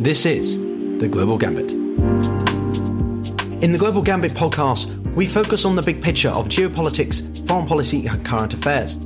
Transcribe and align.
This 0.00 0.24
is 0.24 0.58
The 0.98 1.08
Global 1.08 1.36
Gambit. 1.36 1.72
In 3.62 3.72
the 3.72 3.76
Global 3.78 4.00
Gambit 4.00 4.32
podcast, 4.32 4.96
we 5.14 5.26
focus 5.26 5.66
on 5.66 5.76
the 5.76 5.82
big 5.82 6.02
picture 6.02 6.30
of 6.30 6.48
geopolitics, 6.48 7.46
foreign 7.46 7.66
policy, 7.66 8.06
and 8.06 8.24
current 8.24 8.54
affairs. 8.54 8.96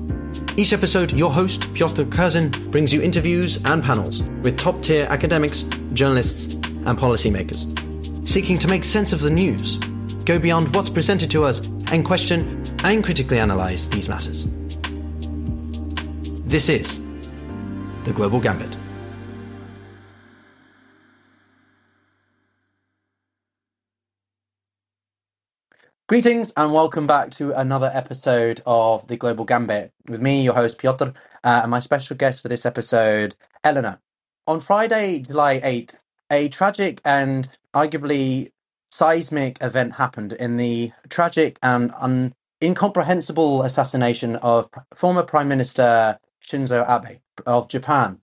Each 0.57 0.73
episode, 0.73 1.11
your 1.11 1.33
host, 1.33 1.63
Pyotr 1.75 2.05
Kurzin, 2.05 2.71
brings 2.71 2.95
you 2.95 3.03
interviews 3.03 3.57
and 3.65 3.83
panels 3.83 4.23
with 4.45 4.57
top 4.57 4.85
tier 4.85 5.07
academics, 5.07 5.65
journalists, 5.95 6.55
and 6.55 6.97
policymakers, 6.97 7.67
seeking 8.29 8.57
to 8.59 8.69
make 8.69 8.85
sense 8.85 9.13
of 9.13 9.19
the 9.21 9.31
news, 9.31 9.79
go 10.25 10.39
beyond 10.39 10.73
what's 10.77 10.91
presented 10.91 11.29
to 11.33 11.45
us, 11.45 11.67
and 11.91 12.05
question 12.05 12.63
and 12.85 13.03
critically 13.03 13.41
analyze 13.41 13.89
these 13.89 14.09
matters. 14.09 14.47
This 16.47 16.69
is 16.69 17.05
The 18.05 18.13
Global 18.13 18.39
Gambit. 18.39 18.77
Greetings 26.07 26.53
and 26.59 26.71
welcome 26.71 27.07
back 27.07 27.31
to 27.31 27.53
another 27.53 27.91
episode 27.95 28.61
of 28.67 29.09
the 29.09 29.17
Global 29.17 29.47
Gambit 29.47 29.91
with 30.07 30.21
me, 30.21 30.45
your 30.45 30.53
host 30.53 30.77
Pyotr, 30.77 31.15
uh, 31.45 31.61
and 31.63 31.71
my 31.71 31.79
special 31.81 32.15
guest 32.15 32.43
for 32.43 32.49
this 32.49 32.67
episode, 32.67 33.35
Eleanor. 33.65 33.99
On 34.47 34.61
Friday, 34.61 35.21
July 35.21 35.61
8th, 35.61 35.95
a 36.31 36.51
tragic 36.51 37.01
and 37.07 37.49
arguably 37.75 38.53
seismic 38.91 39.57
event 39.63 39.95
happened 39.95 40.35
in 40.35 40.59
the 40.59 40.93
tragic 41.09 41.59
and 41.63 41.91
un- 41.99 42.35
incomprehensible 42.63 43.63
assassination 43.63 44.37
of 44.37 44.69
former 44.95 45.23
Prime 45.23 45.49
Minister 45.49 46.19
Shinzo 46.47 46.85
Abe 46.87 47.21
of 47.47 47.67
Japan. 47.67 48.21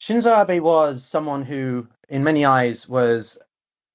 Shinzo 0.00 0.48
Abe 0.48 0.62
was 0.62 1.04
someone 1.04 1.42
who, 1.44 1.88
in 2.08 2.24
many 2.24 2.44
eyes, 2.44 2.88
was 2.88 3.38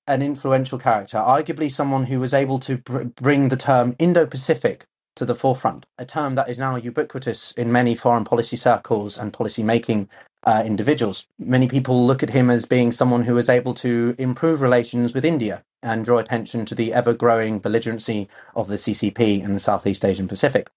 an 0.08 0.22
influential 0.22 0.78
character, 0.78 1.18
arguably 1.18 1.72
someone 1.72 2.06
who 2.06 2.20
was 2.20 2.34
able 2.34 2.60
to 2.60 2.78
br- 2.78 3.04
bring 3.04 3.50
the 3.50 3.58
term 3.58 3.96
Indo 4.00 4.26
Pacific 4.26 4.86
to 5.16 5.26
the 5.26 5.36
forefront, 5.36 5.86
a 5.98 6.06
term 6.06 6.36
that 6.36 6.50
is 6.50 6.60
now 6.60 6.76
ubiquitous 6.76 7.52
in 7.54 7.72
many 7.72 7.96
foreign 7.96 8.26
policy 8.26 8.56
circles 8.56 9.18
and 9.18 9.34
policy 9.34 9.64
making 9.64 10.10
uh, 10.46 10.62
individuals. 10.66 11.26
Many 11.40 11.68
people 11.68 12.06
look 12.06 12.22
at 12.22 12.30
him 12.30 12.50
as 12.50 12.66
being 12.66 12.92
someone 12.92 13.24
who 13.24 13.36
was 13.36 13.50
able 13.50 13.74
to 13.76 14.16
improve 14.18 14.62
relations 14.62 15.14
with 15.14 15.26
India 15.26 15.64
and 15.82 16.06
draw 16.06 16.20
attention 16.20 16.66
to 16.66 16.76
the 16.76 16.94
ever 16.94 17.14
growing 17.14 17.60
belligerency 17.60 18.28
of 18.56 18.68
the 18.68 18.76
CCP 18.76 19.44
in 19.44 19.54
the 19.54 19.60
Southeast 19.60 20.06
Asian 20.06 20.28
Pacific. 20.28 20.70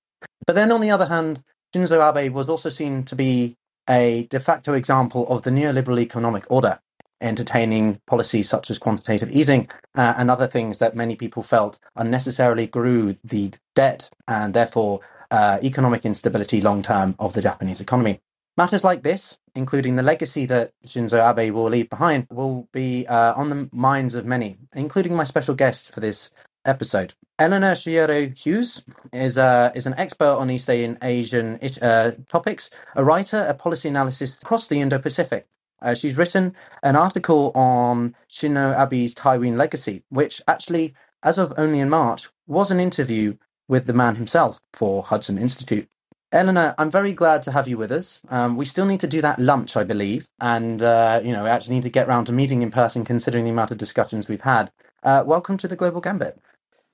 But 0.46 0.54
then, 0.54 0.72
on 0.72 0.80
the 0.80 0.90
other 0.90 1.06
hand, 1.06 1.42
Shinzo 1.74 2.16
Abe 2.16 2.32
was 2.32 2.48
also 2.48 2.68
seen 2.68 3.04
to 3.04 3.16
be 3.16 3.56
a 3.88 4.26
de 4.30 4.40
facto 4.40 4.74
example 4.74 5.26
of 5.28 5.42
the 5.42 5.50
neoliberal 5.50 6.00
economic 6.00 6.44
order 6.50 6.78
entertaining 7.20 8.00
policies 8.06 8.48
such 8.48 8.70
as 8.70 8.78
quantitative 8.78 9.30
easing 9.30 9.68
uh, 9.96 10.14
and 10.16 10.30
other 10.30 10.46
things 10.46 10.78
that 10.78 10.94
many 10.94 11.16
people 11.16 11.42
felt 11.42 11.78
unnecessarily 11.96 12.66
grew 12.66 13.16
the 13.24 13.52
debt 13.74 14.08
and 14.28 14.54
therefore 14.54 15.00
uh, 15.30 15.58
economic 15.62 16.04
instability 16.04 16.60
long 16.60 16.82
term 16.82 17.14
of 17.18 17.32
the 17.32 17.42
Japanese 17.42 17.80
economy. 17.80 18.20
Matters 18.56 18.82
like 18.82 19.02
this, 19.04 19.38
including 19.54 19.96
the 19.96 20.02
legacy 20.02 20.44
that 20.46 20.72
Shinzo 20.84 21.38
Abe 21.38 21.54
will 21.54 21.68
leave 21.68 21.88
behind, 21.90 22.26
will 22.30 22.68
be 22.72 23.06
uh, 23.06 23.34
on 23.34 23.50
the 23.50 23.68
minds 23.72 24.16
of 24.16 24.26
many, 24.26 24.58
including 24.74 25.14
my 25.14 25.24
special 25.24 25.54
guest 25.54 25.94
for 25.94 26.00
this 26.00 26.30
episode. 26.64 27.14
Eleanor 27.38 27.72
Shiori 27.72 28.36
Hughes 28.36 28.82
is, 29.12 29.38
uh, 29.38 29.70
is 29.76 29.86
an 29.86 29.94
expert 29.96 30.24
on 30.38 30.50
East 30.50 30.68
Asian 30.68 31.58
uh, 31.80 32.10
topics, 32.28 32.70
a 32.96 33.04
writer, 33.04 33.46
a 33.48 33.54
policy 33.54 33.88
analyst 33.88 34.42
across 34.42 34.66
the 34.66 34.80
Indo 34.80 34.98
Pacific. 34.98 35.46
Uh, 35.82 35.94
she's 35.94 36.18
written 36.18 36.54
an 36.82 36.96
article 36.96 37.52
on 37.54 38.14
Shinzo 38.30 38.76
Abe's 38.76 39.14
Taiwan 39.14 39.58
legacy, 39.58 40.04
which 40.10 40.42
actually, 40.48 40.94
as 41.22 41.38
of 41.38 41.52
only 41.58 41.80
in 41.80 41.90
March, 41.90 42.28
was 42.46 42.70
an 42.70 42.80
interview 42.80 43.36
with 43.68 43.86
the 43.86 43.92
man 43.94 44.16
himself 44.16 44.60
for 44.74 45.02
Hudson 45.02 45.38
Institute. 45.38 45.88
Eleanor, 46.32 46.74
I'm 46.78 46.90
very 46.90 47.14
glad 47.14 47.42
to 47.44 47.52
have 47.52 47.68
you 47.68 47.78
with 47.78 47.92
us. 47.92 48.20
Um, 48.28 48.56
we 48.56 48.66
still 48.66 48.86
need 48.86 49.00
to 49.00 49.06
do 49.06 49.22
that 49.22 49.38
lunch, 49.38 49.76
I 49.76 49.84
believe, 49.84 50.26
and 50.40 50.82
uh, 50.82 51.20
you 51.24 51.32
know 51.32 51.44
we 51.44 51.50
actually 51.50 51.76
need 51.76 51.84
to 51.84 51.90
get 51.90 52.08
round 52.08 52.26
to 52.28 52.34
meeting 52.34 52.62
in 52.62 52.70
person, 52.70 53.04
considering 53.04 53.44
the 53.44 53.50
amount 53.50 53.70
of 53.72 53.78
discussions 53.78 54.28
we've 54.28 54.42
had. 54.42 54.70
Uh, 55.02 55.24
welcome 55.26 55.56
to 55.58 55.68
the 55.68 55.76
Global 55.76 56.00
Gambit. 56.02 56.38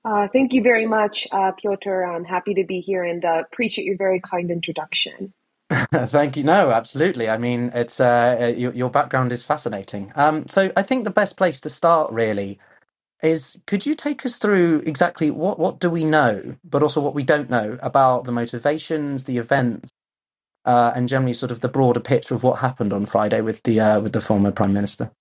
Uh, 0.03 0.27
thank 0.33 0.53
you 0.53 0.63
very 0.63 0.87
much, 0.87 1.27
uh, 1.31 1.51
Pyotr. 1.53 2.03
I'm 2.03 2.25
happy 2.25 2.55
to 2.55 2.63
be 2.65 2.81
here 2.81 3.03
and 3.03 3.23
uh, 3.23 3.43
appreciate 3.51 3.85
your 3.85 3.97
very 3.97 4.19
kind 4.19 4.51
introduction. 4.51 5.33
Thank 5.93 6.37
you. 6.37 6.43
No, 6.43 6.71
absolutely. 6.71 7.29
I 7.29 7.37
mean, 7.37 7.71
it's 7.73 7.99
uh, 7.99 8.37
uh, 8.41 8.45
your, 8.47 8.73
your 8.73 8.89
background 8.89 9.31
is 9.31 9.43
fascinating. 9.43 10.11
Um, 10.15 10.47
so 10.47 10.71
I 10.77 10.83
think 10.83 11.03
the 11.03 11.11
best 11.11 11.37
place 11.37 11.59
to 11.61 11.69
start 11.69 12.11
really 12.11 12.59
is 13.23 13.59
could 13.67 13.85
you 13.85 13.95
take 13.95 14.25
us 14.25 14.37
through 14.37 14.83
exactly 14.85 15.31
what 15.31 15.59
what 15.59 15.79
do 15.79 15.89
we 15.89 16.05
know, 16.05 16.55
but 16.63 16.83
also 16.83 17.01
what 17.01 17.15
we 17.15 17.23
don't 17.23 17.49
know 17.49 17.77
about 17.81 18.25
the 18.25 18.31
motivations, 18.31 19.25
the 19.25 19.37
events, 19.37 19.89
uh, 20.65 20.93
and 20.95 21.09
generally 21.09 21.33
sort 21.33 21.51
of 21.51 21.61
the 21.61 21.69
broader 21.69 21.99
picture 21.99 22.35
of 22.35 22.43
what 22.43 22.59
happened 22.59 22.93
on 22.93 23.05
Friday 23.05 23.41
with 23.41 23.63
the 23.63 23.79
uh, 23.79 23.99
with 24.01 24.13
the 24.13 24.21
former 24.21 24.51
prime 24.51 24.73
minister. 24.73 25.11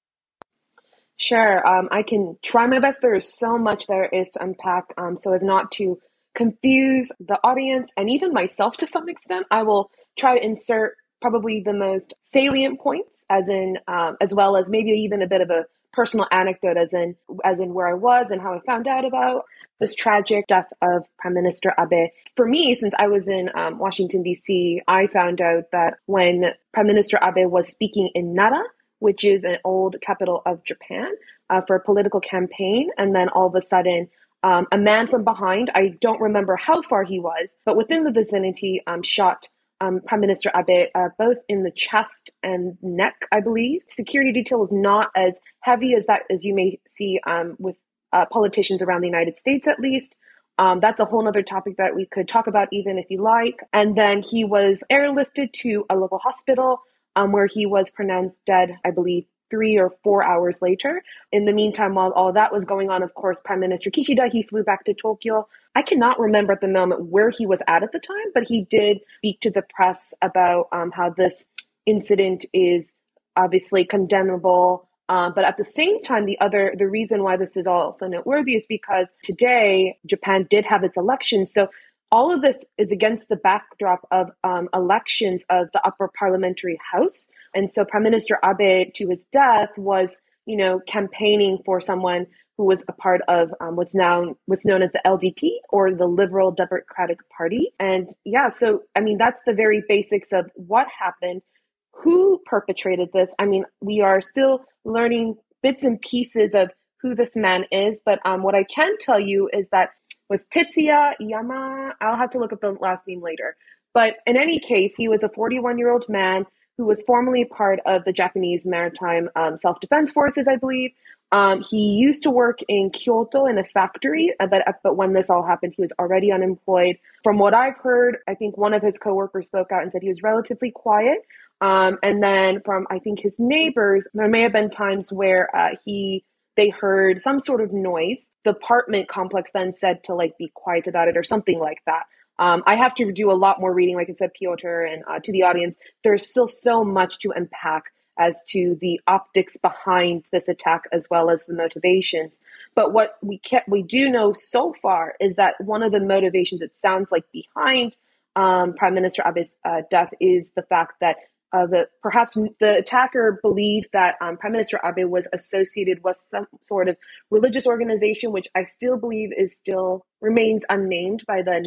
Sure, 1.17 1.67
um, 1.67 1.89
I 1.93 2.03
can 2.03 2.37
try 2.43 2.67
my 2.67 2.81
best. 2.81 3.01
There 3.03 3.15
is 3.15 3.33
so 3.33 3.59
much 3.59 3.87
there 3.87 4.07
is 4.07 4.31
to 4.31 4.43
unpack, 4.43 4.87
um, 4.99 5.17
so 5.19 5.33
as 5.33 5.43
not 5.43 5.73
to 5.73 5.99
confuse 6.35 7.13
the 7.21 7.39
audience 7.45 7.91
and 7.97 8.11
even 8.11 8.33
myself 8.33 8.79
to 8.79 8.87
some 8.89 9.09
extent. 9.09 9.47
I 9.51 9.63
will 9.63 9.91
try 10.17 10.39
to 10.39 10.45
insert 10.45 10.97
probably 11.21 11.61
the 11.61 11.73
most 11.73 12.15
salient 12.23 12.81
points, 12.81 13.25
as 13.31 13.49
in, 13.49 13.79
um, 13.89 14.17
as 14.21 14.35
well 14.35 14.57
as 14.57 14.71
maybe 14.71 14.91
even 14.91 15.23
a 15.23 15.27
bit 15.27 15.41
of 15.41 15.51
a 15.51 15.65
personal 15.93 16.27
anecdote, 16.31 16.77
as 16.77 16.93
in, 16.93 17.17
as 17.45 17.61
in 17.61 17.73
where 17.75 17.89
I 17.89 17.95
was 17.95 18.31
and 18.31 18.41
how 18.41 18.55
I 18.55 18.61
found 18.67 18.89
out 18.89 19.05
about 19.05 19.45
this 19.81 19.95
tragic 19.95 20.47
death 20.49 20.69
of 20.83 21.05
Prime 21.19 21.35
Minister 21.35 21.75
Abe. 21.79 22.11
For 22.37 22.47
me, 22.47 22.75
since 22.75 22.95
I 22.99 23.09
was 23.09 23.29
in 23.29 23.51
um, 23.55 23.79
Washington 23.79 24.23
D.C., 24.23 24.83
I 24.89 25.07
found 25.09 25.41
out 25.41 25.65
that 25.73 25.95
when 26.07 26.53
Prime 26.73 26.87
Minister 26.87 27.19
Abe 27.23 27.51
was 27.51 27.69
speaking 27.69 28.11
in 28.15 28.35
Nara, 28.35 28.63
which 28.99 29.25
is 29.25 29.45
an 29.45 29.59
old 29.65 29.97
capital 30.03 30.43
of 30.47 30.65
Japan, 30.65 31.13
uh, 31.51 31.61
for 31.67 31.77
a 31.77 31.81
political 31.81 32.21
campaign, 32.21 32.91
and 32.99 33.15
then 33.15 33.29
all 33.31 33.47
of 33.47 33.55
a 33.55 33.61
sudden 33.61 34.09
um, 34.43 34.67
a 34.73 34.79
man 34.79 35.09
from 35.09 35.25
behind, 35.25 35.71
I 35.75 35.97
don't 36.01 36.21
remember 36.21 36.57
how 36.57 36.83
far 36.83 37.03
he 37.05 37.19
was, 37.19 37.55
but 37.65 37.77
within 37.77 38.05
the 38.05 38.13
vicinity, 38.13 38.83
um, 38.87 39.03
shot 39.03 39.49
um, 39.85 40.01
Prime 40.07 40.21
Minister 40.21 40.51
Abe 40.57 40.89
uh, 40.95 41.09
both 41.19 41.39
in 41.49 41.63
the 41.63 41.71
chest 41.71 42.31
and 42.43 42.77
neck, 42.83 43.27
I 43.33 43.41
believe. 43.41 43.83
Security 43.89 44.33
detail 44.33 44.59
was 44.61 44.73
not 44.73 45.11
as 45.17 45.39
heavy 45.61 45.95
as 45.95 46.07
that 46.07 46.23
as 46.31 46.45
you 46.45 46.55
may 46.55 46.81
see 46.89 47.21
um, 47.27 47.57
with 47.59 47.77
uh, 48.13 48.27
politicians 48.27 48.83
around 48.83 49.03
the 49.03 49.09
United 49.09 49.39
States, 49.39 49.67
at 49.67 49.81
least. 49.81 50.17
Um, 50.59 50.81
that's 50.81 51.01
a 51.01 51.05
whole 51.05 51.27
other 51.27 51.43
topic 51.43 51.77
that 51.79 51.97
we 51.97 52.07
could 52.07 52.29
talk 52.29 52.47
about, 52.47 52.69
even 52.73 52.99
if 52.99 53.07
you 53.11 53.23
like. 53.23 53.61
And 53.73 53.97
then 53.97 54.23
he 54.23 54.45
was 54.45 54.83
airlifted 54.91 55.53
to 55.55 55.85
a 55.91 55.97
local 55.97 56.19
hospital 56.19 56.81
um, 57.17 57.33
where 57.33 57.47
he 57.47 57.67
was 57.67 57.91
pronounced 57.91 58.39
dead, 58.47 58.79
I 58.85 58.91
believe, 58.93 59.27
three 59.55 59.79
or 59.79 59.91
four 60.03 60.25
hours 60.25 60.61
later. 60.61 61.03
In 61.31 61.45
the 61.45 61.53
meantime, 61.53 61.95
while 61.95 62.11
all 62.13 62.33
that 62.33 62.53
was 62.53 62.65
going 62.65 62.91
on, 62.91 63.05
of 63.05 63.15
course, 63.15 63.39
Prime 63.45 63.61
Minister 63.61 63.89
Kishida, 63.89 64.29
he 64.31 64.43
flew 64.43 64.65
back 64.65 64.85
to 64.87 64.95
Tokyo. 64.95 65.47
I 65.77 65.83
cannot 65.83 66.19
remember 66.19 66.53
at 66.53 66.61
the 66.61 66.67
moment 66.67 67.07
where 67.07 67.31
he 67.31 67.47
was 67.47 67.63
at 67.69 67.85
at 67.85 67.93
the 67.93 68.01
time, 68.01 68.33
but 68.35 68.43
he 68.49 68.65
did 68.65 68.99
speak 69.19 69.41
to 69.43 69.51
the 69.51 69.63
press 69.63 70.13
about 70.23 70.67
um, 70.73 70.91
how 70.91 71.11
this 71.11 71.45
incident 71.87 72.45
is 72.53 72.97
obviously 73.37 73.85
condemnable. 73.85 74.89
Uh, 75.09 75.31
but 75.31 75.45
at 75.45 75.57
the 75.57 75.65
same 75.65 76.01
time, 76.03 76.25
the 76.25 76.41
other 76.41 76.75
the 76.79 76.89
reason 76.89 77.23
why 77.23 77.37
this 77.37 77.57
is 77.57 77.67
also 77.67 78.09
noteworthy 78.09 78.55
is 78.55 78.67
because 78.67 79.15
today 79.23 79.99
Japan 80.07 80.47
did 80.51 80.65
have 80.65 80.83
its 80.83 80.97
elections. 80.97 81.53
So 81.53 81.69
all 82.15 82.33
of 82.33 82.43
this 82.43 82.65
is 82.79 82.93
against 82.93 83.29
the 83.29 83.35
backdrop 83.35 84.07
of 84.13 84.31
um, 84.45 84.69
elections 84.73 85.43
of 85.51 85.67
the 85.73 85.85
upper 85.85 86.09
parliamentary 86.17 86.79
house. 86.93 87.29
And 87.57 87.69
so 87.69 87.85
Prime 87.85 88.05
Minister 88.05 88.39
Abe, 88.45 88.95
to 88.95 89.09
his 89.09 89.25
death, 89.33 89.71
was, 89.77 90.23
you 90.47 90.57
know, 90.57 90.79
campaigning 90.87 91.59
for 91.67 91.81
someone 91.81 92.29
who 92.57 92.67
was 92.67 92.85
a 92.87 92.93
part 92.93 93.23
of 93.27 93.53
um, 93.61 93.75
what's 93.75 93.97
now 93.97 94.37
what's 94.47 94.65
known 94.65 94.81
as 94.81 94.93
the 94.93 95.01
LDP 95.05 95.55
or 95.71 95.93
the 95.93 96.07
Liberal 96.07 96.53
Democratic 96.53 97.19
Party. 97.37 97.73
And 97.81 98.07
yeah, 98.25 98.49
so 98.49 98.83
I 98.95 99.01
mean 99.01 99.19
that's 99.19 99.43
the 99.45 99.53
very 99.53 99.83
basics 99.89 100.31
of 100.33 100.49
what 100.55 100.87
happened, 100.97 101.43
who 101.91 102.41
perpetrated 102.47 103.09
this. 103.13 103.35
I 103.41 103.47
mean, 103.47 103.65
we 103.81 104.03
are 104.03 104.21
still 104.21 104.65
learning 104.85 105.35
bits 105.65 105.83
and 105.83 106.01
pieces 106.01 106.55
of 106.55 106.71
who 107.03 107.17
this 107.17 107.35
man 107.35 107.67
is, 107.73 108.01
but 108.07 108.21
um, 108.25 108.45
what 108.45 108.55
I 108.55 108.63
can 108.63 108.97
tell 109.01 109.19
you 109.19 109.51
is 109.53 109.69
that 109.71 109.91
was 110.29 110.45
Tetsuya 110.47 111.15
Yama. 111.21 111.95
I'll 112.01 112.17
have 112.17 112.31
to 112.31 112.39
look 112.39 112.53
up 112.53 112.61
the 112.61 112.73
last 112.73 113.07
name 113.07 113.23
later. 113.23 113.57
But 113.93 114.17
in 114.27 114.37
any 114.37 114.59
case, 114.59 114.97
he 114.97 115.09
was 115.09 115.23
a 115.23 115.29
41 115.29 115.79
year 115.79 115.91
old 115.91 116.09
man 116.09 116.47
who 116.77 116.85
was 116.85 117.03
formerly 117.03 117.45
part 117.45 117.79
of 117.87 118.05
the 118.05 118.13
Japanese 118.13 118.67
Maritime 118.67 119.29
um, 119.37 119.59
Self 119.59 119.81
Defense 119.81 120.13
Forces, 120.13 120.49
I 120.49 120.57
believe. 120.57 120.91
Um, 121.33 121.65
he 121.69 121.79
used 121.79 122.23
to 122.25 122.31
work 122.31 122.61
in 122.69 122.91
Kyoto 122.91 123.47
in 123.47 123.59
a 123.59 123.65
factory, 123.65 124.33
uh, 124.39 124.47
but, 124.47 124.69
uh, 124.69 124.73
but 124.83 124.97
when 124.97 125.15
this 125.15 125.31
all 125.31 125.45
happened, 125.45 125.75
he 125.75 125.83
was 125.83 125.93
already 125.99 126.31
unemployed. 126.31 126.97
From 127.25 127.39
what 127.39 127.55
I've 127.55 127.77
heard, 127.77 128.19
I 128.29 128.35
think 128.35 128.57
one 128.57 128.75
of 128.75 128.83
his 128.83 128.99
coworkers 128.99 129.47
spoke 129.47 129.73
out 129.73 129.83
and 129.83 129.91
said 129.91 130.03
he 130.03 130.09
was 130.09 130.23
relatively 130.23 130.71
quiet. 130.71 131.19
Um, 131.61 131.99
and 132.03 132.23
then 132.23 132.61
from 132.61 132.87
I 132.91 132.99
think 132.99 133.21
his 133.21 133.39
neighbors, 133.39 134.07
there 134.15 134.29
may 134.29 134.43
have 134.43 134.53
been 134.53 134.71
times 134.71 135.13
where 135.13 135.55
uh, 135.57 135.71
he 135.85 136.25
they 136.57 136.69
heard 136.69 137.21
some 137.21 137.41
sort 137.41 137.61
of 137.61 137.73
noise. 137.73 138.31
The 138.45 138.51
apartment 138.51 139.09
complex 139.09 139.53
then 139.53 139.73
said 139.73 140.05
to 140.05 140.15
like 140.15 140.39
be 140.39 140.51
quiet 140.55 140.87
about 140.87 141.09
it 141.09 141.17
or 141.17 141.25
something 141.25 141.59
like 141.59 141.83
that. 141.87 142.05
Um, 142.39 142.63
I 142.67 142.75
have 142.75 142.95
to 142.97 143.13
do 143.13 143.31
a 143.31 143.33
lot 143.33 143.61
more 143.61 143.73
reading, 143.73 143.97
like 143.97 144.11
I 144.11 144.13
said, 144.13 144.33
Pyotr, 144.35 144.85
and 144.85 145.05
uh, 145.09 145.21
to 145.21 145.33
the 145.33 145.43
audience. 145.45 145.77
There's 146.03 146.29
still 146.29 146.49
so 146.49 146.85
much 146.85 147.21
to 147.21 147.31
unpack 147.31 147.85
as 148.19 148.43
to 148.49 148.77
the 148.81 149.01
optics 149.07 149.57
behind 149.57 150.25
this 150.31 150.49
attack 150.49 150.83
as 150.93 151.09
well 151.11 151.31
as 151.31 151.47
the 151.47 151.55
motivations. 151.55 152.39
But 152.75 152.93
what 152.93 153.17
we 153.23 153.39
kept, 153.39 153.69
we 153.69 153.83
do 153.83 154.09
know 154.09 154.33
so 154.33 154.73
far 154.81 155.15
is 155.21 155.35
that 155.35 155.61
one 155.61 155.83
of 155.83 155.93
the 155.93 156.01
motivations 156.01 156.61
it 156.61 156.77
sounds 156.77 157.11
like 157.11 157.25
behind 157.33 157.97
um, 158.37 158.75
Prime 158.75 158.95
Minister 158.95 159.23
Abe's 159.25 159.57
uh, 159.65 159.83
death 159.91 160.13
is 160.21 160.53
the 160.53 160.63
fact 160.63 160.95
that 161.01 161.17
uh, 161.53 161.67
the 161.67 161.89
perhaps 162.03 162.37
the 162.61 162.79
attacker 162.79 163.39
believed 163.43 163.89
that 163.93 164.17
um, 164.21 164.37
Prime 164.37 164.53
Minister 164.53 164.81
Abe 164.85 165.09
was 165.09 165.29
associated 165.33 166.03
with 166.03 166.17
some 166.17 166.47
sort 166.63 166.89
of 166.89 166.97
religious 167.31 167.67
organization, 167.67 168.33
which 168.33 168.49
I 168.55 168.65
still 168.65 168.97
believe 168.99 169.31
is 169.37 169.57
still 169.57 170.07
remains 170.21 170.65
unnamed 170.69 171.25
by 171.27 171.43
the. 171.43 171.63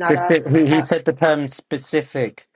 He, 0.50 0.66
he 0.76 0.82
said 0.82 1.06
the 1.06 1.14
term 1.14 1.48
specific. 1.48 2.48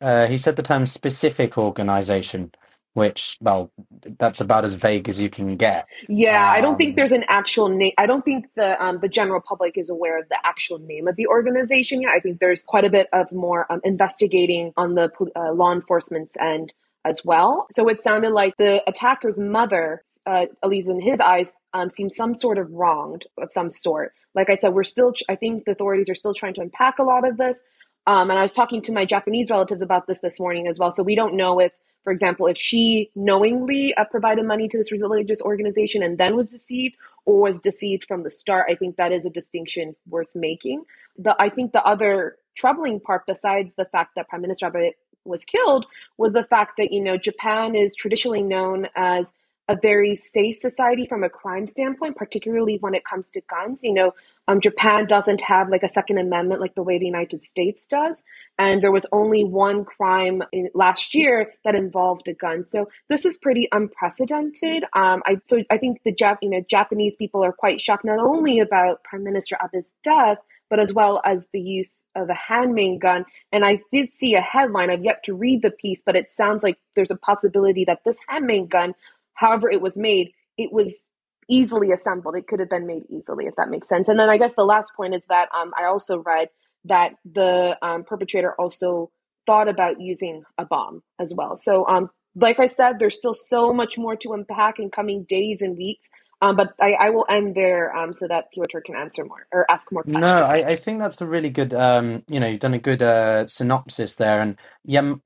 Uh, 0.00 0.26
he 0.26 0.38
said 0.38 0.56
the 0.56 0.62
term 0.62 0.86
specific 0.86 1.58
organization 1.58 2.52
which 2.94 3.38
well 3.40 3.70
that's 4.18 4.40
about 4.40 4.64
as 4.64 4.74
vague 4.74 5.08
as 5.08 5.20
you 5.20 5.30
can 5.30 5.56
get. 5.56 5.86
Yeah 6.08 6.48
um, 6.48 6.54
i 6.56 6.60
don't 6.60 6.76
think 6.76 6.90
um, 6.90 6.94
there's 6.96 7.12
an 7.12 7.24
actual 7.28 7.68
name 7.68 7.92
i 7.98 8.06
don't 8.06 8.24
think 8.24 8.46
the 8.56 8.82
um, 8.82 8.98
the 9.00 9.08
general 9.08 9.40
public 9.40 9.78
is 9.78 9.88
aware 9.88 10.18
of 10.18 10.28
the 10.28 10.38
actual 10.44 10.78
name 10.78 11.08
of 11.08 11.16
the 11.16 11.26
organization 11.26 12.02
yet. 12.02 12.12
I 12.12 12.20
think 12.20 12.40
there's 12.40 12.62
quite 12.62 12.84
a 12.84 12.90
bit 12.90 13.08
of 13.12 13.30
more 13.32 13.70
um, 13.70 13.80
investigating 13.84 14.72
on 14.76 14.94
the 14.94 15.10
uh, 15.36 15.52
law 15.52 15.72
enforcement's 15.72 16.36
end 16.40 16.72
as 17.04 17.24
well. 17.24 17.66
So 17.70 17.88
it 17.88 18.02
sounded 18.02 18.30
like 18.30 18.56
the 18.58 18.82
attacker's 18.86 19.38
mother 19.38 20.02
uh, 20.26 20.46
at 20.62 20.68
least 20.68 20.88
in 20.88 21.00
his 21.00 21.18
eyes 21.20 21.52
um, 21.72 21.88
seemed 21.88 22.12
some 22.12 22.36
sort 22.36 22.58
of 22.58 22.70
wronged 22.70 23.26
of 23.38 23.52
some 23.52 23.70
sort. 23.70 24.12
Like 24.34 24.50
i 24.50 24.54
said 24.54 24.74
we're 24.74 24.84
still 24.84 25.12
i 25.28 25.36
think 25.36 25.64
the 25.64 25.72
authorities 25.72 26.08
are 26.08 26.14
still 26.14 26.34
trying 26.34 26.54
to 26.54 26.60
unpack 26.60 26.98
a 26.98 27.02
lot 27.02 27.26
of 27.26 27.36
this. 27.36 27.62
Um, 28.06 28.30
and 28.30 28.38
i 28.38 28.42
was 28.42 28.54
talking 28.54 28.80
to 28.82 28.92
my 28.92 29.04
japanese 29.04 29.50
relatives 29.50 29.82
about 29.82 30.06
this 30.06 30.20
this 30.20 30.40
morning 30.40 30.66
as 30.66 30.78
well 30.78 30.90
so 30.90 31.02
we 31.02 31.14
don't 31.14 31.36
know 31.36 31.60
if 31.60 31.72
for 32.02 32.12
example, 32.12 32.46
if 32.46 32.56
she 32.56 33.10
knowingly 33.14 33.94
uh, 33.94 34.04
provided 34.04 34.44
money 34.44 34.68
to 34.68 34.78
this 34.78 34.90
religious 34.90 35.42
organization 35.42 36.02
and 36.02 36.18
then 36.18 36.36
was 36.36 36.48
deceived, 36.48 36.96
or 37.26 37.40
was 37.40 37.58
deceived 37.58 38.04
from 38.04 38.22
the 38.22 38.30
start, 38.30 38.66
I 38.70 38.74
think 38.74 38.96
that 38.96 39.12
is 39.12 39.26
a 39.26 39.30
distinction 39.30 39.94
worth 40.08 40.28
making. 40.34 40.84
The 41.18 41.36
I 41.40 41.50
think 41.50 41.72
the 41.72 41.84
other 41.84 42.36
troubling 42.56 43.00
part, 43.00 43.26
besides 43.26 43.74
the 43.74 43.84
fact 43.84 44.12
that 44.16 44.28
Prime 44.28 44.42
Minister 44.42 44.66
Abe 44.66 44.94
was 45.24 45.44
killed, 45.44 45.86
was 46.16 46.32
the 46.32 46.44
fact 46.44 46.72
that 46.78 46.92
you 46.92 47.00
know 47.00 47.16
Japan 47.16 47.74
is 47.74 47.94
traditionally 47.94 48.42
known 48.42 48.88
as 48.96 49.32
a 49.70 49.78
very 49.80 50.16
safe 50.16 50.56
society 50.56 51.06
from 51.06 51.22
a 51.22 51.30
crime 51.30 51.64
standpoint, 51.64 52.16
particularly 52.16 52.78
when 52.80 52.92
it 52.92 53.04
comes 53.04 53.30
to 53.30 53.40
guns. 53.42 53.84
You 53.84 53.94
know, 53.94 54.14
um, 54.48 54.60
Japan 54.60 55.06
doesn't 55.06 55.40
have 55.42 55.68
like 55.68 55.84
a 55.84 55.88
Second 55.88 56.18
Amendment 56.18 56.60
like 56.60 56.74
the 56.74 56.82
way 56.82 56.98
the 56.98 57.06
United 57.06 57.44
States 57.44 57.86
does, 57.86 58.24
and 58.58 58.82
there 58.82 58.90
was 58.90 59.06
only 59.12 59.44
one 59.44 59.84
crime 59.84 60.42
in, 60.50 60.68
last 60.74 61.14
year 61.14 61.52
that 61.64 61.76
involved 61.76 62.26
a 62.26 62.34
gun. 62.34 62.64
So 62.64 62.88
this 63.08 63.24
is 63.24 63.36
pretty 63.36 63.68
unprecedented. 63.70 64.82
Um, 64.92 65.22
I 65.24 65.40
so 65.44 65.62
I 65.70 65.78
think 65.78 66.02
the 66.04 66.12
Jap- 66.12 66.38
you 66.42 66.50
know 66.50 66.64
Japanese 66.68 67.14
people 67.14 67.44
are 67.44 67.52
quite 67.52 67.80
shocked 67.80 68.04
not 68.04 68.18
only 68.18 68.58
about 68.58 69.04
Prime 69.04 69.22
Minister 69.22 69.56
Abe's 69.62 69.92
death, 70.02 70.38
but 70.68 70.80
as 70.80 70.92
well 70.92 71.20
as 71.24 71.48
the 71.52 71.60
use 71.60 72.02
of 72.16 72.28
a 72.28 72.34
handmade 72.34 73.00
gun. 73.00 73.24
And 73.52 73.64
I 73.64 73.82
did 73.92 74.14
see 74.14 74.34
a 74.34 74.40
headline. 74.40 74.90
I've 74.90 75.04
yet 75.04 75.22
to 75.24 75.34
read 75.34 75.62
the 75.62 75.70
piece, 75.70 76.02
but 76.04 76.16
it 76.16 76.32
sounds 76.32 76.62
like 76.62 76.78
there's 76.96 77.10
a 77.10 77.16
possibility 77.16 77.84
that 77.84 78.02
this 78.04 78.20
handmade 78.28 78.68
gun 78.68 78.94
however 79.40 79.70
it 79.70 79.80
was 79.80 79.96
made, 79.96 80.32
it 80.58 80.70
was 80.72 81.08
easily 81.48 81.90
assembled. 81.90 82.36
It 82.36 82.46
could 82.46 82.60
have 82.60 82.68
been 82.68 82.86
made 82.86 83.02
easily, 83.08 83.46
if 83.46 83.56
that 83.56 83.70
makes 83.70 83.88
sense. 83.88 84.06
And 84.06 84.20
then 84.20 84.28
I 84.28 84.36
guess 84.36 84.54
the 84.54 84.64
last 84.64 84.92
point 84.94 85.14
is 85.14 85.24
that 85.28 85.48
um, 85.54 85.72
I 85.80 85.86
also 85.86 86.18
read 86.18 86.48
that 86.84 87.14
the 87.24 87.76
um, 87.82 88.04
perpetrator 88.04 88.54
also 88.58 89.10
thought 89.46 89.68
about 89.68 90.00
using 90.00 90.42
a 90.58 90.64
bomb 90.66 91.02
as 91.18 91.32
well. 91.34 91.56
So, 91.56 91.86
um, 91.88 92.10
like 92.36 92.60
I 92.60 92.68
said, 92.68 92.98
there's 92.98 93.16
still 93.16 93.34
so 93.34 93.72
much 93.72 93.98
more 93.98 94.14
to 94.16 94.34
unpack 94.34 94.78
in 94.78 94.90
coming 94.90 95.24
days 95.24 95.62
and 95.62 95.76
weeks. 95.76 96.08
Um, 96.42 96.56
but 96.56 96.72
I, 96.80 96.92
I, 96.92 97.10
will 97.10 97.26
end 97.28 97.54
there 97.54 97.94
um, 97.94 98.14
so 98.14 98.26
that 98.26 98.46
Pyotr 98.54 98.80
can 98.80 98.96
answer 98.96 99.26
more 99.26 99.46
or 99.52 99.70
ask 99.70 99.92
more 99.92 100.02
questions. 100.02 100.22
No, 100.22 100.44
I, 100.44 100.68
I 100.68 100.76
think 100.76 100.98
that's 100.98 101.20
a 101.20 101.26
really 101.26 101.50
good, 101.50 101.74
um, 101.74 102.24
you 102.28 102.40
know, 102.40 102.46
you've 102.46 102.60
done 102.60 102.72
a 102.72 102.78
good 102.78 103.02
uh, 103.02 103.46
synopsis 103.46 104.14
there. 104.14 104.40
And 104.40 104.56
Yam- 104.84 105.20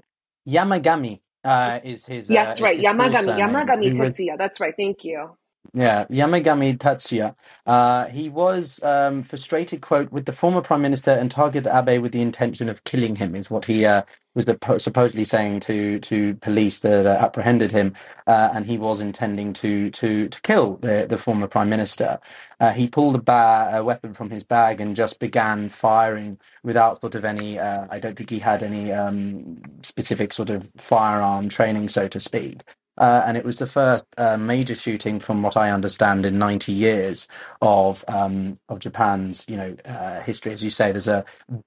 Yamagami 0.49 1.21
uh, 1.45 1.81
is 1.85 2.07
his. 2.07 2.31
Yes, 2.31 2.49
uh, 2.57 2.57
right. 2.61 2.81
His 2.99 3.27
Yamagami. 3.27 3.37
Yamagami 3.37 3.93
Tetsuya. 3.95 4.39
That's 4.39 4.61
right. 4.61 4.75
Thank 4.77 5.05
you. 5.05 5.37
Yeah, 5.75 6.05
Yamagami 6.07 6.79
Tetsuya. 6.79 7.37
Uh, 7.67 8.07
he 8.09 8.29
was 8.29 8.83
um, 8.83 9.23
frustrated, 9.23 9.83
quote, 9.83 10.13
with 10.13 10.27
the 10.27 10.33
former 10.33 10.61
prime 10.63 10.83
minister 10.83 11.13
and 11.13 11.31
targeted 11.31 11.73
Abe 11.73 12.03
with 12.03 12.13
the 12.13 12.23
intention 12.23 12.69
of 12.69 12.85
killing 12.85 13.17
him, 13.17 13.37
is 13.37 13.51
what 13.51 13.65
he 13.65 13.87
uh, 13.87 14.03
was 14.35 14.47
the, 14.47 14.59
supposedly 14.81 15.25
saying 15.25 15.61
to 15.61 16.01
to 16.01 16.35
police 16.37 16.81
that 16.81 17.07
uh, 17.07 17.11
apprehended 17.25 17.73
him, 17.73 17.95
uh, 18.27 18.51
and 18.53 18.67
he 18.67 18.79
was 18.79 19.01
intending 19.01 19.53
to 19.55 19.91
to 19.93 20.29
to 20.29 20.43
kill 20.43 20.77
the, 20.79 21.07
the 21.09 21.19
former 21.19 21.47
prime 21.47 21.71
minister. 21.71 22.19
Uh, 22.61 22.73
he 22.73 22.89
pulled 22.89 23.15
a, 23.17 23.21
ba- 23.23 23.71
a, 23.75 23.85
weapon 23.85 24.13
from 24.13 24.31
his 24.31 24.43
bag 24.43 24.81
and 24.81 24.97
just 24.97 25.21
began 25.21 25.69
firing 25.69 26.37
without 26.65 27.01
sort 27.01 27.15
of 27.15 27.25
any. 27.25 27.61
Uh, 27.61 27.87
I 27.91 28.01
don't 28.01 28.17
think 28.17 28.31
he 28.31 28.41
had 28.41 28.65
any 28.65 28.93
um, 28.93 29.63
specific 29.83 30.33
sort 30.33 30.51
of 30.51 30.69
firearm 30.79 31.49
training, 31.49 31.91
so 31.91 32.09
to 32.09 32.21
speak. 32.21 32.63
Uh, 32.99 33.23
and 33.27 33.37
it 33.37 33.45
was 33.45 33.59
the 33.59 33.67
first 33.67 34.05
uh, 34.19 34.37
major 34.37 34.75
shooting, 34.75 35.21
from 35.21 35.43
what 35.43 35.57
I 35.57 35.71
understand, 35.71 36.27
in 36.27 36.39
90 36.39 36.73
years 36.73 37.29
of 37.63 38.05
um, 38.09 38.59
of 38.69 38.81
Japan's, 38.81 39.45
you 39.49 39.57
know, 39.57 39.77
uh, 39.85 40.21
history. 40.23 40.53
As 40.53 40.65
you 40.65 40.71
say, 40.71 40.93
there's 40.93 41.09
a 41.09 41.25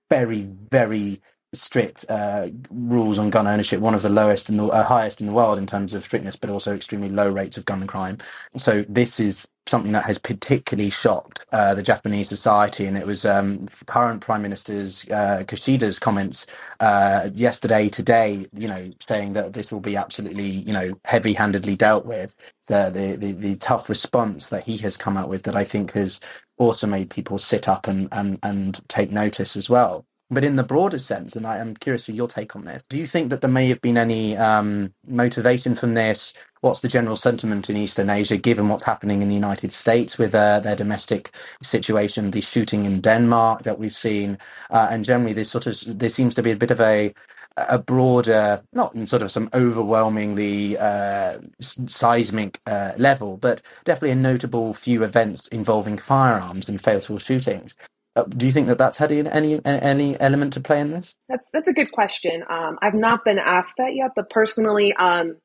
very, 0.10 0.42
very 0.72 1.22
strict 1.54 2.06
uh, 2.10 2.50
rules 2.72 3.18
on 3.18 3.30
gun 3.32 3.48
ownership, 3.48 3.82
one 3.82 3.96
of 3.96 4.04
the 4.04 4.10
lowest 4.10 4.50
and 4.50 4.60
the 4.60 4.68
uh, 4.68 4.84
highest 4.84 5.22
in 5.22 5.28
the 5.28 5.34
world 5.34 5.58
in 5.58 5.68
terms 5.68 5.94
of 5.94 6.06
strictness, 6.06 6.36
but 6.36 6.50
also 6.50 6.76
extremely 6.76 7.10
low 7.10 7.30
rates 7.30 7.58
of 7.58 7.66
gun 7.66 7.88
crime. 7.88 8.18
So 8.58 8.86
this 8.90 9.20
is 9.20 9.50
something 9.68 9.94
that 9.94 10.06
has 10.06 10.18
particularly 10.18 10.90
shocked 10.92 11.46
uh, 11.54 11.74
the 11.76 11.84
Japanese 11.84 12.30
society, 12.30 12.86
and 12.88 12.98
it 12.98 13.06
was 13.06 13.26
um, 13.26 13.68
current 13.88 14.22
Prime 14.22 14.42
Minister's 14.44 15.06
uh, 15.12 15.44
Kishida's 15.48 16.00
comments 16.00 16.48
uh, 16.82 17.30
yesterday, 17.36 17.90
today, 17.90 18.48
you 18.54 18.68
know, 18.68 18.92
saying 19.08 19.34
that 19.34 19.54
this 19.54 19.72
will 19.72 19.82
be 19.82 19.98
absolutely, 19.98 20.46
you 20.48 20.74
know, 20.74 21.00
heavy-handedly 21.06 21.76
dealt 21.78 22.06
with. 22.06 22.36
The, 22.68 22.92
the 22.94 23.16
the 23.18 23.34
the 23.34 23.56
tough 23.58 23.90
response 23.90 24.50
that 24.50 24.64
he 24.64 24.78
has 24.80 24.98
come 24.98 25.18
out 25.18 25.30
with 25.30 25.44
that 25.44 25.56
I 25.58 25.66
think 25.66 25.94
has 25.94 26.20
also 26.58 26.88
made 26.88 27.10
people 27.10 27.40
sit 27.40 27.68
up 27.70 27.88
and 27.88 28.10
and 28.12 28.40
and 28.44 28.80
take 28.90 29.12
notice 29.12 29.58
as 29.58 29.70
well. 29.70 30.06
But 30.30 30.44
in 30.44 30.58
the 30.58 30.66
broader 30.66 31.00
sense, 31.00 31.38
and 31.38 31.48
I 31.48 31.60
am 31.60 31.76
curious 31.78 32.08
for 32.08 32.12
your 32.12 32.28
take 32.28 32.58
on 32.58 32.66
this, 32.66 32.84
do 32.90 33.00
you 33.00 33.08
think 33.08 33.32
that 33.32 33.40
there 33.44 33.50
may 33.52 33.70
have 33.70 33.82
been 33.82 33.98
any 33.98 34.38
um, 34.38 34.94
motivation 35.08 35.74
from 35.78 35.96
this? 35.96 36.34
What's 36.64 36.82
the 36.82 36.90
general 36.90 37.18
sentiment 37.18 37.72
in 37.72 37.78
Eastern 37.78 38.12
Asia, 38.12 38.38
given 38.38 38.70
what's 38.70 38.84
happening 38.84 39.24
in 39.24 39.30
the 39.30 39.36
United 39.38 39.72
States 39.72 40.20
with 40.20 40.36
uh, 40.36 40.60
their 40.60 40.76
domestic 40.76 41.32
situation, 41.64 42.34
the 42.34 42.42
shooting 42.42 42.86
in 42.86 43.02
Denmark 43.02 43.64
that 43.64 43.80
we've 43.80 43.94
seen, 43.94 44.38
uh, 44.72 44.90
and 44.92 45.06
generally 45.06 45.34
this 45.34 45.50
sort 45.50 45.68
of 45.70 45.78
there 45.98 46.10
seems 46.10 46.36
to 46.36 46.44
be 46.44 46.52
a 46.52 46.58
bit 46.58 46.72
of 46.74 46.82
a 46.82 47.16
a 47.58 47.80
broader, 47.80 48.62
not 48.74 48.96
in 48.96 49.08
sort 49.08 49.24
of 49.24 49.32
some 49.32 49.50
overwhelmingly 49.56 50.78
uh, 50.78 51.40
seismic 51.88 52.62
uh, 52.68 52.92
level, 53.00 53.38
but 53.40 53.64
definitely 53.86 54.12
a 54.12 54.16
notable 54.16 54.76
few 54.76 55.04
events 55.04 55.48
involving 55.50 55.98
firearms 55.98 56.70
and 56.70 56.82
fatal 56.84 57.18
shootings. 57.20 57.76
Uh, 58.18 58.24
do 58.24 58.48
you 58.48 58.52
think 58.52 58.68
that 58.68 58.80
that's 58.80 58.98
had 58.98 59.12
any 59.12 59.62
any 59.66 60.20
element 60.20 60.54
to 60.54 60.60
play 60.60 60.82
in 60.82 60.90
this? 60.90 61.16
That's 61.30 61.50
that's 61.54 61.68
a 61.68 61.74
good 61.74 61.92
question. 61.92 62.44
Um, 62.50 62.80
I've 62.82 62.96
not 62.96 63.24
been 63.24 63.38
asked 63.38 63.76
that 63.78 63.94
yet, 63.94 64.12
but 64.16 64.30
personally, 64.32 64.94
um, 64.94 65.38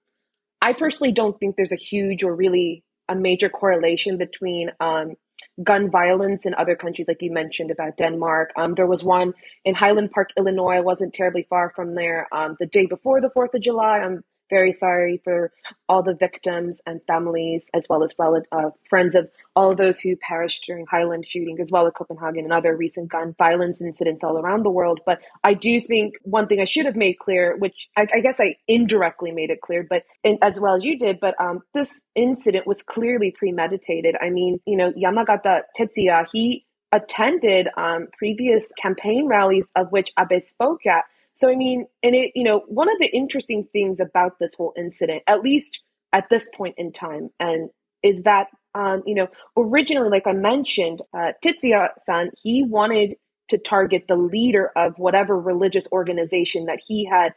I 0.63 0.73
personally 0.73 1.13
don't 1.13 1.39
think 1.39 1.57
there's 1.57 1.73
a 1.73 1.77
huge 1.77 2.23
or 2.23 2.35
really 2.35 2.83
a 3.11 3.15
major 3.15 3.51
correlation 3.51 4.17
between 4.17 4.71
um, 4.81 5.17
gun 5.63 5.91
violence 5.91 6.47
in 6.47 6.55
other 6.55 6.77
countries, 6.77 7.09
like 7.09 7.21
you 7.21 7.33
mentioned 7.33 7.71
about 7.71 7.99
Denmark. 7.99 8.53
Um, 8.57 8.75
there 8.75 8.87
was 8.87 9.05
one 9.05 9.35
in 9.67 9.75
Highland 9.75 10.11
Park, 10.13 10.31
Illinois. 10.39 10.81
Wasn't 10.81 11.13
terribly 11.13 11.47
far 11.51 11.73
from 11.77 11.95
there. 11.95 12.27
Um, 12.33 12.57
the 12.59 12.67
day 12.67 12.87
before 12.87 13.21
the 13.21 13.31
Fourth 13.31 13.55
of 13.55 13.61
July, 13.61 13.99
I'm 13.99 14.25
very 14.51 14.73
sorry 14.73 15.21
for 15.25 15.53
all 15.89 16.03
the 16.03 16.15
victims 16.15 16.81
and 16.87 17.01
families, 17.07 17.71
as 17.75 17.87
well 17.89 18.03
as 18.05 18.15
well 18.19 18.41
uh, 18.53 18.71
friends 18.89 19.15
of 19.15 19.29
all 19.55 19.75
those 19.75 20.01
who 20.01 20.17
perished 20.17 20.65
during 20.67 20.87
Highland 20.87 21.27
shooting, 21.27 21.59
as 21.61 21.71
well 21.71 21.87
as 21.87 21.93
Copenhagen 21.97 22.45
and 22.45 22.53
other 22.53 22.77
recent 22.77 23.11
gun 23.11 23.35
violence 23.39 23.81
incidents 23.81 24.25
all 24.25 24.39
around 24.39 24.65
the 24.65 24.71
world. 24.71 25.01
But 25.05 25.21
I 25.45 25.55
do 25.55 25.81
think 25.81 26.15
one 26.23 26.47
thing 26.47 26.61
I 26.61 26.65
should 26.65 26.87
have 26.87 26.97
made 26.97 27.19
clear, 27.19 27.57
which 27.57 27.89
I, 27.97 28.07
I 28.15 28.21
guess 28.21 28.41
I 28.41 28.57
indirectly 28.69 29.33
made 29.33 29.51
it 29.51 29.61
clear, 29.61 29.87
but 29.89 30.05
in, 30.23 30.39
as 30.43 30.61
well 30.61 30.75
as 30.75 30.85
you 30.85 30.99
did, 30.99 31.21
but 31.21 31.35
um, 31.41 31.61
this 31.75 32.03
incident 32.15 32.67
was 32.67 32.83
clearly 32.83 33.31
premeditated. 33.31 34.17
I 34.21 34.31
mean, 34.31 34.61
you 34.67 34.77
know, 34.77 34.93
Yamagata 34.93 35.63
Tetsuya, 35.79 36.27
he 36.33 36.67
attended 36.93 37.69
um, 37.77 38.09
previous 38.17 38.71
campaign 38.81 39.27
rallies 39.27 39.67
of 39.77 39.91
which 39.91 40.13
Abe 40.19 40.43
spoke 40.43 40.87
at 40.87 41.05
So, 41.35 41.51
I 41.51 41.57
mean, 41.57 41.87
and 42.03 42.15
it, 42.15 42.33
you 42.35 42.45
know, 42.45 42.63
one 42.69 42.91
of 42.91 42.99
the 42.99 43.07
interesting 43.07 43.67
things 43.73 44.01
about 44.01 44.39
this 44.39 44.55
whole 44.55 44.75
incident, 44.77 45.23
at 45.27 45.43
least 45.43 45.81
at 46.13 46.29
this 46.31 46.49
point 46.55 46.75
in 46.79 46.93
time, 46.93 47.31
and 47.41 47.71
is 48.03 48.23
that, 48.25 48.49
um, 48.75 49.03
you 49.07 49.15
know, 49.15 49.29
originally, 49.57 50.11
like 50.11 50.27
I 50.27 50.33
mentioned, 50.33 51.03
uh, 51.17 51.33
Tetsuya 51.45 51.89
san, 52.05 52.31
he 52.43 52.65
wanted 52.65 53.17
to 53.49 53.59
target 53.59 54.05
the 54.09 54.17
leader 54.17 54.71
of 54.77 54.99
whatever 54.99 55.39
religious 55.39 55.87
organization 55.93 56.67
that 56.67 56.81
he 56.87 57.05
had 57.05 57.35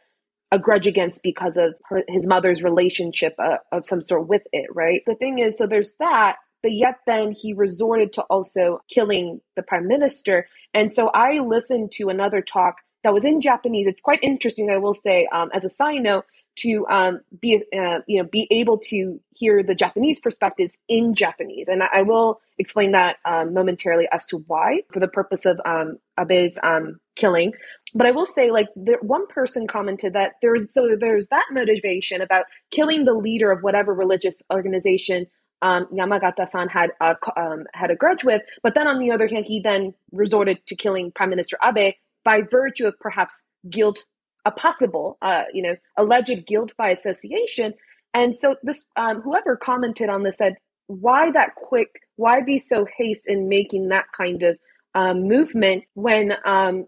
a 0.51 0.59
grudge 0.59 0.87
against 0.87 1.21
because 1.23 1.57
of 1.57 1.75
her, 1.89 2.03
his 2.07 2.25
mother's 2.25 2.63
relationship 2.63 3.35
uh, 3.39 3.57
of 3.71 3.85
some 3.85 4.05
sort 4.05 4.27
with 4.27 4.43
it, 4.53 4.67
right? 4.73 5.01
The 5.05 5.15
thing 5.15 5.39
is, 5.39 5.57
so 5.57 5.67
there's 5.67 5.93
that, 5.99 6.37
but 6.61 6.71
yet 6.71 6.95
then 7.05 7.31
he 7.31 7.53
resorted 7.53 8.13
to 8.13 8.21
also 8.23 8.81
killing 8.89 9.41
the 9.55 9.63
prime 9.63 9.87
minister. 9.87 10.47
And 10.73 10.93
so 10.93 11.09
I 11.09 11.39
listened 11.39 11.91
to 11.93 12.09
another 12.09 12.41
talk 12.41 12.75
that 13.05 13.13
was 13.13 13.23
in 13.23 13.39
Japanese. 13.39 13.85
It's 13.87 14.01
quite 14.01 14.19
interesting, 14.23 14.71
I 14.71 14.77
will 14.77 14.95
say, 14.95 15.27
um, 15.31 15.51
as 15.53 15.63
a 15.63 15.69
side 15.69 16.01
note, 16.01 16.25
to 16.57 16.87
um, 16.89 17.21
be 17.39 17.63
uh, 17.77 17.99
you 18.07 18.21
know 18.21 18.27
be 18.29 18.47
able 18.49 18.79
to 18.79 19.19
hear 19.35 19.61
the 19.61 19.75
Japanese 19.75 20.19
perspectives 20.19 20.75
in 20.89 21.13
Japanese, 21.13 21.67
and 21.67 21.83
I, 21.83 21.87
I 21.97 22.01
will 22.01 22.41
explain 22.57 22.93
that 22.93 23.17
um, 23.25 23.53
momentarily 23.53 24.07
as 24.11 24.25
to 24.27 24.37
why, 24.47 24.81
for 24.91 24.99
the 24.99 25.07
purpose 25.07 25.45
of 25.45 25.59
um, 25.65 25.97
Abe's 26.17 26.57
um, 26.63 26.99
killing. 27.15 27.53
But 27.93 28.07
I 28.07 28.11
will 28.11 28.25
say, 28.25 28.49
like, 28.51 28.69
there, 28.75 28.97
one 29.01 29.27
person 29.27 29.67
commented 29.67 30.13
that 30.13 30.33
there's 30.41 30.73
so 30.73 30.95
there's 30.99 31.27
that 31.27 31.45
motivation 31.51 32.21
about 32.21 32.45
killing 32.71 33.05
the 33.05 33.13
leader 33.13 33.51
of 33.51 33.61
whatever 33.61 33.93
religious 33.93 34.41
organization 34.51 35.27
um, 35.61 35.87
Yamagata-san 35.93 36.69
had 36.69 36.91
a, 37.01 37.15
um, 37.37 37.65
had 37.73 37.91
a 37.91 37.95
grudge 37.95 38.23
with, 38.23 38.41
but 38.63 38.75
then 38.75 38.87
on 38.87 38.99
the 38.99 39.11
other 39.11 39.27
hand, 39.27 39.45
he 39.45 39.61
then 39.61 39.93
resorted 40.11 40.65
to 40.67 40.75
killing 40.75 41.11
Prime 41.11 41.29
Minister 41.29 41.57
Abe 41.63 41.95
by 42.25 42.41
virtue 42.41 42.87
of 42.87 42.99
perhaps 42.99 43.43
guilt, 43.69 43.99
a 44.43 44.51
possible, 44.51 45.17
uh, 45.21 45.45
you 45.53 45.63
know, 45.63 45.75
alleged 45.97 46.45
guilt 46.45 46.73
by 46.77 46.89
association. 46.89 47.73
And 48.13 48.37
so 48.37 48.55
this, 48.63 48.85
um, 48.97 49.21
whoever 49.21 49.55
commented 49.55 50.09
on 50.09 50.23
this 50.23 50.37
said, 50.37 50.55
why 50.87 51.31
that 51.31 51.55
quick? 51.55 52.01
Why 52.17 52.41
be 52.41 52.59
so 52.59 52.85
haste 52.97 53.23
in 53.27 53.49
making 53.49 53.89
that 53.89 54.05
kind 54.15 54.43
of 54.43 54.57
um, 54.93 55.27
movement 55.27 55.85
when 55.93 56.33
um, 56.45 56.85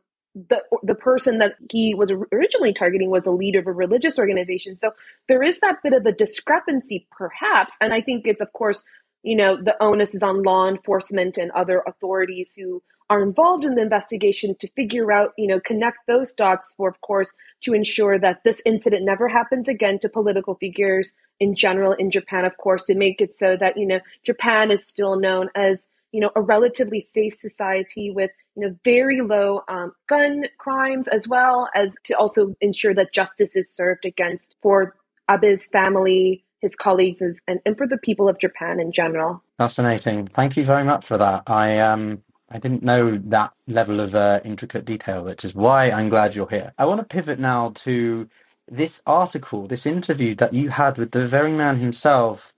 the 0.50 0.62
the 0.84 0.96
person 0.96 1.40
that 1.40 1.54
he 1.72 1.96
was 1.96 2.12
originally 2.32 2.74
targeting 2.74 3.10
was 3.10 3.26
a 3.26 3.32
leader 3.32 3.60
of 3.60 3.68
a 3.68 3.72
religious 3.72 4.20
organization. 4.20 4.78
So 4.78 4.92
there 5.28 5.42
is 5.42 5.60
that 5.62 5.82
bit 5.84 5.94
of 5.94 6.06
a 6.06 6.12
discrepancy, 6.12 7.08
perhaps, 7.12 7.76
and 7.82 7.94
I 7.94 8.02
think 8.02 8.28
it's 8.28 8.42
of 8.42 8.54
course 8.54 8.84
you 9.24 9.36
know 9.36 9.58
the 9.58 9.76
onus 9.82 10.14
is 10.14 10.24
on 10.24 10.44
law 10.44 10.68
enforcement 10.68 11.38
and 11.38 11.52
other 11.52 11.84
authorities 11.88 12.54
who 12.56 12.84
are 13.10 13.24
involved 13.24 13.64
in 13.64 13.76
the 13.76 13.82
investigation 13.82 14.56
to 14.60 14.68
figure 14.70 15.12
out 15.12 15.32
you 15.38 15.48
know 15.48 15.60
connect 15.60 16.00
those 16.08 16.34
dots 16.34 16.74
for 16.76 16.90
of 16.90 17.00
course 17.02 17.34
to 17.62 17.74
ensure 17.74 18.20
that 18.20 18.44
this 18.44 18.62
incident 18.66 19.06
never 19.06 19.28
happens 19.28 19.68
again 19.68 20.00
to 20.00 20.10
political 20.10 20.56
figures 20.56 21.14
in 21.40 21.56
general 21.56 21.94
in 21.94 22.12
Japan 22.12 22.46
of 22.46 22.58
course 22.58 22.84
to 22.86 22.96
make 22.96 23.22
it 23.22 23.36
so 23.36 23.56
that 23.58 23.78
you 23.78 23.86
know 23.86 24.00
Japan 24.24 24.72
is 24.72 24.86
still 24.86 25.20
known 25.20 25.50
as 25.56 25.90
you 26.12 26.20
know 26.20 26.32
a 26.36 26.42
relatively 26.42 27.02
safe 27.02 27.34
society 27.34 28.12
with 28.12 28.32
you 28.56 28.68
know 28.68 28.76
very 28.84 29.22
low 29.22 29.62
um, 29.68 29.94
gun 30.08 30.46
crimes 30.58 31.08
as 31.08 31.28
well 31.28 31.70
as 31.76 31.96
to 32.04 32.14
also 32.14 32.56
ensure 32.62 32.94
that 32.94 33.14
justice 33.14 33.56
is 33.56 33.72
served 33.72 34.06
against 34.06 34.56
for 34.62 34.96
Abe's 35.30 35.68
family 35.68 36.44
his 36.60 36.76
colleagues 36.76 37.22
and, 37.22 37.60
and 37.66 37.78
for 37.78 37.86
the 37.88 37.98
people 37.98 38.28
of 38.28 38.40
Japan 38.40 38.80
in 38.80 38.92
general. 38.92 39.44
Fascinating. 39.60 40.26
Thank 40.26 40.58
you 40.58 40.64
very 40.64 40.84
much 40.84 41.06
for 41.06 41.18
that. 41.18 41.44
I 41.48 41.80
um 41.80 42.24
I 42.50 42.60
didn't 42.60 42.84
know 42.84 43.18
that 43.18 43.54
level 43.68 44.00
of 44.00 44.16
uh, 44.16 44.40
intricate 44.46 44.86
detail, 44.86 45.24
which 45.24 45.46
is 45.46 45.56
why 45.56 45.92
I'm 45.92 46.10
glad 46.10 46.36
you're 46.36 46.50
here. 46.50 46.74
I 46.78 46.86
want 46.86 47.02
to 47.02 47.06
pivot 47.06 47.40
now 47.40 47.72
to 47.78 48.30
this 48.70 49.02
article, 49.06 49.68
this 49.68 49.86
interview 49.86 50.36
that 50.36 50.54
you 50.54 50.70
had 50.70 50.98
with 50.98 51.12
the 51.12 51.28
very 51.28 51.52
man 51.52 51.78
himself, 51.78 52.54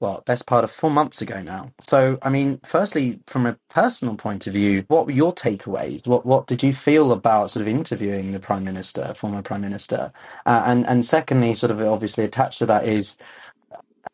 well, 0.00 0.22
best 0.26 0.46
part 0.46 0.64
of 0.64 0.70
four 0.70 0.90
months 0.90 1.22
ago 1.22 1.42
now. 1.42 1.72
So, 1.80 2.18
I 2.22 2.30
mean, 2.30 2.60
firstly, 2.64 3.20
from 3.26 3.46
a 3.46 3.58
personal 3.70 4.16
point 4.16 4.46
of 4.46 4.54
view, 4.54 4.84
what 4.88 5.06
were 5.06 5.12
your 5.12 5.34
takeaways? 5.34 6.06
What 6.06 6.26
what 6.26 6.46
did 6.46 6.62
you 6.62 6.72
feel 6.74 7.12
about 7.12 7.50
sort 7.52 7.62
of 7.62 7.68
interviewing 7.68 8.32
the 8.32 8.40
prime 8.40 8.64
minister, 8.64 9.14
former 9.14 9.42
prime 9.42 9.62
minister? 9.62 10.12
Uh, 10.46 10.62
and 10.66 10.86
and 10.88 11.04
secondly, 11.04 11.54
sort 11.54 11.72
of 11.72 11.80
obviously 11.82 12.24
attached 12.24 12.60
to 12.60 12.66
that 12.66 12.86
is 12.86 13.16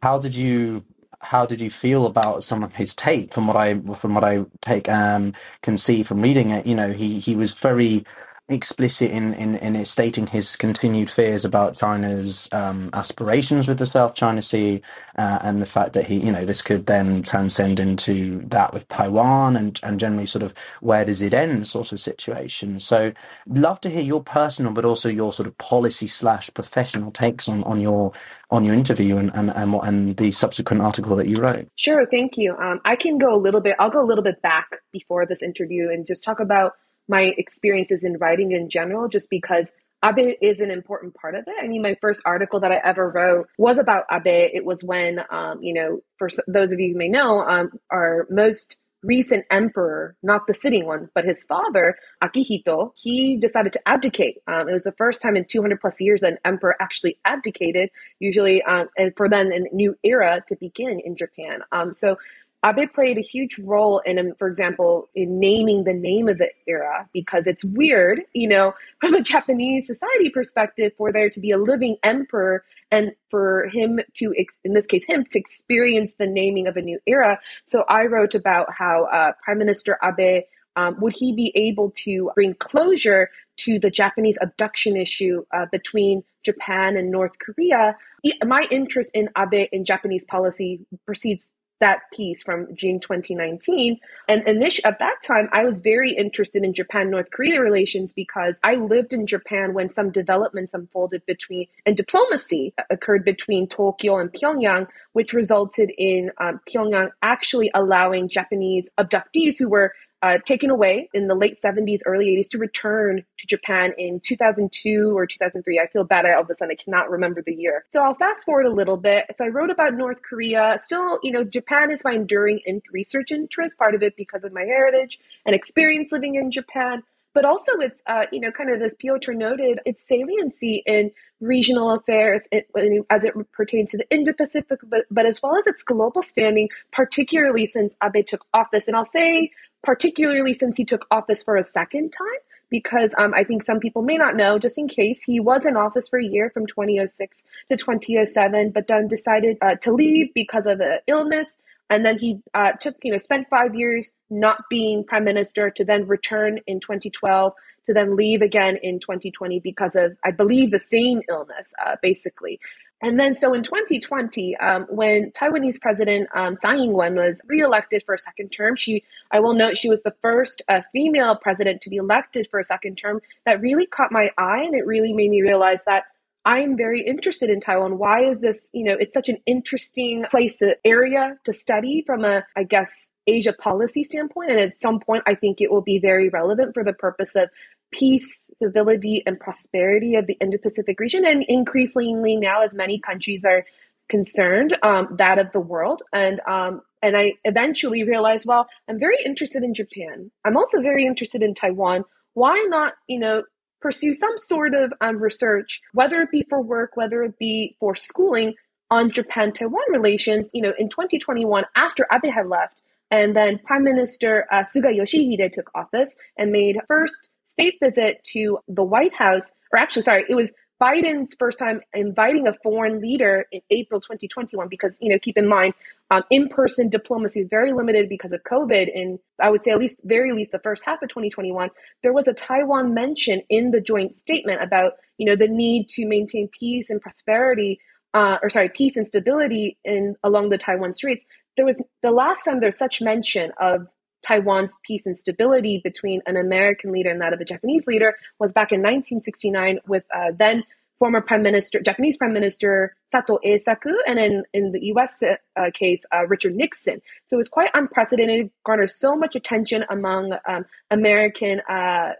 how 0.03 0.19
did 0.19 0.35
you 0.37 0.85
how 1.25 1.47
did 1.47 1.61
you 1.61 1.71
feel 1.71 2.07
about 2.07 2.45
some 2.45 2.65
of 2.65 2.75
his 2.77 2.95
take 2.95 3.35
from 3.35 3.49
what 3.49 3.57
I 3.57 3.77
from 3.97 4.15
what 4.15 4.25
I 4.25 4.47
take 4.63 4.89
um 4.91 5.35
can 5.63 5.79
see 5.79 6.05
from 6.05 6.23
reading 6.23 6.51
it? 6.53 6.67
You 6.67 6.77
know, 6.77 6.93
he 6.93 7.21
he 7.21 7.37
was 7.37 7.55
very 7.55 8.07
explicit 8.49 9.11
in, 9.11 9.35
in, 9.35 9.57
in 9.57 9.85
stating 9.87 10.29
his 10.29 10.57
continued 10.57 11.11
fears 11.11 11.45
about 11.47 11.77
China's 11.77 12.49
um, 12.53 12.91
aspirations 12.95 13.69
with 13.69 13.79
the 13.79 13.87
South 13.87 14.15
China 14.15 14.43
Sea 14.43 14.83
uh, 15.19 15.41
and 15.43 15.63
the 15.63 15.67
fact 15.67 15.95
that 15.95 16.07
he, 16.07 16.19
you 16.19 16.33
know, 16.33 16.45
this 16.47 16.63
could 16.63 16.87
then 16.87 17.23
transcend 17.25 17.81
into 17.81 18.41
that 18.49 18.75
with 18.75 18.89
Taiwan 18.89 19.57
and, 19.57 19.81
and 19.83 20.01
generally 20.01 20.27
sort 20.27 20.45
of 20.45 20.55
where 20.83 21.05
does 21.07 21.23
it 21.23 21.35
end 21.35 21.67
sort 21.67 21.93
of 21.93 22.01
situation. 22.01 22.79
So 22.79 23.13
love 23.49 23.81
to 23.83 23.91
hear 23.91 24.03
your 24.03 24.23
personal 24.23 24.73
but 24.73 24.87
also 24.87 25.09
your 25.11 25.33
sort 25.33 25.49
of 25.49 25.59
policy 25.59 26.07
slash 26.09 26.51
professional 26.55 27.13
takes 27.13 27.49
on, 27.49 27.65
on 27.65 27.81
your 27.81 28.13
on 28.51 28.65
your 28.65 28.75
interview 28.75 29.19
and, 29.19 29.33
and, 29.35 29.51
and, 29.51 29.75
and 29.83 30.17
the 30.19 30.31
subsequent 30.31 30.83
article 30.83 31.17
that 31.17 31.29
you 31.29 31.39
wrote. 31.39 31.69
Sure, 31.77 32.07
thank 32.11 32.33
you. 32.37 32.55
Um, 32.57 32.81
I 32.85 32.97
can 32.97 33.19
go 33.19 33.35
a 33.35 33.39
little 33.39 33.63
bit, 33.63 33.77
I'll 33.81 33.91
go 33.91 34.03
a 34.05 34.07
little 34.07 34.25
bit 34.25 34.43
back 34.43 34.69
before 34.93 35.27
this 35.27 35.43
interview 35.43 35.91
and 35.91 36.07
just 36.07 36.23
talk 36.25 36.41
about 36.41 36.73
my 37.09 37.33
experiences 37.37 38.05
in 38.05 38.19
writing 38.19 38.53
in 38.53 38.69
general, 38.69 39.09
just 39.09 39.29
because 39.31 39.73
Abe 40.05 40.37
is 40.43 40.61
an 40.61 40.71
important 40.71 41.15
part 41.15 41.35
of 41.35 41.45
it. 41.47 41.55
I 41.63 41.67
mean, 41.67 41.83
my 41.83 41.97
first 42.01 42.23
article 42.27 42.61
that 42.61 42.73
I 42.73 42.81
ever 42.85 43.09
wrote 43.09 43.49
was 43.59 43.79
about 43.79 44.05
Abe. 44.13 44.51
It 44.53 44.65
was 44.65 44.85
when, 44.85 45.21
um, 45.31 45.63
you 45.63 45.73
know, 45.73 46.01
for 46.19 46.29
those 46.47 46.73
of 46.73 46.81
you 46.81 46.93
who 46.93 46.99
may 46.99 47.09
know, 47.09 47.41
um, 47.41 47.71
our 47.91 48.27
most 48.31 48.77
recent 49.05 49.45
emperor, 49.51 50.17
not 50.23 50.47
the 50.47 50.55
sitting 50.55 50.87
one, 50.87 51.09
but 51.15 51.25
his 51.25 51.45
father, 51.45 51.97
Akihito, 52.23 52.93
he 52.97 53.37
decided 53.37 53.73
to 53.75 53.89
abdicate. 53.89 54.39
Um, 54.47 54.69
it 54.69 54.73
was 54.73 54.83
the 54.83 54.93
first 54.93 55.21
time 55.23 55.37
in 55.37 55.45
200 55.45 55.81
plus 55.81 56.01
years 56.01 56.23
an 56.23 56.39
emperor 56.45 56.75
actually 56.81 57.19
abdicated, 57.25 57.91
usually 58.19 58.63
um, 58.63 58.89
and 58.97 59.13
for 59.17 59.29
then 59.29 59.53
a 59.53 59.75
new 59.75 59.95
era 60.03 60.43
to 60.49 60.57
begin 60.57 61.01
in 61.05 61.17
Japan. 61.17 61.61
Um, 61.71 61.95
so 61.95 62.17
Abe 62.65 62.91
played 62.95 63.19
a 63.19 63.23
huge 63.23 63.59
role 63.59 63.99
in, 64.07 64.35
for 64.39 64.49
example, 64.49 65.09
in 65.15 65.39
naming 65.39 65.85
the 65.85 65.93
name 65.93 66.29
of 66.29 66.39
the 66.39 66.49
era 66.67 67.09
because 67.13 67.47
it's 67.47 67.63
weird, 67.65 68.23
you 68.33 68.49
know, 68.49 68.73
from 69.01 69.15
a 69.15 69.23
Japanese 69.23 69.87
society 69.87 70.31
perspective, 70.31 70.93
for 70.97 71.13
there 71.13 71.29
to 71.31 71.41
be 71.41 71.51
a 71.51 71.59
living 71.59 71.97
emperor 72.03 72.65
and 72.91 73.13
for 73.31 73.69
him 73.73 74.01
to, 74.15 74.35
in 74.65 74.73
this 74.73 74.87
case, 74.87 75.05
him 75.07 75.25
to 75.31 75.39
experience 75.39 76.15
the 76.15 76.27
naming 76.27 76.67
of 76.67 76.77
a 76.77 76.83
new 76.83 76.99
era. 77.07 77.39
So 77.69 77.85
I 77.89 78.05
wrote 78.05 78.35
about 78.35 78.73
how 78.73 79.05
uh, 79.13 79.33
Prime 79.45 79.59
Minister 79.59 79.99
Abe 80.03 80.45
um, 80.77 80.99
would 81.01 81.15
he 81.17 81.35
be 81.35 81.53
able 81.55 81.91
to 82.05 82.31
bring 82.35 82.55
closure 82.55 83.31
to 83.59 83.79
the 83.79 83.91
Japanese 83.91 84.39
abduction 84.41 84.97
issue 84.97 85.45
uh, 85.53 85.67
between 85.71 86.25
Japan 86.45 86.97
and 86.97 87.11
North 87.11 87.39
Korea? 87.39 87.97
My 88.45 88.67
interest 88.71 89.11
in 89.15 89.29
Abe 89.37 89.69
in 89.71 89.85
Japanese 89.85 90.25
policy 90.25 90.85
proceeds 91.07 91.51
that 91.81 92.01
piece 92.13 92.43
from 92.43 92.69
June 92.75 93.01
2019. 93.01 93.99
And 94.29 94.47
initially, 94.47 94.85
at 94.85 94.99
that 94.99 95.17
time, 95.27 95.49
I 95.53 95.65
was 95.65 95.81
very 95.81 96.13
interested 96.13 96.63
in 96.65 96.73
Japan 96.73 97.11
North 97.11 97.31
Korea 97.31 97.61
relations 97.61 98.13
because 98.13 98.59
I 98.63 98.77
lived 98.77 99.13
in 99.13 99.27
Japan 99.27 99.75
when 99.75 99.91
some 99.91 100.11
developments 100.11 100.73
unfolded 100.75 101.25
between 101.27 101.67
and 101.85 101.97
diplomacy 101.97 102.75
occurred 102.91 103.25
between 103.25 103.67
Tokyo 103.67 104.19
and 104.19 104.33
Pyongyang, 104.33 104.89
which 105.13 105.33
resulted 105.33 105.91
in 105.99 106.31
um, 106.39 106.61
Pyongyang 106.69 107.11
actually 107.23 107.71
allowing 107.75 108.29
Japanese 108.29 108.89
abductees 108.99 109.59
who 109.59 109.69
were 109.69 109.93
uh, 110.25 110.39
taken 110.39 110.71
away 110.71 111.11
in 111.13 111.29
the 111.29 111.35
late 111.35 111.61
70s, 111.63 111.99
early 112.07 112.35
80s 112.35 112.49
to 112.49 112.59
return 112.59 113.23
to 113.39 113.47
Japan 113.47 113.93
in 113.99 114.21
2002 114.21 115.13
or 115.15 115.27
2003. 115.27 115.79
I 115.79 115.87
feel 115.89 116.05
bad. 116.05 116.25
I 116.25 116.33
all 116.33 116.45
of 116.45 116.51
a 116.51 116.55
sudden 116.55 116.75
I 116.81 116.83
cannot 116.83 117.11
remember 117.11 117.43
the 117.43 117.53
year. 117.53 117.85
So 117.93 118.01
I'll 118.01 118.15
fast 118.15 118.47
forward 118.47 118.65
a 118.65 118.73
little 118.73 118.97
bit. 118.97 119.27
So 119.37 119.45
I 119.45 119.49
wrote 119.49 119.69
about 119.69 119.93
North 119.93 120.23
Korea. 120.23 120.79
Still, 120.81 121.19
you 121.23 121.31
know, 121.31 121.45
Japan 121.45 121.91
is 121.91 122.03
my 122.05 122.13
enduring 122.13 122.61
in- 122.65 122.81
research 122.91 123.33
interest, 123.33 123.77
part 123.77 123.95
of 123.95 124.03
it 124.03 124.17
because 124.17 124.45
of 124.45 124.53
my 124.55 124.63
heritage 124.63 125.19
and 125.45 125.55
experience 125.55 126.11
living 126.11 126.37
in 126.37 126.51
Japan 126.51 127.03
but 127.35 127.45
also 127.45 127.73
it's 127.81 128.01
uh, 128.07 128.27
you 128.31 128.39
know 128.39 128.53
kind 128.53 128.73
of 128.73 128.81
as 128.81 128.95
Pyotr 128.95 129.35
noted, 129.35 129.81
its 129.85 130.07
saliency 130.07 130.85
in 130.87 131.11
regional 131.41 131.91
affairs 131.91 132.47
it, 132.53 132.69
as 133.11 133.25
it 133.25 133.35
pertains 133.53 133.91
to 133.91 133.99
the 133.99 134.09
Indo-Pacific, 134.09 134.79
but, 134.85 135.05
but 135.11 135.27
as 135.27 135.43
well 135.43 135.57
as 135.57 135.67
its 135.67 135.83
global 135.83 136.23
standing, 136.23 136.69
particularly 136.93 137.67
since 137.67 137.97
Abe 138.03 138.25
took 138.25 138.47
office. 138.55 138.87
And 138.87 138.97
I'll 138.97 139.05
say 139.05 139.51
particularly 139.85 140.55
since 140.55 140.77
he 140.77 140.85
took 140.85 141.07
office 141.11 141.43
for 141.43 141.57
a 141.57 141.65
second 141.65 142.13
time, 142.13 142.27
because 142.71 143.15
um, 143.19 143.33
I 143.35 143.45
think 143.45 143.63
some 143.63 143.79
people 143.79 144.03
may 144.03 144.17
not 144.17 144.37
know, 144.37 144.59
just 144.59 144.79
in 144.79 144.89
case, 144.89 145.23
he 145.23 145.39
was 145.41 145.67
in 145.67 145.77
office 145.77 146.09
for 146.09 146.19
a 146.19 146.25
year 146.25 146.51
from 146.51 146.67
2006 146.67 147.45
to 147.71 147.77
2007, 147.77 148.71
but 148.71 148.87
then 148.89 149.09
decided 149.09 149.59
uh, 149.63 149.77
to 149.77 149.93
leave 149.93 150.33
because 150.35 150.67
of 150.67 150.81
an 150.81 150.99
illness. 151.07 151.57
And 151.91 152.05
then 152.05 152.19
he 152.19 152.41
uh, 152.55 152.73
took, 152.73 152.97
you 153.03 153.13
know, 153.13 153.19
spent 153.19 153.49
five 153.49 153.75
years 153.75 154.11
not 154.31 154.65
being 154.71 155.05
prime 155.05 155.25
minister 155.25 155.71
to 155.71 155.85
then 155.85 156.07
return 156.07 156.59
in 156.67 156.81
2012 156.81 157.53
to 157.87 157.93
then 157.93 158.17
leave 158.17 158.43
again 158.43 158.79
in 158.83 158.99
2020 158.99 159.61
because 159.61 159.95
of, 159.95 160.17
I 160.25 160.31
believe, 160.31 160.71
the 160.71 160.79
same 160.79 161.21
illness, 161.29 161.75
uh, 161.85 161.97
basically. 162.03 162.59
And 163.05 163.21
then, 163.21 163.37
so 163.37 163.53
in 163.53 163.63
2020, 163.63 164.57
um, 164.57 164.87
when 164.89 165.31
Taiwanese 165.33 165.79
President 165.79 166.27
um, 166.35 166.57
Tsai 166.57 166.77
Ing-wen 166.77 167.17
was 167.17 167.39
reelected 167.45 168.03
for 168.07 168.15
a 168.15 168.19
second 168.19 168.49
term, 168.49 168.77
she, 168.77 169.05
I 169.31 169.41
will 169.41 169.53
note, 169.53 169.77
she 169.77 169.91
was 169.91 170.03
the 170.03 170.15
first 170.23 170.63
uh, 170.71 170.81
female 170.91 171.37
president 171.37 171.83
to 171.83 171.91
be 171.91 171.97
elected 171.97 172.49
for 172.51 172.59
a 172.59 172.65
second 172.65 172.97
term. 172.97 173.21
That 173.45 173.61
really 173.61 173.85
caught 173.85 174.11
my 174.11 174.31
eye, 174.39 174.63
and 174.63 174.75
it 174.75 174.87
really 174.87 175.13
made 175.13 175.29
me 175.29 175.43
realize 175.43 175.81
that 175.85 176.05
I'm 176.47 176.79
very 176.79 177.03
interested 177.03 177.51
in 177.51 177.61
Taiwan. 177.61 177.99
Why 177.99 178.25
is 178.25 178.41
this? 178.41 178.71
You 178.73 178.85
know, 178.85 178.97
it's 178.99 179.13
such 179.13 179.29
an 179.29 179.37
interesting 179.45 180.25
place, 180.31 180.63
uh, 180.63 180.73
area 180.83 181.37
to 181.45 181.53
study 181.53 182.05
from 182.07 182.25
a, 182.25 182.43
I 182.57 182.65
guess, 182.65 183.11
Asia 183.27 183.53
policy 183.53 184.03
standpoint. 184.03 184.51
And 184.51 184.61
at 184.61 184.81
some 184.81 185.01
point, 185.01 185.25
I 185.27 185.35
think 185.35 185.61
it 185.61 185.71
will 185.71 185.83
be 185.83 185.99
very 185.99 186.29
relevant 186.31 186.75
for 186.75 186.85
the 186.85 186.93
purpose 186.93 187.35
of 187.35 187.51
peace, 187.95 188.45
civility, 188.63 189.23
and 189.27 189.39
prosperity 189.39 190.17
of 190.17 190.27
the 190.27 190.37
Indo 190.41 190.59
Pacific 190.59 190.99
region, 190.99 191.25
and 191.25 191.45
increasingly 191.49 192.37
now, 192.37 192.63
as 192.63 192.75
many 192.75 192.99
countries 192.99 193.43
are 193.45 193.65
concerned, 194.09 194.77
um, 194.83 195.09
that 195.19 195.39
of 195.39 195.53
the 195.53 195.61
world. 195.61 196.03
And 196.13 196.41
um, 196.47 196.83
and 197.03 197.17
I 197.17 197.35
eventually 197.45 198.03
realized, 198.03 198.47
well, 198.47 198.67
I'm 198.89 198.99
very 198.99 199.19
interested 199.25 199.63
in 199.63 199.75
Japan. 199.75 200.31
I'm 200.45 200.57
also 200.57 200.81
very 200.81 201.05
interested 201.05 201.43
in 201.43 201.55
Taiwan. 201.55 202.05
Why 202.33 202.65
not, 202.69 202.95
you 203.07 203.19
know, 203.19 203.43
pursue 203.81 204.15
some 204.15 204.39
sort 204.39 204.75
of 204.75 204.93
um, 205.03 205.19
research, 205.19 205.83
whether 205.93 206.23
it 206.23 206.31
be 206.31 206.47
for 206.49 206.63
work, 206.63 206.93
whether 206.95 207.23
it 207.23 207.39
be 207.39 207.77
for 207.79 207.95
schooling, 207.95 208.55
on 208.91 209.11
Japan 209.11 209.53
Taiwan 209.53 209.85
relations? 209.91 210.49
You 210.53 210.63
know, 210.63 210.73
in 210.79 210.89
2021, 210.89 211.65
after 211.77 212.07
Abe 212.11 212.33
had 212.33 212.47
left, 212.47 212.83
and 213.11 213.37
then 213.37 213.59
Prime 213.59 213.85
Minister 213.85 214.47
uh, 214.51 214.65
Suga 214.65 214.87
Yoshihide 214.87 215.53
took 215.53 215.71
office 215.75 216.17
and 216.39 216.51
made 216.51 216.81
first 216.89 217.29
state 217.45 217.75
visit 217.83 218.23
to 218.33 218.59
the 218.69 218.85
White 218.85 219.15
House, 219.15 219.53
or 219.73 219.79
actually, 219.79 220.03
sorry, 220.03 220.25
it 220.29 220.35
was 220.35 220.53
Biden's 220.83 221.35
first 221.39 221.59
time 221.59 221.81
inviting 221.95 222.49
a 222.49 222.55
foreign 222.63 223.01
leader 223.01 223.47
in 223.53 223.61
April 223.71 224.01
2021 224.01 224.69
because, 224.69 224.97
you 225.01 225.09
know, 225.09 225.19
keep 225.19 225.39
in 225.39 225.47
mind, 225.47 225.73
um, 226.11 226.25
in 226.31 226.49
person 226.49 226.89
diplomacy 226.89 227.41
is 227.41 227.49
very 227.49 227.73
limited 227.73 228.09
because 228.09 228.33
of 228.33 228.43
COVID. 228.43 228.91
And 228.95 229.19
I 229.41 229.51
would 229.51 229.63
say, 229.63 229.71
at 229.71 229.79
least, 229.79 230.01
very 230.05 230.33
least, 230.33 230.51
the 230.51 230.59
first 230.59 230.85
half 230.85 231.01
of 231.03 231.09
2021, 231.09 231.71
there 232.03 232.13
was 232.13 232.27
a 232.27 232.35
Taiwan 232.35 232.93
mention 232.93 233.41
in 233.49 233.71
the 233.71 233.81
joint 233.81 234.17
statement 234.17 234.63
about, 234.63 234.95
you 235.17 235.27
know, 235.27 235.37
the 235.37 235.49
need 235.49 235.89
to 235.91 236.07
maintain 236.07 236.49
peace 236.49 236.91
and 236.91 237.01
prosperity, 237.01 237.79
uh, 238.13 238.39
or 238.43 238.51
sorry, 238.51 238.69
peace 238.69 238.97
and 238.97 239.07
stability 239.07 239.79
in 239.85 240.17
along 240.25 240.51
the 240.51 240.59
Taiwan 240.59 240.93
Straits. 240.93 241.25
There 241.57 241.65
was 241.65 241.77
the 242.03 242.11
last 242.11 242.45
time 242.45 242.61
there's 242.61 242.79
such 242.79 243.01
mention 243.01 243.53
of 243.61 243.87
Taiwan's 244.25 244.77
peace 244.83 245.07
and 245.07 245.19
stability 245.19 245.81
between 245.85 246.23
an 246.27 246.37
American 246.37 246.93
leader 246.93 247.11
and 247.11 247.21
that 247.21 247.33
of 247.33 247.41
a 247.41 247.45
Japanese 247.45 247.87
leader 247.87 248.15
was 248.39 248.53
back 248.53 248.73
in 248.73 248.81
1969 248.81 249.81
with 249.87 250.05
uh, 250.15 250.33
then 250.37 250.65
former 250.99 251.21
Prime 251.21 251.43
Minister, 251.43 251.81
Japanese 251.81 252.17
Prime 252.17 252.33
Minister 252.33 252.97
Sato 253.13 253.39
Eisaku, 253.45 253.93
and 254.07 254.19
in, 254.19 254.45
in 254.53 254.73
the 254.73 254.81
US 254.95 255.23
uh, 255.23 255.71
case, 255.75 256.05
uh, 256.15 256.27
Richard 256.27 256.55
Nixon. 256.55 257.03
So 257.29 257.37
it 257.37 257.37
was 257.37 257.49
quite 257.49 257.71
unprecedented, 257.75 258.51
garnered 258.65 258.91
so 258.91 259.17
much 259.17 259.35
attention 259.35 259.85
among 259.91 260.33
um, 260.49 260.65
American 260.91 261.61
uh, 261.69 262.13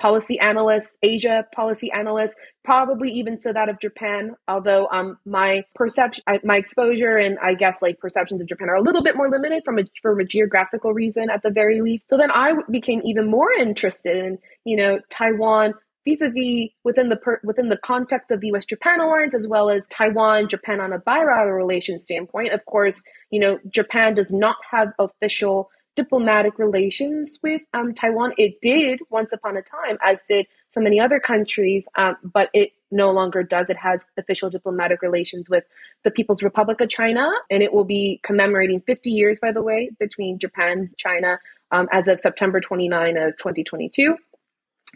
policy 0.00 0.38
analysts, 0.38 0.96
Asia 1.02 1.46
policy 1.54 1.90
analysts, 1.92 2.34
probably 2.64 3.10
even 3.10 3.40
so 3.40 3.52
that 3.52 3.68
of 3.68 3.78
Japan. 3.80 4.34
Although 4.48 4.88
um, 4.90 5.18
my 5.24 5.64
perception, 5.74 6.24
my 6.44 6.56
exposure, 6.56 7.16
and 7.16 7.38
I 7.40 7.54
guess 7.54 7.78
like 7.82 7.98
perceptions 7.98 8.40
of 8.40 8.48
Japan 8.48 8.68
are 8.68 8.76
a 8.76 8.82
little 8.82 9.02
bit 9.02 9.16
more 9.16 9.30
limited 9.30 9.62
from 9.64 9.78
a 9.78 9.84
from 10.02 10.20
a 10.20 10.24
geographical 10.24 10.92
reason 10.92 11.30
at 11.30 11.42
the 11.42 11.50
very 11.50 11.80
least. 11.80 12.08
So 12.08 12.16
then 12.16 12.30
I 12.30 12.52
became 12.70 13.00
even 13.04 13.30
more 13.30 13.52
interested 13.52 14.16
in 14.16 14.38
you 14.64 14.76
know 14.76 15.00
Taiwan 15.10 15.74
vis-a-vis 16.04 16.70
within 16.82 17.08
the 17.08 17.16
per, 17.16 17.40
within 17.44 17.68
the 17.68 17.78
context 17.78 18.30
of 18.30 18.40
the 18.40 18.48
U.S. 18.48 18.66
Japan 18.66 19.00
alliance, 19.00 19.34
as 19.34 19.46
well 19.46 19.70
as 19.70 19.86
Taiwan 19.86 20.48
Japan 20.48 20.80
on 20.80 20.92
a 20.92 20.98
bilateral 20.98 21.54
relations 21.54 22.04
standpoint. 22.04 22.52
Of 22.52 22.64
course, 22.66 23.02
you 23.30 23.40
know 23.40 23.58
Japan 23.68 24.14
does 24.14 24.32
not 24.32 24.56
have 24.70 24.88
official 24.98 25.70
diplomatic 25.94 26.58
relations 26.58 27.38
with 27.42 27.62
um, 27.74 27.94
Taiwan. 27.94 28.32
It 28.38 28.60
did 28.60 29.00
once 29.10 29.32
upon 29.32 29.56
a 29.56 29.62
time, 29.62 29.98
as 30.02 30.22
did 30.28 30.46
so 30.70 30.80
many 30.80 30.98
other 30.98 31.20
countries, 31.20 31.86
um, 31.96 32.16
but 32.22 32.48
it 32.54 32.72
no 32.90 33.10
longer 33.10 33.42
does. 33.42 33.68
It 33.68 33.76
has 33.76 34.06
official 34.16 34.50
diplomatic 34.50 35.02
relations 35.02 35.50
with 35.50 35.64
the 36.04 36.10
People's 36.10 36.42
Republic 36.42 36.80
of 36.80 36.88
China, 36.88 37.30
and 37.50 37.62
it 37.62 37.72
will 37.72 37.84
be 37.84 38.20
commemorating 38.22 38.80
50 38.80 39.10
years, 39.10 39.38
by 39.40 39.52
the 39.52 39.62
way, 39.62 39.90
between 39.98 40.38
Japan 40.38 40.70
and 40.78 40.96
China 40.96 41.38
um, 41.70 41.88
as 41.92 42.08
of 42.08 42.20
September 42.20 42.60
29 42.60 43.16
of 43.16 43.36
2022. 43.36 44.16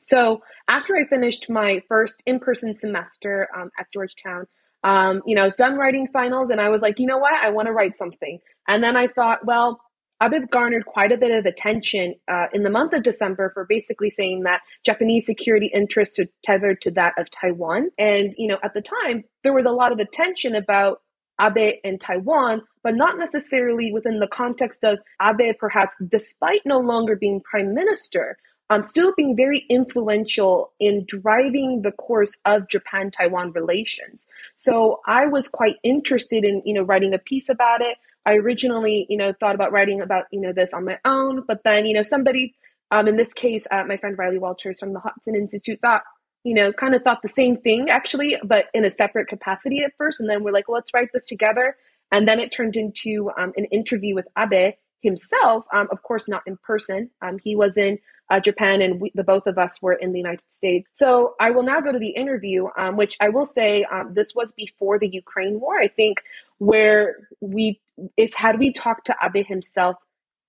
So 0.02 0.42
after 0.68 0.96
I 0.96 1.06
finished 1.06 1.48
my 1.48 1.82
first 1.88 2.22
in-person 2.26 2.76
semester 2.78 3.48
um, 3.56 3.70
at 3.78 3.86
Georgetown, 3.92 4.46
um, 4.84 5.22
you 5.26 5.34
know, 5.34 5.42
I 5.42 5.44
was 5.44 5.54
done 5.54 5.76
writing 5.76 6.06
finals, 6.12 6.50
and 6.50 6.60
I 6.60 6.68
was 6.68 6.80
like, 6.80 6.98
you 6.98 7.06
know 7.06 7.18
what, 7.18 7.32
I 7.32 7.50
want 7.50 7.66
to 7.66 7.72
write 7.72 7.96
something. 7.96 8.38
And 8.68 8.84
then 8.84 8.96
I 8.96 9.08
thought, 9.08 9.44
well, 9.44 9.80
Abe 10.22 10.50
garnered 10.50 10.86
quite 10.86 11.12
a 11.12 11.16
bit 11.16 11.30
of 11.30 11.44
attention 11.44 12.14
uh, 12.28 12.46
in 12.52 12.62
the 12.62 12.70
month 12.70 12.94
of 12.94 13.02
December 13.02 13.50
for 13.52 13.66
basically 13.68 14.10
saying 14.10 14.44
that 14.44 14.62
Japanese 14.84 15.26
security 15.26 15.70
interests 15.74 16.18
are 16.18 16.26
tethered 16.44 16.80
to 16.82 16.90
that 16.92 17.12
of 17.18 17.30
Taiwan. 17.30 17.90
And, 17.98 18.34
you 18.38 18.48
know, 18.48 18.58
at 18.62 18.72
the 18.72 18.82
time, 18.82 19.24
there 19.42 19.52
was 19.52 19.66
a 19.66 19.70
lot 19.70 19.92
of 19.92 19.98
attention 19.98 20.54
about 20.54 21.02
Abe 21.40 21.80
and 21.84 22.00
Taiwan, 22.00 22.62
but 22.82 22.94
not 22.94 23.18
necessarily 23.18 23.92
within 23.92 24.20
the 24.20 24.28
context 24.28 24.84
of 24.84 24.98
Abe, 25.20 25.56
perhaps 25.58 25.92
despite 26.08 26.62
no 26.64 26.78
longer 26.78 27.14
being 27.14 27.42
prime 27.42 27.74
minister, 27.74 28.38
um, 28.70 28.82
still 28.82 29.12
being 29.16 29.36
very 29.36 29.64
influential 29.68 30.72
in 30.80 31.04
driving 31.06 31.82
the 31.82 31.92
course 31.92 32.36
of 32.44 32.68
Japan 32.68 33.10
Taiwan 33.10 33.52
relations. 33.52 34.26
So 34.56 35.00
I 35.06 35.26
was 35.26 35.48
quite 35.48 35.76
interested 35.82 36.44
in, 36.44 36.62
you 36.64 36.74
know, 36.74 36.82
writing 36.82 37.14
a 37.14 37.18
piece 37.18 37.48
about 37.48 37.80
it. 37.80 37.96
I 38.24 38.34
originally, 38.34 39.06
you 39.08 39.16
know, 39.16 39.32
thought 39.38 39.54
about 39.54 39.70
writing 39.70 40.00
about, 40.00 40.24
you 40.32 40.40
know, 40.40 40.52
this 40.52 40.74
on 40.74 40.84
my 40.84 40.98
own, 41.04 41.44
but 41.46 41.62
then, 41.62 41.86
you 41.86 41.94
know, 41.94 42.02
somebody, 42.02 42.54
um, 42.90 43.06
in 43.06 43.16
this 43.16 43.32
case, 43.32 43.66
uh, 43.70 43.84
my 43.84 43.96
friend 43.96 44.18
Riley 44.18 44.38
Walters 44.38 44.80
from 44.80 44.92
the 44.92 45.00
Hudson 45.00 45.36
Institute 45.36 45.78
thought, 45.80 46.02
you 46.42 46.54
know, 46.54 46.72
kind 46.72 46.94
of 46.94 47.02
thought 47.02 47.22
the 47.22 47.28
same 47.28 47.56
thing 47.56 47.88
actually, 47.88 48.36
but 48.44 48.66
in 48.74 48.84
a 48.84 48.90
separate 48.90 49.28
capacity 49.28 49.84
at 49.84 49.92
first. 49.96 50.18
And 50.18 50.28
then 50.28 50.42
we're 50.42 50.52
like, 50.52 50.68
well, 50.68 50.76
let's 50.76 50.92
write 50.92 51.10
this 51.12 51.26
together. 51.26 51.76
And 52.10 52.26
then 52.26 52.40
it 52.40 52.52
turned 52.52 52.76
into 52.76 53.30
um, 53.38 53.52
an 53.56 53.66
interview 53.66 54.14
with 54.14 54.26
Abe 54.38 54.74
himself, 55.02 55.66
um, 55.72 55.88
of 55.90 56.02
course, 56.02 56.28
not 56.28 56.42
in 56.46 56.56
person. 56.56 57.10
Um, 57.22 57.38
he 57.42 57.54
was 57.56 57.76
in 57.76 57.98
uh, 58.30 58.40
Japan, 58.40 58.82
and 58.82 59.00
we, 59.00 59.12
the 59.14 59.24
both 59.24 59.46
of 59.46 59.58
us 59.58 59.80
were 59.80 59.92
in 59.94 60.12
the 60.12 60.18
United 60.18 60.44
States. 60.50 60.88
So 60.94 61.34
I 61.40 61.50
will 61.50 61.62
now 61.62 61.80
go 61.80 61.92
to 61.92 61.98
the 61.98 62.08
interview, 62.08 62.66
um, 62.78 62.96
which 62.96 63.16
I 63.20 63.28
will 63.28 63.46
say 63.46 63.84
um, 63.84 64.14
this 64.14 64.34
was 64.34 64.52
before 64.52 64.98
the 64.98 65.08
Ukraine 65.08 65.60
war. 65.60 65.78
I 65.78 65.88
think 65.88 66.22
where 66.58 67.16
we, 67.40 67.80
if 68.16 68.32
had 68.34 68.58
we 68.58 68.72
talked 68.72 69.06
to 69.06 69.16
Abe 69.22 69.46
himself 69.46 69.96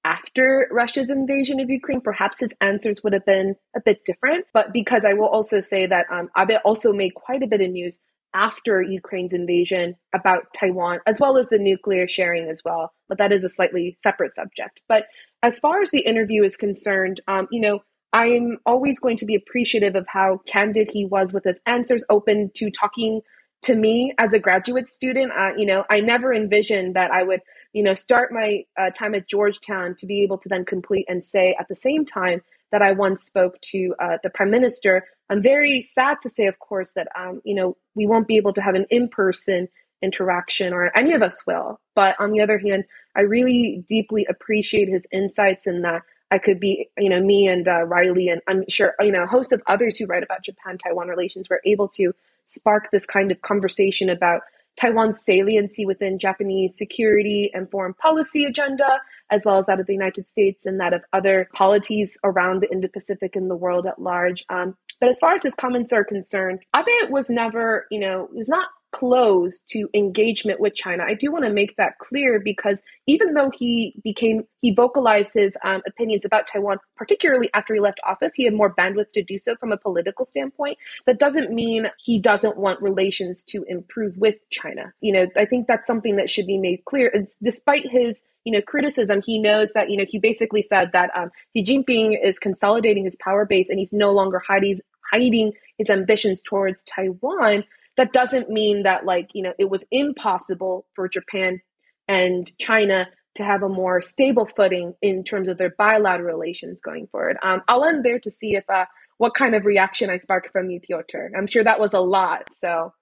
after 0.03 0.69
Russia's 0.71 1.09
invasion 1.09 1.59
of 1.59 1.69
Ukraine, 1.69 2.01
perhaps 2.01 2.39
his 2.39 2.53
answers 2.61 3.03
would 3.03 3.13
have 3.13 3.25
been 3.25 3.55
a 3.75 3.81
bit 3.81 4.05
different. 4.05 4.45
But 4.53 4.71
because 4.71 5.03
I 5.05 5.13
will 5.13 5.27
also 5.27 5.59
say 5.59 5.85
that 5.85 6.05
um, 6.11 6.29
Abe 6.37 6.59
also 6.63 6.93
made 6.93 7.13
quite 7.13 7.43
a 7.43 7.47
bit 7.47 7.61
of 7.61 7.69
news 7.69 7.99
after 8.37 8.81
Ukraine's 8.81 9.33
invasion 9.33 9.95
about 10.13 10.53
Taiwan, 10.53 10.99
as 11.07 11.19
well 11.19 11.37
as 11.37 11.47
the 11.49 11.57
nuclear 11.57 12.07
sharing 12.07 12.47
as 12.49 12.61
well. 12.63 12.93
But 13.09 13.17
that 13.17 13.31
is 13.31 13.43
a 13.43 13.49
slightly 13.49 13.97
separate 14.01 14.33
subject. 14.35 14.79
But 14.87 15.07
as 15.41 15.59
far 15.59 15.81
as 15.81 15.89
the 15.89 16.01
interview 16.01 16.43
is 16.43 16.55
concerned, 16.55 17.19
um, 17.27 17.47
you 17.51 17.59
know, 17.59 17.79
I'm 18.13 18.59
always 18.65 18.99
going 18.99 19.17
to 19.17 19.25
be 19.25 19.35
appreciative 19.35 19.95
of 19.95 20.05
how 20.07 20.41
candid 20.47 20.89
he 20.91 21.05
was 21.05 21.33
with 21.33 21.43
his 21.43 21.59
answers, 21.65 22.05
open 22.09 22.51
to 22.55 22.69
talking 22.69 23.21
to 23.63 23.75
me 23.75 24.13
as 24.17 24.33
a 24.33 24.39
graduate 24.39 24.87
student. 24.87 25.31
Uh, 25.37 25.51
you 25.57 25.65
know, 25.65 25.83
I 25.89 25.99
never 25.99 26.33
envisioned 26.33 26.95
that 26.95 27.11
I 27.11 27.23
would, 27.23 27.41
you 27.73 27.83
know, 27.83 27.95
start 27.95 28.31
my 28.31 28.63
uh, 28.79 28.91
time 28.91 29.15
at 29.15 29.27
Georgetown 29.27 29.95
to 29.99 30.05
be 30.05 30.21
able 30.21 30.37
to 30.37 30.49
then 30.49 30.63
complete 30.63 31.05
and 31.09 31.25
say 31.25 31.55
at 31.59 31.67
the 31.67 31.75
same 31.75 32.05
time 32.05 32.41
that 32.71 32.81
I 32.81 32.91
once 32.91 33.23
spoke 33.23 33.59
to 33.73 33.95
uh, 33.99 34.17
the 34.23 34.29
prime 34.29 34.51
minister. 34.51 35.05
I'm 35.29 35.41
very 35.41 35.81
sad 35.81 36.21
to 36.21 36.29
say, 36.29 36.47
of 36.47 36.59
course, 36.59 36.93
that 36.93 37.07
um, 37.17 37.41
you 37.43 37.55
know 37.55 37.77
we 37.95 38.07
won't 38.07 38.27
be 38.27 38.37
able 38.37 38.53
to 38.53 38.61
have 38.61 38.75
an 38.75 38.85
in-person 38.89 39.67
interaction, 40.01 40.73
or 40.73 40.95
any 40.97 41.13
of 41.13 41.21
us 41.21 41.45
will. 41.47 41.79
But 41.95 42.15
on 42.19 42.31
the 42.31 42.41
other 42.41 42.59
hand, 42.59 42.85
I 43.15 43.21
really 43.21 43.83
deeply 43.89 44.25
appreciate 44.29 44.87
his 44.87 45.07
insights 45.11 45.65
in 45.65 45.81
that 45.81 46.03
I 46.29 46.37
could 46.37 46.59
be, 46.59 46.89
you 46.97 47.09
know, 47.09 47.21
me 47.21 47.47
and 47.47 47.67
uh, 47.67 47.83
Riley, 47.83 48.29
and 48.29 48.41
I'm 48.47 48.65
sure, 48.67 48.93
you 48.99 49.11
know, 49.11 49.23
a 49.23 49.27
host 49.27 49.51
of 49.51 49.61
others 49.67 49.97
who 49.97 50.05
write 50.05 50.23
about 50.23 50.43
Japan 50.43 50.77
Taiwan 50.77 51.07
relations 51.07 51.49
were 51.49 51.61
able 51.65 51.87
to 51.89 52.13
spark 52.47 52.91
this 52.91 53.05
kind 53.05 53.31
of 53.31 53.41
conversation 53.41 54.09
about 54.09 54.41
Taiwan's 54.79 55.21
saliency 55.21 55.85
within 55.85 56.19
Japanese 56.19 56.77
security 56.77 57.49
and 57.53 57.69
foreign 57.71 57.93
policy 57.93 58.45
agenda, 58.45 59.01
as 59.31 59.45
well 59.45 59.57
as 59.59 59.65
that 59.65 59.79
of 59.79 59.85
the 59.85 59.93
United 59.93 60.29
States 60.29 60.65
and 60.65 60.79
that 60.79 60.93
of 60.93 61.01
other 61.13 61.49
polities 61.53 62.17
around 62.23 62.61
the 62.61 62.71
Indo 62.71 62.87
Pacific 62.87 63.35
and 63.35 63.49
the 63.49 63.55
world 63.55 63.85
at 63.85 64.01
large. 64.01 64.43
Um, 64.49 64.75
but 64.99 65.09
as 65.09 65.19
far 65.19 65.33
as 65.33 65.43
his 65.43 65.55
comments 65.55 65.93
are 65.93 66.03
concerned, 66.03 66.59
Abe 66.75 67.09
was 67.09 67.29
never, 67.29 67.87
you 67.91 67.99
know, 67.99 68.29
was 68.33 68.47
not 68.47 68.69
closed 68.91 69.63
to 69.69 69.89
engagement 69.93 70.59
with 70.59 70.75
China. 70.75 71.03
I 71.07 71.13
do 71.13 71.31
want 71.31 71.45
to 71.45 71.51
make 71.51 71.75
that 71.77 71.97
clear 71.99 72.39
because 72.39 72.81
even 73.05 73.33
though 73.33 73.51
he 73.53 73.95
became, 74.03 74.43
he 74.61 74.73
vocalized 74.73 75.31
his 75.33 75.57
um, 75.63 75.81
opinions 75.85 76.25
about 76.25 76.47
Taiwan, 76.47 76.79
particularly 76.95 77.49
after 77.53 77.73
he 77.73 77.79
left 77.79 77.99
office, 78.05 78.31
he 78.35 78.45
had 78.45 78.53
more 78.53 78.73
bandwidth 78.73 79.11
to 79.13 79.23
do 79.23 79.37
so 79.37 79.55
from 79.55 79.71
a 79.71 79.77
political 79.77 80.25
standpoint. 80.25 80.77
That 81.05 81.19
doesn't 81.19 81.51
mean 81.51 81.87
he 82.03 82.19
doesn't 82.19 82.57
want 82.57 82.81
relations 82.81 83.43
to 83.49 83.63
improve 83.67 84.17
with 84.17 84.35
China. 84.51 84.93
You 85.01 85.13
know, 85.13 85.27
I 85.35 85.45
think 85.45 85.67
that's 85.67 85.87
something 85.87 86.15
that 86.17 86.29
should 86.29 86.47
be 86.47 86.57
made 86.57 86.85
clear. 86.85 87.11
It's 87.13 87.37
despite 87.41 87.89
his 87.89 88.23
you 88.43 88.53
know 88.53 88.61
criticism 88.61 89.21
he 89.21 89.39
knows 89.39 89.73
that 89.73 89.89
you 89.89 89.97
know 89.97 90.05
he 90.07 90.19
basically 90.19 90.61
said 90.61 90.91
that 90.93 91.09
um, 91.13 91.29
Xi 91.53 91.65
Jinping 91.65 92.15
is 92.23 92.39
consolidating 92.39 93.03
his 93.03 93.17
power 93.17 93.45
base 93.45 93.67
and 93.67 93.77
he's 93.77 93.91
no 93.91 94.11
longer 94.11 94.39
hiding 94.39 94.79
hiding 95.11 95.51
his 95.77 95.89
ambitions 95.89 96.41
towards 96.41 96.81
Taiwan 96.83 97.65
that 97.97 98.13
doesn't 98.13 98.49
mean 98.49 98.83
that 98.83 99.05
like 99.05 99.29
you 99.33 99.43
know 99.43 99.53
it 99.59 99.69
was 99.69 99.83
impossible 99.91 100.85
for 100.95 101.07
japan 101.09 101.59
and 102.07 102.51
china 102.59 103.07
to 103.35 103.43
have 103.43 103.63
a 103.63 103.69
more 103.69 104.01
stable 104.01 104.45
footing 104.45 104.93
in 105.01 105.23
terms 105.23 105.47
of 105.47 105.57
their 105.57 105.73
bilateral 105.77 106.33
relations 106.33 106.81
going 106.81 107.07
forward. 107.07 107.37
Um, 107.41 107.61
i'll 107.67 107.85
end 107.85 108.03
there 108.03 108.19
to 108.19 108.31
see 108.31 108.55
if 108.55 108.69
uh, 108.69 108.85
what 109.17 109.33
kind 109.33 109.55
of 109.55 109.65
reaction 109.65 110.09
i 110.09 110.17
sparked 110.17 110.51
from 110.51 110.69
you 110.69 110.79
pyotr. 110.79 111.31
I'm 111.37 111.47
sure 111.47 111.63
that 111.63 111.79
was 111.79 111.93
a 111.93 111.99
lot 111.99 112.49
so. 112.53 112.93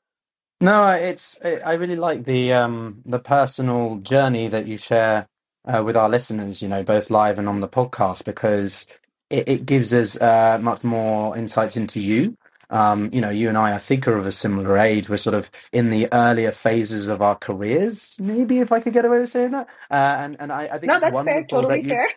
No 0.61 0.89
it's 0.91 1.37
i 1.43 1.73
really 1.73 1.97
like 1.97 2.23
the 2.23 2.53
um 2.53 3.01
the 3.05 3.19
personal 3.19 3.97
journey 3.97 4.47
that 4.47 4.67
you 4.67 4.77
share 4.77 5.27
uh, 5.65 5.83
with 5.83 5.97
our 5.97 6.09
listeners 6.09 6.61
you 6.61 6.69
know 6.69 6.83
both 6.83 7.09
live 7.09 7.39
and 7.39 7.49
on 7.49 7.59
the 7.59 7.67
podcast 7.67 8.23
because 8.23 8.87
it, 9.29 9.49
it 9.49 9.65
gives 9.65 9.93
us 9.93 10.19
uh, 10.21 10.57
much 10.61 10.83
more 10.83 11.35
insights 11.35 11.75
into 11.77 11.99
you 11.99 12.37
um, 12.69 13.09
you 13.13 13.21
know, 13.21 13.29
you 13.29 13.49
and 13.49 13.57
I, 13.57 13.75
I 13.75 13.79
think, 13.79 14.07
are 14.07 14.17
of 14.17 14.25
a 14.25 14.31
similar 14.31 14.77
age. 14.77 15.09
We're 15.09 15.17
sort 15.17 15.35
of 15.35 15.51
in 15.73 15.89
the 15.89 16.07
earlier 16.13 16.51
phases 16.51 17.07
of 17.07 17.21
our 17.21 17.35
careers, 17.35 18.17
maybe 18.19 18.59
if 18.59 18.71
I 18.71 18.79
could 18.81 18.93
get 18.93 19.05
away 19.05 19.19
with 19.19 19.29
saying 19.29 19.51
that. 19.51 19.69
Uh, 19.91 19.95
and 20.19 20.37
and 20.39 20.51
I, 20.51 20.63
I 20.65 20.79
think 20.79 20.85
no, 20.87 20.95
it's 20.95 21.01
that's 21.01 21.21
fair, 21.21 21.45
totally 21.49 21.81
that 21.81 21.85
you... 21.85 21.89
fair. 21.89 22.09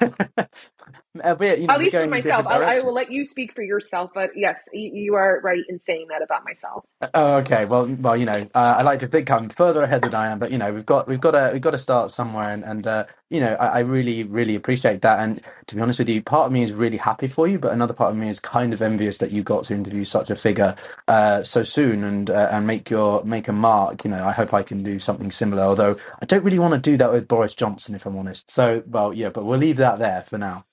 Albeit, 1.22 1.60
you 1.60 1.68
know, 1.68 1.74
At 1.74 1.78
least 1.78 1.94
for 1.94 2.08
myself, 2.08 2.44
I, 2.48 2.78
I, 2.78 2.80
will 2.80 2.92
let 2.92 3.08
you 3.08 3.24
speak 3.24 3.54
for 3.54 3.62
yourself. 3.62 4.10
But 4.12 4.30
yes, 4.34 4.68
you, 4.72 4.90
you, 4.92 5.14
are 5.14 5.40
right 5.44 5.62
in 5.68 5.78
saying 5.78 6.08
that 6.08 6.22
about 6.22 6.44
myself. 6.44 6.84
Oh, 7.14 7.36
okay. 7.36 7.66
Well, 7.66 7.86
well, 8.00 8.16
you 8.16 8.26
know, 8.26 8.48
uh, 8.52 8.74
I 8.78 8.82
like 8.82 8.98
to 8.98 9.06
think 9.06 9.30
I'm 9.30 9.48
further 9.48 9.82
ahead 9.82 10.02
than 10.02 10.12
I 10.12 10.26
am, 10.26 10.40
but 10.40 10.50
you 10.50 10.58
know, 10.58 10.72
we've 10.72 10.84
got 10.84 11.06
we've 11.06 11.20
got 11.20 11.30
to 11.30 11.50
we've 11.52 11.62
got 11.62 11.70
to 11.70 11.78
start 11.78 12.10
somewhere, 12.10 12.50
and 12.50 12.64
and 12.64 12.86
uh, 12.88 13.04
you 13.30 13.38
know, 13.38 13.54
I, 13.54 13.66
I, 13.66 13.78
really 13.80 14.24
really 14.24 14.56
appreciate 14.56 15.02
that. 15.02 15.20
And 15.20 15.40
to 15.68 15.76
be 15.76 15.80
honest 15.80 16.00
with 16.00 16.08
you, 16.08 16.20
part 16.20 16.46
of 16.46 16.52
me 16.52 16.64
is 16.64 16.72
really 16.72 16.96
happy 16.96 17.28
for 17.28 17.46
you, 17.46 17.60
but 17.60 17.72
another 17.72 17.94
part 17.94 18.10
of 18.10 18.16
me 18.16 18.28
is 18.28 18.40
kind 18.40 18.74
of 18.74 18.82
envious 18.82 19.18
that 19.18 19.30
you 19.30 19.44
got 19.44 19.62
to 19.64 19.74
interview 19.74 20.04
such 20.04 20.30
a 20.30 20.36
figure 20.36 20.74
uh, 21.06 21.42
so 21.42 21.62
soon 21.62 22.02
and 22.02 22.28
uh, 22.28 22.48
and 22.50 22.66
make 22.66 22.90
your 22.90 23.22
make 23.22 23.46
a 23.46 23.52
mark. 23.52 24.02
You 24.04 24.10
know, 24.10 24.26
I 24.26 24.32
hope 24.32 24.52
I 24.52 24.64
can 24.64 24.82
do 24.82 24.98
something 24.98 25.30
similar. 25.30 25.62
Although 25.62 25.96
I 26.20 26.26
don't 26.26 26.42
really 26.42 26.58
want 26.58 26.74
to 26.74 26.80
do 26.80 26.96
that 26.96 27.12
with 27.12 27.28
Boris 27.28 27.54
Johnson, 27.54 27.94
if 27.94 28.04
I'm 28.04 28.16
honest. 28.16 28.50
So, 28.50 28.82
well, 28.88 29.14
yeah, 29.14 29.28
but 29.28 29.44
we'll 29.44 29.60
leave 29.60 29.76
that 29.76 30.00
there 30.00 30.22
for 30.22 30.38
now. 30.38 30.64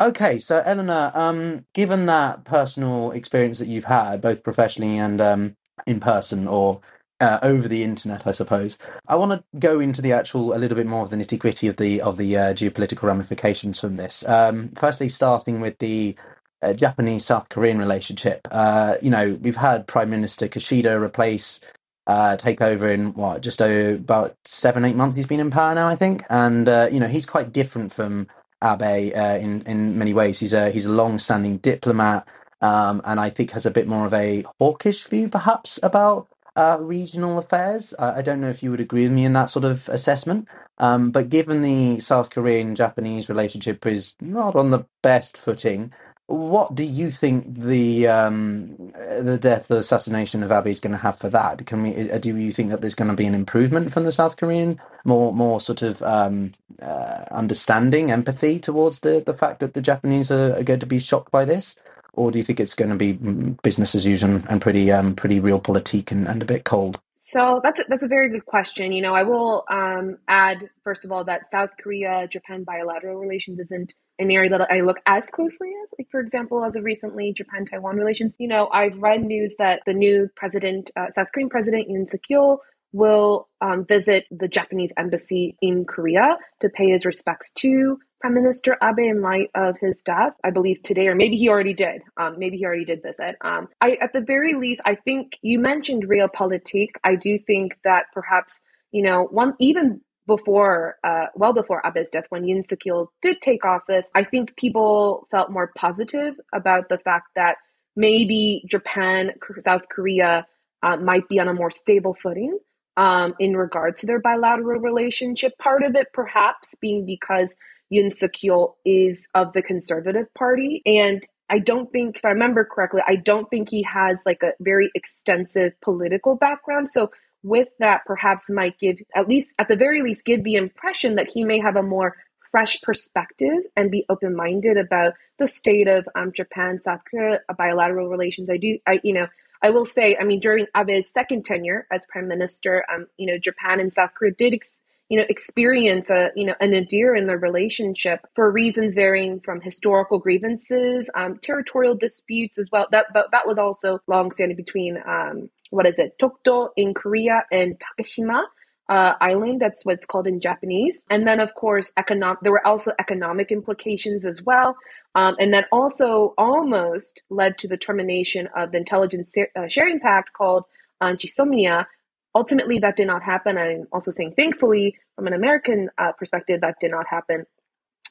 Okay, 0.00 0.38
so 0.40 0.62
Eleanor, 0.64 1.10
um, 1.16 1.66
given 1.74 2.06
that 2.06 2.44
personal 2.44 3.12
experience 3.12 3.58
that 3.60 3.68
you've 3.68 3.84
had, 3.86 4.22
both 4.22 4.44
professionally 4.44 4.98
and 4.98 5.20
um, 5.20 5.56
in 5.88 6.00
person 6.00 6.48
or 6.48 6.82
uh, 7.20 7.40
over 7.42 7.68
the 7.68 7.84
internet, 7.84 8.28
I 8.28 8.32
suppose, 8.32 8.78
I 9.08 9.16
want 9.16 9.32
to 9.32 9.44
go 9.58 9.80
into 9.80 10.02
the 10.02 10.12
actual 10.12 10.54
a 10.54 10.58
little 10.58 10.76
bit 10.76 10.86
more 10.86 11.02
of 11.02 11.10
the 11.10 11.16
nitty 11.16 11.40
gritty 11.40 11.66
of 11.68 11.78
the 11.78 12.02
of 12.02 12.18
the 12.18 12.38
uh, 12.38 12.54
geopolitical 12.54 13.04
ramifications 13.04 13.80
from 13.80 13.96
this. 13.96 14.24
Um, 14.28 14.70
firstly, 14.76 15.08
starting 15.10 15.62
with 15.62 15.78
the 15.80 16.16
uh, 16.62 16.74
Japanese 16.74 17.26
South 17.26 17.48
Korean 17.50 17.78
relationship. 17.78 18.42
Uh, 18.52 18.96
you 19.02 19.10
know, 19.10 19.38
we've 19.42 19.56
had 19.56 19.88
Prime 19.88 20.10
Minister 20.10 20.48
Kishida 20.48 21.00
replace 21.02 21.60
uh, 22.06 22.36
take 22.36 22.62
over 22.62 22.88
in 22.88 23.14
what 23.14 23.42
just 23.42 23.62
about 23.62 24.36
seven 24.46 24.84
eight 24.84 24.96
months. 24.96 25.16
He's 25.16 25.26
been 25.26 25.40
in 25.40 25.50
power 25.50 25.74
now, 25.74 25.88
I 25.88 25.96
think, 25.96 26.22
and 26.30 26.68
uh, 26.68 26.88
you 26.92 27.00
know 27.00 27.08
he's 27.08 27.26
quite 27.26 27.52
different 27.52 27.92
from 27.92 28.28
Abe 28.62 29.12
uh, 29.16 29.38
in 29.40 29.62
in 29.62 29.98
many 29.98 30.14
ways. 30.14 30.38
He's 30.38 30.52
a 30.52 30.70
he's 30.70 30.86
a 30.86 30.92
long-standing 30.92 31.58
diplomat, 31.58 32.26
um, 32.60 33.00
and 33.04 33.20
I 33.20 33.30
think 33.30 33.52
has 33.52 33.66
a 33.66 33.70
bit 33.70 33.86
more 33.86 34.06
of 34.06 34.14
a 34.14 34.44
hawkish 34.58 35.06
view, 35.06 35.28
perhaps, 35.28 35.78
about 35.82 36.28
uh, 36.56 36.78
regional 36.80 37.38
affairs. 37.38 37.94
I, 37.98 38.18
I, 38.18 38.22
don't 38.22 38.40
know 38.40 38.50
if 38.50 38.62
you 38.62 38.70
would 38.70 38.80
agree 38.80 39.04
with 39.04 39.12
me 39.12 39.24
in 39.24 39.32
that 39.34 39.50
sort 39.50 39.64
of 39.64 39.88
assessment. 39.88 40.48
Um, 40.78 41.10
but 41.10 41.28
given 41.28 41.62
the 41.62 42.00
South 42.00 42.30
Korean 42.30 42.74
Japanese 42.74 43.28
relationship 43.28 43.86
is 43.86 44.14
not 44.20 44.56
on 44.56 44.70
the 44.70 44.84
best 45.02 45.36
footing, 45.36 45.92
what 46.30 46.76
do 46.76 46.84
you 46.84 47.10
think 47.10 47.58
the 47.58 48.06
um, 48.06 48.76
the 49.20 49.36
death, 49.40 49.68
the 49.68 49.78
assassination 49.78 50.44
of 50.44 50.52
Abe 50.52 50.68
is 50.68 50.80
going 50.80 50.92
to 50.92 50.98
have 50.98 51.18
for 51.18 51.28
that? 51.30 51.66
Can 51.66 51.82
we? 51.82 52.10
Uh, 52.10 52.18
do 52.18 52.36
you 52.36 52.52
think 52.52 52.70
that 52.70 52.80
there's 52.80 52.94
going 52.94 53.10
to 53.10 53.16
be 53.16 53.26
an 53.26 53.34
improvement 53.34 53.92
from 53.92 54.04
the 54.04 54.12
South 54.12 54.36
Korean, 54.36 54.78
more 55.04 55.32
more 55.32 55.60
sort 55.60 55.82
of 55.82 56.02
um, 56.04 56.52
uh, 56.80 57.24
understanding, 57.32 58.12
empathy 58.12 58.60
towards 58.60 59.00
the 59.00 59.22
the 59.26 59.34
fact 59.34 59.58
that 59.60 59.74
the 59.74 59.82
Japanese 59.82 60.30
are, 60.30 60.56
are, 60.56 60.62
going 60.62 60.80
to 60.80 60.86
be 60.86 61.00
shocked 61.00 61.32
by 61.32 61.44
this, 61.44 61.74
or 62.12 62.30
do 62.30 62.38
you 62.38 62.44
think 62.44 62.60
it's 62.60 62.74
going 62.74 62.90
to 62.90 62.96
be 62.96 63.14
mm, 63.14 63.60
business 63.62 63.96
as 63.96 64.06
usual 64.06 64.40
and 64.48 64.62
pretty 64.62 64.92
um, 64.92 65.16
pretty 65.16 65.40
realpolitik 65.40 66.12
and, 66.12 66.28
and 66.28 66.42
a 66.42 66.46
bit 66.46 66.64
cold? 66.64 67.00
So 67.22 67.60
that's 67.62 67.78
a, 67.78 67.84
that's 67.86 68.02
a 68.02 68.08
very 68.08 68.30
good 68.30 68.46
question. 68.46 68.92
You 68.92 69.02
know, 69.02 69.14
I 69.14 69.24
will 69.24 69.64
um, 69.70 70.16
add 70.26 70.70
first 70.82 71.04
of 71.04 71.12
all 71.12 71.22
that 71.24 71.44
South 71.50 71.68
Korea 71.78 72.26
Japan 72.26 72.64
bilateral 72.64 73.18
relations 73.18 73.58
isn't 73.58 73.92
an 74.18 74.30
area 74.30 74.48
that 74.48 74.70
I 74.70 74.80
look 74.80 74.96
as 75.04 75.26
closely 75.26 75.68
as. 75.68 75.90
Like 75.98 76.08
for 76.10 76.20
example, 76.20 76.64
as 76.64 76.76
of 76.76 76.84
recently, 76.84 77.34
Japan 77.34 77.66
Taiwan 77.66 77.96
relations. 77.96 78.34
You 78.38 78.48
know, 78.48 78.70
I've 78.72 78.96
read 78.96 79.22
news 79.22 79.54
that 79.58 79.82
the 79.84 79.92
new 79.92 80.30
president, 80.34 80.90
uh, 80.96 81.06
South 81.14 81.28
Korean 81.34 81.50
president 81.50 81.88
Yoon 81.90 82.10
Suk 82.10 82.22
Yeol, 82.30 82.56
will 82.92 83.48
um, 83.60 83.84
visit 83.84 84.24
the 84.30 84.48
Japanese 84.48 84.92
embassy 84.96 85.56
in 85.60 85.84
Korea 85.84 86.38
to 86.60 86.70
pay 86.70 86.88
his 86.88 87.04
respects 87.04 87.50
to 87.56 87.98
Prime 88.20 88.34
Minister 88.34 88.76
Abe 88.82 88.98
in 88.98 89.22
light 89.22 89.50
of 89.54 89.78
his 89.78 90.02
death, 90.02 90.34
I 90.44 90.50
believe 90.50 90.82
today, 90.82 91.08
or 91.08 91.14
maybe 91.14 91.36
he 91.36 91.48
already 91.48 91.74
did. 91.74 92.02
Um, 92.18 92.38
maybe 92.38 92.58
he 92.58 92.66
already 92.66 92.84
did 92.84 93.02
visit. 93.02 93.36
Um, 93.40 93.68
I, 93.80 93.92
at 94.00 94.12
the 94.12 94.20
very 94.20 94.54
least, 94.54 94.82
I 94.84 94.94
think 94.94 95.38
you 95.42 95.58
mentioned 95.58 96.06
realpolitik. 96.06 96.90
I 97.02 97.14
do 97.16 97.38
think 97.38 97.78
that 97.84 98.04
perhaps 98.12 98.62
you 98.92 99.02
know 99.02 99.24
one 99.30 99.54
even 99.58 100.02
before, 100.26 100.96
uh, 101.02 101.26
well 101.34 101.52
before 101.52 101.84
Abe's 101.84 102.10
death, 102.10 102.26
when 102.28 102.44
Yoon 102.44 102.66
Suk 102.66 102.80
Yeol 102.86 103.08
did 103.22 103.40
take 103.40 103.64
office, 103.64 104.10
I 104.14 104.24
think 104.24 104.54
people 104.56 105.26
felt 105.30 105.50
more 105.50 105.72
positive 105.76 106.34
about 106.52 106.88
the 106.88 106.98
fact 106.98 107.28
that 107.36 107.56
maybe 107.96 108.62
Japan, 108.68 109.32
South 109.64 109.82
Korea 109.90 110.46
uh, 110.82 110.96
might 110.98 111.28
be 111.28 111.40
on 111.40 111.48
a 111.48 111.54
more 111.54 111.70
stable 111.70 112.14
footing 112.14 112.58
um, 112.96 113.34
in 113.38 113.56
regards 113.56 114.02
to 114.02 114.06
their 114.06 114.20
bilateral 114.20 114.80
relationship. 114.80 115.56
Part 115.58 115.82
of 115.82 115.94
it, 115.96 116.08
perhaps, 116.12 116.74
being 116.80 117.06
because 117.06 117.56
Yoon 117.92 118.14
Suk 118.14 118.32
Yeol 118.44 118.74
is 118.84 119.26
of 119.34 119.52
the 119.52 119.62
Conservative 119.62 120.32
Party. 120.34 120.82
And 120.86 121.26
I 121.48 121.58
don't 121.58 121.92
think, 121.92 122.16
if 122.16 122.24
I 122.24 122.28
remember 122.28 122.64
correctly, 122.64 123.02
I 123.06 123.16
don't 123.16 123.50
think 123.50 123.70
he 123.70 123.82
has 123.82 124.22
like 124.24 124.42
a 124.42 124.52
very 124.60 124.90
extensive 124.94 125.72
political 125.80 126.36
background. 126.36 126.90
So, 126.90 127.10
with 127.42 127.68
that, 127.78 128.02
perhaps 128.04 128.50
might 128.50 128.78
give, 128.78 128.98
at 129.16 129.26
least, 129.26 129.54
at 129.58 129.66
the 129.66 129.76
very 129.76 130.02
least, 130.02 130.26
give 130.26 130.44
the 130.44 130.56
impression 130.56 131.14
that 131.14 131.30
he 131.30 131.42
may 131.42 131.58
have 131.58 131.74
a 131.74 131.82
more 131.82 132.16
fresh 132.50 132.82
perspective 132.82 133.62
and 133.76 133.90
be 133.90 134.04
open 134.08 134.36
minded 134.36 134.76
about 134.76 135.14
the 135.38 135.48
state 135.48 135.88
of 135.88 136.06
um, 136.14 136.32
Japan 136.32 136.80
South 136.82 137.00
Korea 137.08 137.40
bilateral 137.56 138.08
relations. 138.08 138.50
I 138.50 138.58
do, 138.58 138.78
I, 138.86 139.00
you 139.02 139.14
know, 139.14 139.26
I 139.62 139.70
will 139.70 139.86
say, 139.86 140.16
I 140.20 140.24
mean, 140.24 140.40
during 140.40 140.66
Abe's 140.74 141.12
second 141.12 141.44
tenure 141.44 141.86
as 141.92 142.06
prime 142.06 142.28
minister, 142.28 142.84
um, 142.92 143.06
you 143.16 143.26
know, 143.26 143.38
Japan 143.38 143.80
and 143.80 143.92
South 143.92 144.10
Korea 144.14 144.32
did 144.32 144.54
ex- 144.54 144.80
you 145.10 145.18
know, 145.18 145.26
experience 145.28 146.08
a, 146.08 146.30
you 146.36 146.46
know, 146.46 146.54
an 146.60 146.70
nadir 146.70 147.16
in 147.16 147.26
their 147.26 147.36
relationship 147.36 148.20
for 148.36 148.50
reasons 148.50 148.94
varying 148.94 149.40
from 149.40 149.60
historical 149.60 150.18
grievances, 150.20 151.10
um, 151.16 151.36
territorial 151.42 151.96
disputes 151.96 152.58
as 152.58 152.68
well. 152.70 152.86
That, 152.92 153.06
but 153.12 153.26
that 153.32 153.46
was 153.46 153.58
also 153.58 153.98
longstanding 154.06 154.56
between, 154.56 155.02
um, 155.06 155.50
what 155.70 155.86
is 155.86 155.98
it, 155.98 156.14
Dokdo 156.22 156.70
in 156.76 156.94
Korea 156.94 157.44
and 157.52 157.78
Takeshima. 157.78 158.44
Uh, 158.88 159.14
island. 159.20 159.60
That's 159.60 159.84
what's 159.84 160.04
called 160.04 160.26
in 160.26 160.40
Japanese. 160.40 161.04
And 161.10 161.24
then, 161.24 161.38
of 161.38 161.54
course, 161.54 161.92
economic. 161.96 162.40
There 162.42 162.50
were 162.50 162.66
also 162.66 162.90
economic 162.98 163.52
implications 163.52 164.24
as 164.24 164.42
well, 164.42 164.74
um, 165.14 165.36
and 165.38 165.54
that 165.54 165.68
also 165.70 166.34
almost 166.36 167.22
led 167.30 167.56
to 167.58 167.68
the 167.68 167.76
termination 167.76 168.48
of 168.56 168.72
the 168.72 168.78
intelligence 168.78 169.32
uh, 169.38 169.68
sharing 169.68 170.00
pact 170.00 170.32
called 170.32 170.64
um, 171.00 171.16
GSOMIA, 171.16 171.86
ultimately 172.34 172.78
that 172.78 172.96
did 172.96 173.06
not 173.06 173.22
happen. 173.22 173.58
I'm 173.58 173.86
also 173.92 174.10
saying 174.10 174.34
thankfully 174.36 174.96
from 175.16 175.26
an 175.26 175.32
american 175.32 175.90
uh, 175.98 176.12
perspective 176.12 176.60
that 176.60 176.76
did 176.80 176.90
not 176.90 177.06
happen. 177.06 177.46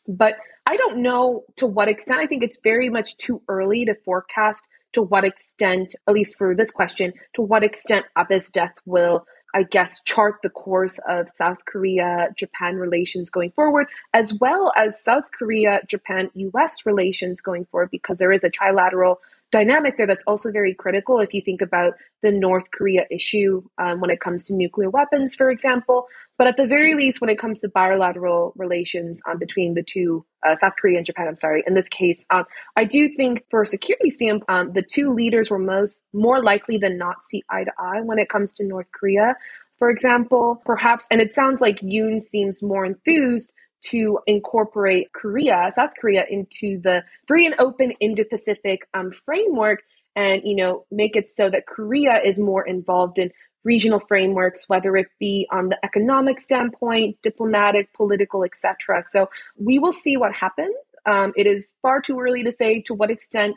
But 0.08 0.36
i 0.65 0.77
don't 0.77 1.01
know 1.01 1.43
to 1.58 1.65
what 1.65 1.88
extent 1.88 2.19
i 2.19 2.27
think 2.27 2.43
it's 2.43 2.60
very 2.63 2.89
much 2.89 3.17
too 3.17 3.41
early 3.47 3.86
to 3.86 3.95
forecast 4.05 4.63
to 4.93 5.01
what 5.01 5.23
extent 5.23 5.95
at 6.08 6.13
least 6.13 6.38
for 6.38 6.55
this 6.55 6.71
question 6.71 7.13
to 7.36 7.41
what 7.41 7.63
extent 7.63 8.05
abe's 8.15 8.49
death 8.49 8.73
will 8.86 9.25
I 9.53 9.63
guess, 9.63 10.01
chart 10.01 10.36
the 10.43 10.49
course 10.49 10.99
of 11.08 11.29
South 11.34 11.65
Korea 11.65 12.29
Japan 12.38 12.75
relations 12.75 13.29
going 13.29 13.51
forward, 13.51 13.88
as 14.13 14.34
well 14.36 14.71
as 14.75 15.03
South 15.03 15.25
Korea 15.38 15.82
Japan 15.88 16.29
US 16.36 16.86
relations 16.86 17.41
going 17.41 17.65
forward, 17.65 17.89
because 17.91 18.19
there 18.19 18.32
is 18.32 18.43
a 18.43 18.49
trilateral 18.49 19.17
dynamic 19.51 19.97
there 19.97 20.07
that's 20.07 20.23
also 20.27 20.51
very 20.51 20.73
critical 20.73 21.19
if 21.19 21.33
you 21.33 21.41
think 21.41 21.62
about 21.62 21.93
the 22.21 22.31
North 22.31 22.71
Korea 22.71 23.05
issue 23.09 23.63
um, 23.77 23.99
when 24.01 24.09
it 24.09 24.19
comes 24.19 24.45
to 24.45 24.53
nuclear 24.53 24.89
weapons, 24.89 25.35
for 25.35 25.49
example. 25.49 26.07
But 26.38 26.47
at 26.47 26.57
the 26.57 26.67
very 26.67 26.95
least, 26.95 27.21
when 27.21 27.29
it 27.29 27.39
comes 27.39 27.62
to 27.62 27.69
bilateral 27.69 28.53
relations 28.55 29.21
um, 29.29 29.39
between 29.39 29.73
the 29.73 29.83
two, 29.83 30.25
uh, 30.45 30.55
South 30.55 30.73
Korea 30.79 30.97
and 30.97 31.05
Japan, 31.05 31.27
I'm 31.27 31.35
sorry, 31.35 31.63
in 31.65 31.73
this 31.73 31.89
case, 31.89 32.25
um, 32.29 32.45
I 32.75 32.83
do 32.83 33.09
think 33.15 33.43
for 33.49 33.62
a 33.63 33.67
security 33.67 34.09
standpoint, 34.09 34.49
um, 34.49 34.73
the 34.73 34.81
two 34.81 35.13
leaders 35.13 35.49
were 35.49 35.59
most 35.59 36.01
more 36.13 36.41
likely 36.41 36.77
than 36.77 36.97
not 36.97 37.23
see 37.23 37.43
eye 37.49 37.63
to 37.63 37.71
eye 37.77 38.01
when 38.01 38.19
it 38.19 38.29
comes 38.29 38.53
to 38.55 38.63
North 38.63 38.88
Korea. 38.91 39.35
For 39.79 39.89
example, 39.89 40.62
perhaps, 40.65 41.07
and 41.09 41.21
it 41.21 41.33
sounds 41.33 41.62
like 41.62 41.79
Yoon 41.79 42.21
seems 42.21 42.62
more 42.62 42.85
enthused 42.85 43.51
to 43.81 44.19
incorporate 44.27 45.11
Korea, 45.13 45.71
South 45.73 45.91
Korea, 45.99 46.25
into 46.29 46.79
the 46.81 47.03
free 47.27 47.45
and 47.45 47.55
open 47.59 47.91
Indo-Pacific 47.99 48.87
um, 48.93 49.11
framework, 49.25 49.83
and 50.15 50.41
you 50.43 50.55
know 50.55 50.85
make 50.91 51.15
it 51.15 51.29
so 51.29 51.49
that 51.49 51.65
Korea 51.67 52.19
is 52.23 52.39
more 52.39 52.65
involved 52.65 53.19
in 53.19 53.31
regional 53.63 53.99
frameworks, 53.99 54.69
whether 54.69 54.95
it 54.95 55.07
be 55.19 55.47
on 55.51 55.69
the 55.69 55.77
economic 55.83 56.39
standpoint, 56.39 57.17
diplomatic, 57.21 57.93
political, 57.93 58.43
etc. 58.43 59.03
So 59.07 59.29
we 59.57 59.79
will 59.79 59.91
see 59.91 60.17
what 60.17 60.33
happens. 60.33 60.75
Um, 61.05 61.33
it 61.35 61.47
is 61.47 61.73
far 61.81 62.01
too 62.01 62.19
early 62.19 62.43
to 62.43 62.51
say 62.51 62.81
to 62.83 62.93
what 62.93 63.11
extent 63.11 63.55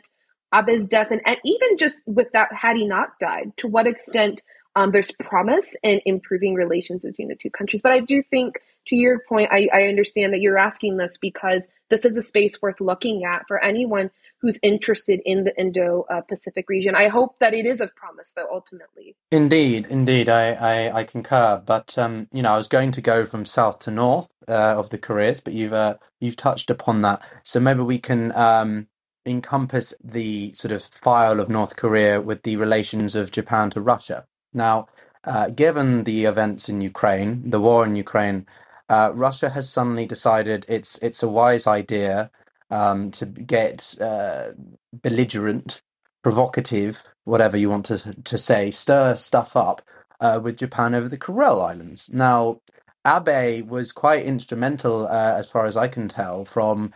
Abe's 0.53 0.87
death, 0.87 1.07
and, 1.11 1.21
and 1.25 1.37
even 1.43 1.77
just 1.77 2.01
with 2.05 2.31
that, 2.33 2.53
had 2.53 2.77
he 2.77 2.85
not 2.85 3.17
died, 3.19 3.53
to 3.57 3.67
what 3.67 3.87
extent 3.87 4.43
um, 4.75 4.91
there's 4.91 5.11
promise 5.11 5.75
in 5.83 6.01
improving 6.05 6.55
relations 6.55 7.05
between 7.05 7.27
the 7.27 7.35
two 7.35 7.49
countries. 7.49 7.81
But 7.81 7.91
I 7.91 7.99
do 7.99 8.23
think, 8.29 8.59
to 8.87 8.95
your 8.95 9.21
point, 9.29 9.49
I, 9.51 9.69
I 9.73 9.83
understand 9.83 10.33
that 10.33 10.41
you're 10.41 10.57
asking 10.57 10.97
this 10.97 11.17
because 11.17 11.67
this 11.89 12.05
is 12.05 12.17
a 12.17 12.21
space 12.21 12.61
worth 12.61 12.81
looking 12.81 13.23
at 13.23 13.43
for 13.47 13.63
anyone 13.63 14.09
who's 14.41 14.59
interested 14.61 15.21
in 15.25 15.45
the 15.45 15.57
Indo 15.57 16.05
Pacific 16.27 16.67
region. 16.67 16.95
I 16.95 17.07
hope 17.07 17.39
that 17.39 17.53
it 17.53 17.65
is 17.65 17.79
of 17.81 17.95
promise, 17.95 18.33
though, 18.35 18.47
ultimately. 18.51 19.15
Indeed, 19.31 19.87
indeed, 19.89 20.27
I, 20.27 20.51
I, 20.53 20.99
I 20.99 21.03
concur. 21.05 21.61
But 21.65 21.97
um, 21.97 22.27
you 22.33 22.41
know, 22.41 22.53
I 22.53 22.57
was 22.57 22.67
going 22.67 22.91
to 22.91 23.01
go 23.01 23.25
from 23.25 23.45
south 23.45 23.79
to 23.79 23.91
north 23.91 24.29
uh, 24.49 24.75
of 24.77 24.89
the 24.89 24.97
Koreas, 24.97 25.39
but 25.39 25.53
you've 25.53 25.73
uh, 25.73 25.95
you've 26.19 26.35
touched 26.35 26.69
upon 26.69 27.01
that. 27.03 27.25
So 27.43 27.59
maybe 27.59 27.81
we 27.81 27.99
can 27.99 28.35
um, 28.35 28.87
encompass 29.25 29.93
the 30.03 30.53
sort 30.53 30.73
of 30.73 30.83
file 30.83 31.39
of 31.39 31.47
North 31.49 31.77
Korea 31.77 32.19
with 32.19 32.43
the 32.43 32.57
relations 32.57 33.15
of 33.15 33.31
Japan 33.31 33.69
to 33.71 33.81
Russia. 33.81 34.25
Now, 34.53 34.87
uh, 35.25 35.49
given 35.51 36.05
the 36.05 36.25
events 36.25 36.69
in 36.69 36.81
Ukraine, 36.81 37.49
the 37.49 37.61
war 37.61 37.85
in 37.85 37.95
Ukraine, 37.95 38.47
uh, 38.89 39.11
Russia 39.15 39.49
has 39.51 39.69
suddenly 39.69 40.07
decided 40.07 40.65
it's 40.69 40.99
it's 41.01 41.23
a 41.23 41.29
wise 41.29 41.67
idea 41.67 42.31
um, 42.71 43.11
to 43.13 43.25
get 43.27 43.95
uh, 44.01 44.51
belligerent, 44.93 45.81
provocative, 46.23 47.03
whatever 47.25 47.57
you 47.57 47.69
want 47.69 47.85
to 47.87 48.15
to 48.23 48.37
say, 48.37 48.71
stir 48.71 49.15
stuff 49.15 49.57
up 49.57 49.81
uh, 50.21 50.39
with 50.43 50.57
Japan 50.57 50.95
over 50.95 51.09
the 51.09 51.17
Kuril 51.19 51.63
Islands. 51.65 52.09
Now, 52.11 52.61
Abe 53.07 53.69
was 53.69 53.91
quite 53.93 54.25
instrumental, 54.25 55.07
uh, 55.07 55.35
as 55.37 55.51
far 55.51 55.65
as 55.65 55.77
I 55.77 55.87
can 55.89 56.07
tell, 56.09 56.45
from 56.45 56.93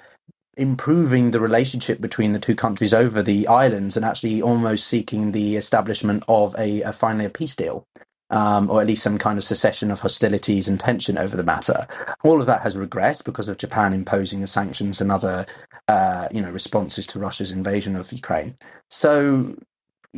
improving 0.57 1.31
the 1.31 1.39
relationship 1.39 2.01
between 2.01 2.33
the 2.33 2.39
two 2.39 2.55
countries 2.55 2.93
over 2.93 3.21
the 3.23 3.47
islands 3.47 3.95
and 3.95 4.05
actually 4.05 4.41
almost 4.41 4.87
seeking 4.87 5.31
the 5.31 5.55
establishment 5.55 6.23
of 6.27 6.55
a, 6.57 6.81
a 6.81 6.93
finally 6.93 7.25
a 7.25 7.29
peace 7.29 7.55
deal. 7.55 7.85
Um, 8.29 8.69
or 8.69 8.81
at 8.81 8.87
least 8.87 9.03
some 9.03 9.17
kind 9.17 9.37
of 9.37 9.45
cessation 9.45 9.89
of 9.89 10.01
hostilities 10.01 10.67
and 10.67 10.77
tension 10.77 11.17
over 11.17 11.37
the 11.37 11.43
matter. 11.45 11.87
All 12.25 12.41
of 12.41 12.47
that 12.47 12.59
has 12.61 12.75
regressed 12.75 13.23
because 13.23 13.47
of 13.47 13.57
Japan 13.57 13.93
imposing 13.93 14.41
the 14.41 14.47
sanctions 14.47 14.99
and 14.99 15.13
other, 15.13 15.45
uh, 15.87 16.27
you 16.29 16.41
know, 16.41 16.51
responses 16.51 17.07
to 17.07 17.19
Russia's 17.19 17.53
invasion 17.53 17.95
of 17.95 18.11
Ukraine. 18.11 18.57
So, 18.89 19.55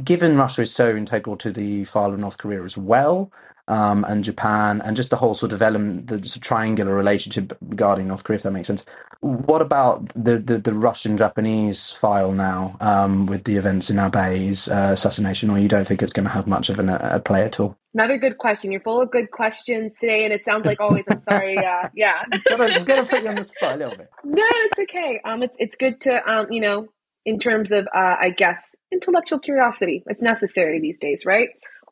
given 0.04 0.38
Russia 0.38 0.63
is 0.63 0.73
so 0.73 0.95
integral 0.95 1.38
to 1.38 1.52
the 1.52 1.84
file 1.86 2.13
of 2.13 2.19
North 2.19 2.39
Korea 2.39 2.63
as 2.63 2.78
well, 2.78 3.32
um, 3.70 4.04
and 4.10 4.24
Japan, 4.24 4.82
and 4.84 4.96
just 4.96 5.12
the 5.12 5.16
whole 5.16 5.36
sort 5.36 5.54
of 5.54 5.62
element, 5.62 6.08
the 6.08 6.16
sort 6.16 6.36
of 6.38 6.42
triangular 6.42 6.94
relationship 6.94 7.56
regarding 7.62 8.08
North 8.08 8.24
Korea, 8.24 8.38
if 8.38 8.44
that 8.44 8.52
makes 8.52 8.68
sense. 8.68 8.84
What 9.22 9.62
about 9.62 10.10
the 10.16 10.40
the, 10.40 10.58
the 10.58 10.74
Russian 10.74 11.18
Japanese 11.18 11.92
file 11.92 12.32
now 12.32 12.76
um, 12.82 13.28
with 13.28 13.44
the 13.44 13.58
events 13.58 13.90
in 13.90 14.00
Abe's 14.00 14.68
uh, 14.68 14.90
assassination, 14.92 15.50
or 15.50 15.60
you 15.60 15.68
don't 15.68 15.88
think 15.88 16.02
it's 16.02 16.14
going 16.14 16.26
to 16.26 16.32
have 16.32 16.48
much 16.48 16.70
of 16.70 16.80
an, 16.80 16.90
a 16.90 17.20
play 17.20 17.44
at 17.44 17.60
all? 17.60 17.78
Another 17.94 18.18
good 18.18 18.38
question. 18.38 18.72
You're 18.72 18.82
full 18.82 19.02
of 19.02 19.12
good 19.12 19.32
questions 19.32 19.94
today, 20.00 20.24
and 20.24 20.34
it 20.34 20.44
sounds 20.44 20.66
like 20.66 20.80
always. 20.80 21.06
I'm 21.10 21.20
sorry. 21.20 21.58
Uh, 21.58 21.90
yeah, 21.96 22.24
gotta, 22.50 22.80
gotta 22.82 23.04
put 23.06 23.24
you 23.24 23.30
on 23.30 23.36
the 23.36 23.44
spot 23.44 23.76
a 23.76 23.78
little 23.78 23.98
bit. 23.98 24.10
No, 24.24 24.46
it's 24.46 24.80
okay. 24.80 25.22
Um, 25.24 25.44
it's 25.44 25.58
it's 25.60 25.76
good 25.76 26.02
to 26.02 26.28
um, 26.30 26.52
you 26.52 26.62
know, 26.62 26.88
in 27.26 27.40
terms 27.40 27.72
of 27.72 27.88
uh, 27.88 28.16
I 28.20 28.32
guess 28.36 28.76
intellectual 28.92 29.40
curiosity. 29.40 30.04
It's 30.08 30.24
necessary 30.24 30.80
these 30.80 30.98
days, 30.98 31.26
right? 31.26 31.50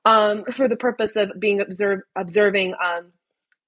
Um, 0.07 0.45
for 0.55 0.69
the 0.69 0.77
purpose 0.77 1.17
of 1.17 1.33
being 1.37 1.59
observe, 1.59 1.99
observing 2.15 2.73
um, 2.81 3.11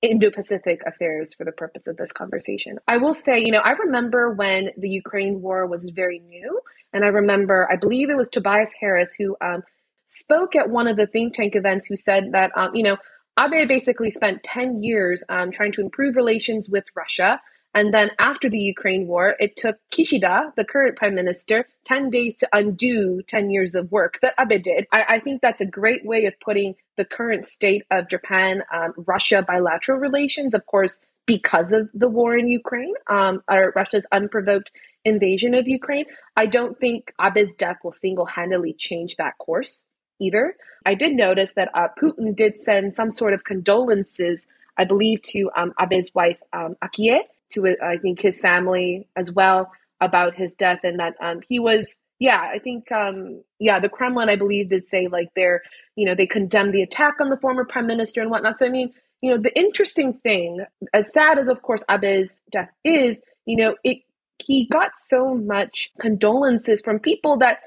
Indo-Pacific 0.02 0.80
affairs 0.88 1.34
for 1.34 1.44
the 1.44 1.52
purpose 1.52 1.86
of 1.88 1.98
this 1.98 2.14
conversation. 2.14 2.80
I 2.88 2.98
will 2.98 3.14
say, 3.14 3.42
you 3.42 3.52
know, 3.52 3.60
I 3.60 3.72
remember 3.72 4.32
when 4.34 4.70
the 4.78 4.88
Ukraine 4.88 5.42
war 5.42 5.68
was 5.68 5.92
very 5.94 6.20
new, 6.20 6.62
and 6.94 7.04
I 7.04 7.10
remember, 7.10 7.68
I 7.70 7.76
believe 7.76 8.10
it 8.10 8.16
was 8.16 8.30
Tobias 8.30 8.72
Harris 8.80 9.14
who 9.20 9.36
um, 9.42 9.64
spoke 10.08 10.56
at 10.56 10.70
one 10.70 10.88
of 10.88 10.96
the 10.96 11.08
think 11.08 11.34
tank 11.34 11.58
events, 11.58 11.88
who 11.88 11.98
said 11.98 12.32
that, 12.32 12.52
um, 12.56 12.74
you 12.74 12.84
know, 12.84 12.96
Abe 13.38 13.68
basically 13.68 14.10
spent 14.10 14.42
10 14.44 14.82
years 14.82 15.22
um, 15.28 15.52
trying 15.52 15.74
to 15.74 15.82
improve 15.82 16.16
relations 16.16 16.70
with 16.70 16.86
Russia 16.96 17.42
and 17.76 17.94
then 17.94 18.10
after 18.18 18.50
the 18.50 18.58
Ukraine 18.58 19.08
war, 19.08 19.36
it 19.40 19.56
took 19.56 19.78
Kishida, 19.92 20.56
the 20.56 20.66
current 20.66 20.96
prime 20.96 21.14
minister, 21.14 21.68
10 21.86 22.10
days 22.10 22.36
to 22.38 22.50
undo 22.52 23.22
10 23.28 23.52
years 23.52 23.76
of 23.76 23.92
work 23.92 24.20
that 24.22 24.34
Abe 24.40 24.62
did. 24.64 24.88
I, 24.92 25.06
I 25.08 25.20
think 25.20 25.42
that's 25.42 25.62
a 25.62 25.66
great 25.66 26.04
way 26.04 26.26
of 26.26 26.40
putting 26.40 26.76
the 26.98 27.06
current 27.06 27.46
state 27.46 27.84
of 27.92 28.10
Japan 28.10 28.64
um, 28.74 28.94
Russia 28.98 29.44
bilateral 29.48 30.00
relations, 30.00 30.54
of 30.54 30.66
course, 30.66 31.00
because 31.28 31.72
of 31.72 31.90
the 31.94 32.08
war 32.08 32.36
in 32.36 32.48
Ukraine, 32.48 32.94
um, 33.08 33.44
or 33.48 33.72
Russia's 33.76 34.08
unprovoked 34.12 34.72
invasion 35.06 35.54
of 35.54 35.68
Ukraine. 35.68 36.06
I 36.36 36.48
don't 36.48 36.78
think 36.80 37.14
Abe's 37.20 37.54
death 37.54 37.78
will 37.84 37.92
single 37.92 38.26
handedly 38.26 38.74
change 38.74 39.16
that 39.18 39.38
course 39.38 39.86
either. 40.20 40.56
I 40.88 40.96
did 40.96 41.14
notice 41.14 41.54
that 41.56 41.70
uh, 41.76 41.88
Putin 42.02 42.36
did 42.36 42.60
send 42.60 42.96
some 42.96 43.12
sort 43.12 43.34
of 43.34 43.44
condolences, 43.44 44.48
I 44.76 44.86
believe, 44.86 45.22
to 45.24 45.52
um, 45.56 45.74
Abe's 45.80 46.12
wife, 46.16 46.40
um, 46.52 46.76
Akie 46.84 47.20
to 47.52 47.68
I 47.84 47.98
think 47.98 48.22
his 48.22 48.42
family 48.42 49.08
as 49.16 49.32
well 49.32 49.72
about 50.02 50.36
his 50.36 50.56
death 50.56 50.80
and 50.84 51.00
that 51.00 51.16
um, 51.22 51.42
he 51.48 51.60
was 51.60 51.98
yeah 52.20 52.42
I 52.42 52.60
think 52.60 52.92
um, 52.92 53.44
yeah 53.60 53.80
the 53.80 53.90
Kremlin 53.90 54.30
I 54.30 54.36
believe 54.36 54.70
did 54.70 54.84
say 54.84 55.08
like 55.08 55.30
they're 55.36 55.62
you 55.96 56.06
know 56.06 56.16
they 56.16 56.28
condemned 56.28 56.74
the 56.74 56.82
attack 56.82 57.16
on 57.20 57.30
the 57.30 57.38
former 57.38 57.66
prime 57.66 57.88
minister 57.88 58.22
and 58.22 58.32
whatnot. 58.32 58.58
So 58.58 58.66
I 58.66 58.70
mean 58.70 58.94
you 59.22 59.32
know 59.32 59.42
the 59.42 59.58
interesting 59.58 60.14
thing 60.14 60.66
as 60.94 61.12
sad 61.14 61.38
as 61.38 61.48
of 61.48 61.62
course 61.62 61.84
Abe's 61.90 62.42
death 62.52 62.70
is 62.84 63.22
you 63.46 63.56
know 63.56 63.76
it 63.84 64.00
he 64.40 64.66
got 64.68 64.92
so 64.96 65.36
much 65.36 65.92
condolences 66.00 66.82
from 66.82 67.00
people 67.00 67.38
that 67.40 67.60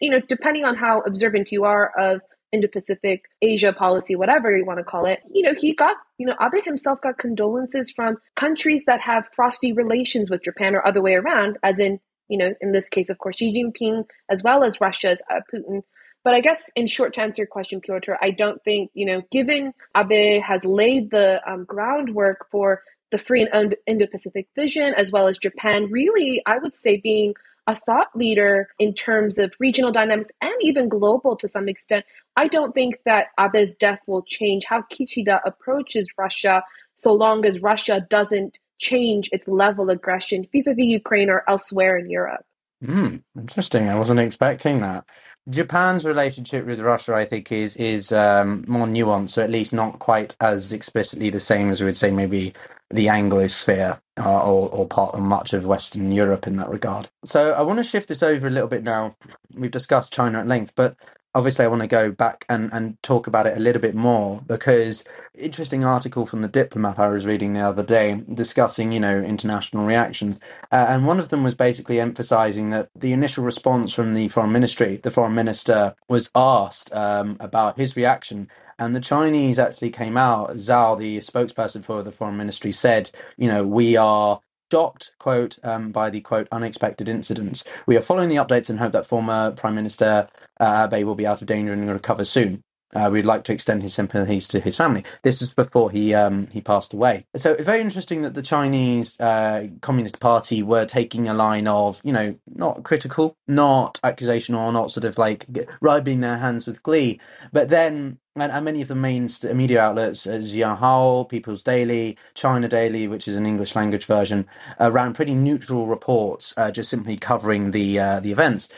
you 0.00 0.10
know 0.10 0.20
depending 0.20 0.64
on 0.64 0.76
how 0.76 1.00
observant 1.00 1.50
you 1.50 1.64
are 1.64 1.90
of 1.98 2.20
Indo-Pacific 2.52 3.24
Asia 3.42 3.72
policy, 3.72 4.16
whatever 4.16 4.56
you 4.56 4.64
want 4.64 4.78
to 4.78 4.84
call 4.84 5.06
it, 5.06 5.20
you 5.32 5.42
know, 5.42 5.54
he 5.54 5.74
got, 5.74 5.96
you 6.18 6.26
know, 6.26 6.36
Abe 6.40 6.64
himself 6.64 7.00
got 7.00 7.18
condolences 7.18 7.90
from 7.90 8.16
countries 8.36 8.84
that 8.86 9.00
have 9.00 9.28
frosty 9.34 9.72
relations 9.72 10.30
with 10.30 10.42
Japan 10.42 10.74
or 10.74 10.86
other 10.86 11.02
way 11.02 11.14
around, 11.14 11.58
as 11.62 11.78
in, 11.78 12.00
you 12.28 12.38
know, 12.38 12.54
in 12.60 12.72
this 12.72 12.88
case, 12.88 13.08
of 13.08 13.18
course, 13.18 13.36
Xi 13.36 13.52
Jinping, 13.52 14.04
as 14.30 14.42
well 14.42 14.64
as 14.64 14.80
Russia's 14.80 15.20
uh, 15.30 15.40
Putin. 15.52 15.82
But 16.22 16.34
I 16.34 16.40
guess, 16.40 16.70
in 16.76 16.86
short, 16.86 17.14
to 17.14 17.22
answer 17.22 17.40
your 17.40 17.46
question, 17.46 17.80
Pyotr, 17.80 18.18
I 18.20 18.30
don't 18.30 18.62
think, 18.62 18.90
you 18.94 19.06
know, 19.06 19.22
given 19.30 19.72
Abe 19.96 20.42
has 20.42 20.64
laid 20.64 21.10
the 21.10 21.40
um, 21.50 21.64
groundwork 21.64 22.46
for 22.50 22.82
the 23.10 23.18
free 23.18 23.48
and 23.52 23.74
Indo 23.86 24.06
Pacific 24.06 24.48
vision, 24.54 24.94
as 24.94 25.10
well 25.10 25.28
as 25.28 25.38
Japan, 25.38 25.90
really, 25.90 26.42
I 26.46 26.58
would 26.58 26.76
say, 26.76 26.98
being 26.98 27.34
a 27.66 27.76
thought 27.76 28.08
leader 28.14 28.68
in 28.78 28.94
terms 28.94 29.38
of 29.38 29.52
regional 29.58 29.92
dynamics 29.92 30.30
and 30.40 30.52
even 30.60 30.88
global 30.88 31.36
to 31.36 31.48
some 31.48 31.68
extent. 31.68 32.04
I 32.36 32.48
don't 32.48 32.74
think 32.74 32.96
that 33.04 33.28
Abe's 33.38 33.74
death 33.74 34.00
will 34.06 34.22
change 34.22 34.64
how 34.64 34.82
Kishida 34.82 35.40
approaches 35.44 36.08
Russia 36.18 36.62
so 36.96 37.12
long 37.12 37.44
as 37.44 37.60
Russia 37.60 38.06
doesn't 38.10 38.58
change 38.78 39.28
its 39.32 39.46
level 39.46 39.90
of 39.90 39.96
aggression 39.96 40.46
vis-a-vis 40.52 40.86
Ukraine 40.86 41.30
or 41.30 41.44
elsewhere 41.48 41.96
in 41.98 42.10
Europe. 42.10 42.44
Mm, 42.82 43.22
interesting. 43.36 43.88
I 43.88 43.94
wasn't 43.96 44.20
expecting 44.20 44.80
that. 44.80 45.04
Japan's 45.48 46.04
relationship 46.04 46.66
with 46.66 46.80
Russia, 46.80 47.14
I 47.14 47.24
think, 47.24 47.50
is 47.50 47.74
is 47.76 48.12
um, 48.12 48.64
more 48.68 48.86
nuanced, 48.86 49.38
or 49.38 49.42
at 49.42 49.50
least 49.50 49.72
not 49.72 49.98
quite 49.98 50.36
as 50.40 50.72
explicitly 50.72 51.30
the 51.30 51.40
same 51.40 51.70
as 51.70 51.80
we 51.80 51.86
would 51.86 51.96
say 51.96 52.10
maybe 52.10 52.52
the 52.90 53.06
Anglosphere 53.06 53.98
uh, 54.18 54.42
or, 54.42 54.68
or 54.70 54.86
part 54.86 55.14
of 55.14 55.20
much 55.22 55.52
of 55.52 55.66
Western 55.66 56.12
Europe 56.12 56.46
in 56.46 56.56
that 56.56 56.68
regard. 56.68 57.08
So 57.24 57.52
I 57.52 57.62
want 57.62 57.78
to 57.78 57.84
shift 57.84 58.08
this 58.08 58.22
over 58.22 58.46
a 58.46 58.50
little 58.50 58.68
bit 58.68 58.82
now. 58.82 59.16
We've 59.54 59.70
discussed 59.70 60.12
China 60.12 60.40
at 60.40 60.46
length, 60.46 60.72
but 60.74 60.96
obviously 61.34 61.64
I 61.64 61.68
want 61.68 61.82
to 61.82 61.88
go 61.88 62.12
back 62.12 62.46
and, 62.48 62.72
and 62.72 63.02
talk 63.02 63.26
about 63.28 63.46
it 63.46 63.56
a 63.56 63.60
little 63.60 63.82
bit 63.82 63.94
more 63.96 64.42
because 64.46 65.04
interesting 65.34 65.84
article 65.84 66.26
from 66.26 66.42
the 66.42 66.48
diplomat 66.48 66.98
I 66.98 67.08
was 67.08 67.26
reading 67.26 67.54
the 67.54 67.60
other 67.60 67.84
day 67.84 68.22
discussing, 68.34 68.92
you 68.92 69.00
know, 69.00 69.18
international 69.20 69.86
reactions. 69.86 70.40
Uh, 70.72 70.86
and 70.88 71.06
one 71.06 71.20
of 71.20 71.30
them 71.30 71.44
was 71.44 71.54
basically 71.54 72.00
emphasizing 72.00 72.70
that 72.70 72.90
the 72.96 73.12
initial 73.12 73.44
response 73.44 73.92
from 73.94 74.14
the 74.14 74.28
foreign 74.28 74.52
ministry, 74.52 74.98
the 75.02 75.12
foreign 75.12 75.34
minister 75.34 75.94
was 76.08 76.30
asked 76.36 76.92
um, 76.94 77.36
about 77.40 77.78
his 77.78 77.96
reaction. 77.96 78.48
And 78.78 78.96
the 78.96 79.00
Chinese 79.00 79.58
actually 79.58 79.90
came 79.90 80.16
out. 80.16 80.50
Zhao, 80.56 80.98
the 80.98 81.18
spokesperson 81.18 81.84
for 81.84 82.02
the 82.02 82.12
foreign 82.12 82.36
ministry, 82.38 82.72
said, 82.72 83.10
you 83.38 83.48
know, 83.48 83.64
we 83.66 83.96
are 83.96 84.40
shocked, 84.70 85.12
quote, 85.18 85.58
um, 85.62 85.90
by 85.92 86.10
the 86.10 86.20
quote 86.20 86.48
unexpected 86.52 87.08
incidents. 87.08 87.64
We 87.86 87.96
are 87.96 88.02
following 88.02 88.28
the 88.28 88.36
updates 88.36 88.70
and 88.70 88.78
hope 88.78 88.92
that 88.92 89.06
former 89.06 89.52
Prime 89.52 89.74
Minister 89.74 90.28
uh, 90.58 90.88
Abe 90.92 91.04
will 91.04 91.14
be 91.14 91.26
out 91.26 91.40
of 91.40 91.46
danger 91.46 91.72
and 91.72 91.90
recover 91.90 92.24
soon. 92.24 92.62
Uh, 92.92 93.08
we'd 93.12 93.26
like 93.26 93.44
to 93.44 93.52
extend 93.52 93.82
his 93.82 93.94
sympathies 93.94 94.48
to 94.48 94.58
his 94.58 94.76
family. 94.76 95.04
This 95.22 95.40
is 95.40 95.54
before 95.54 95.92
he 95.92 96.12
um, 96.12 96.48
he 96.48 96.60
passed 96.60 96.92
away. 96.92 97.24
So 97.36 97.54
very 97.54 97.80
interesting 97.80 98.22
that 98.22 98.34
the 98.34 98.42
Chinese 98.42 99.18
uh, 99.20 99.68
Communist 99.80 100.18
Party 100.18 100.64
were 100.64 100.86
taking 100.86 101.28
a 101.28 101.34
line 101.34 101.68
of 101.68 102.00
you 102.02 102.12
know 102.12 102.34
not 102.48 102.82
critical, 102.82 103.36
not 103.46 104.00
accusational, 104.02 104.72
not 104.72 104.90
sort 104.90 105.04
of 105.04 105.18
like 105.18 105.46
rubbing 105.80 106.20
their 106.20 106.38
hands 106.38 106.66
with 106.66 106.82
glee, 106.82 107.20
but 107.52 107.68
then 107.68 108.18
and, 108.36 108.52
and 108.52 108.64
many 108.64 108.80
of 108.82 108.88
the 108.88 108.94
main 108.94 109.28
media 109.54 109.80
outlets, 109.80 110.26
uh, 110.26 110.32
Xinhua, 110.38 111.28
People's 111.28 111.62
Daily, 111.62 112.16
China 112.34 112.68
Daily, 112.68 113.08
which 113.08 113.28
is 113.28 113.36
an 113.36 113.46
English 113.46 113.76
language 113.76 114.06
version, 114.06 114.46
uh, 114.80 114.90
ran 114.90 115.12
pretty 115.12 115.34
neutral 115.34 115.86
reports, 115.86 116.54
uh, 116.56 116.70
just 116.70 116.88
simply 116.90 117.16
covering 117.16 117.72
the 117.72 117.98
uh, 117.98 118.20
the 118.20 118.32
events. 118.32 118.68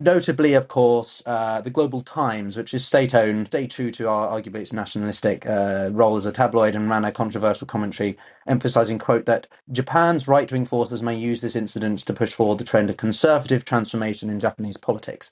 Notably, 0.00 0.54
of 0.54 0.68
course, 0.68 1.22
uh, 1.26 1.60
the 1.60 1.70
Global 1.70 2.02
Times, 2.02 2.56
which 2.56 2.72
is 2.74 2.86
state 2.86 3.14
owned, 3.14 3.48
stay 3.48 3.66
true 3.66 3.90
to 3.92 4.08
our 4.08 4.28
arguably 4.28 4.60
its 4.60 4.72
nationalistic 4.72 5.46
uh, 5.46 5.90
role 5.92 6.16
as 6.16 6.26
a 6.26 6.32
tabloid, 6.32 6.74
and 6.76 6.88
ran 6.88 7.04
a 7.04 7.12
controversial 7.12 7.66
commentary 7.66 8.16
emphasizing, 8.46 8.98
quote, 8.98 9.26
that 9.26 9.48
Japan's 9.72 10.28
right 10.28 10.50
wing 10.52 10.66
forces 10.66 11.02
may 11.02 11.16
use 11.16 11.40
this 11.40 11.56
incident 11.56 12.00
to 12.00 12.14
push 12.14 12.32
forward 12.32 12.58
the 12.58 12.64
trend 12.64 12.90
of 12.90 12.96
conservative 12.96 13.64
transformation 13.64 14.30
in 14.30 14.40
Japanese 14.40 14.76
politics, 14.76 15.30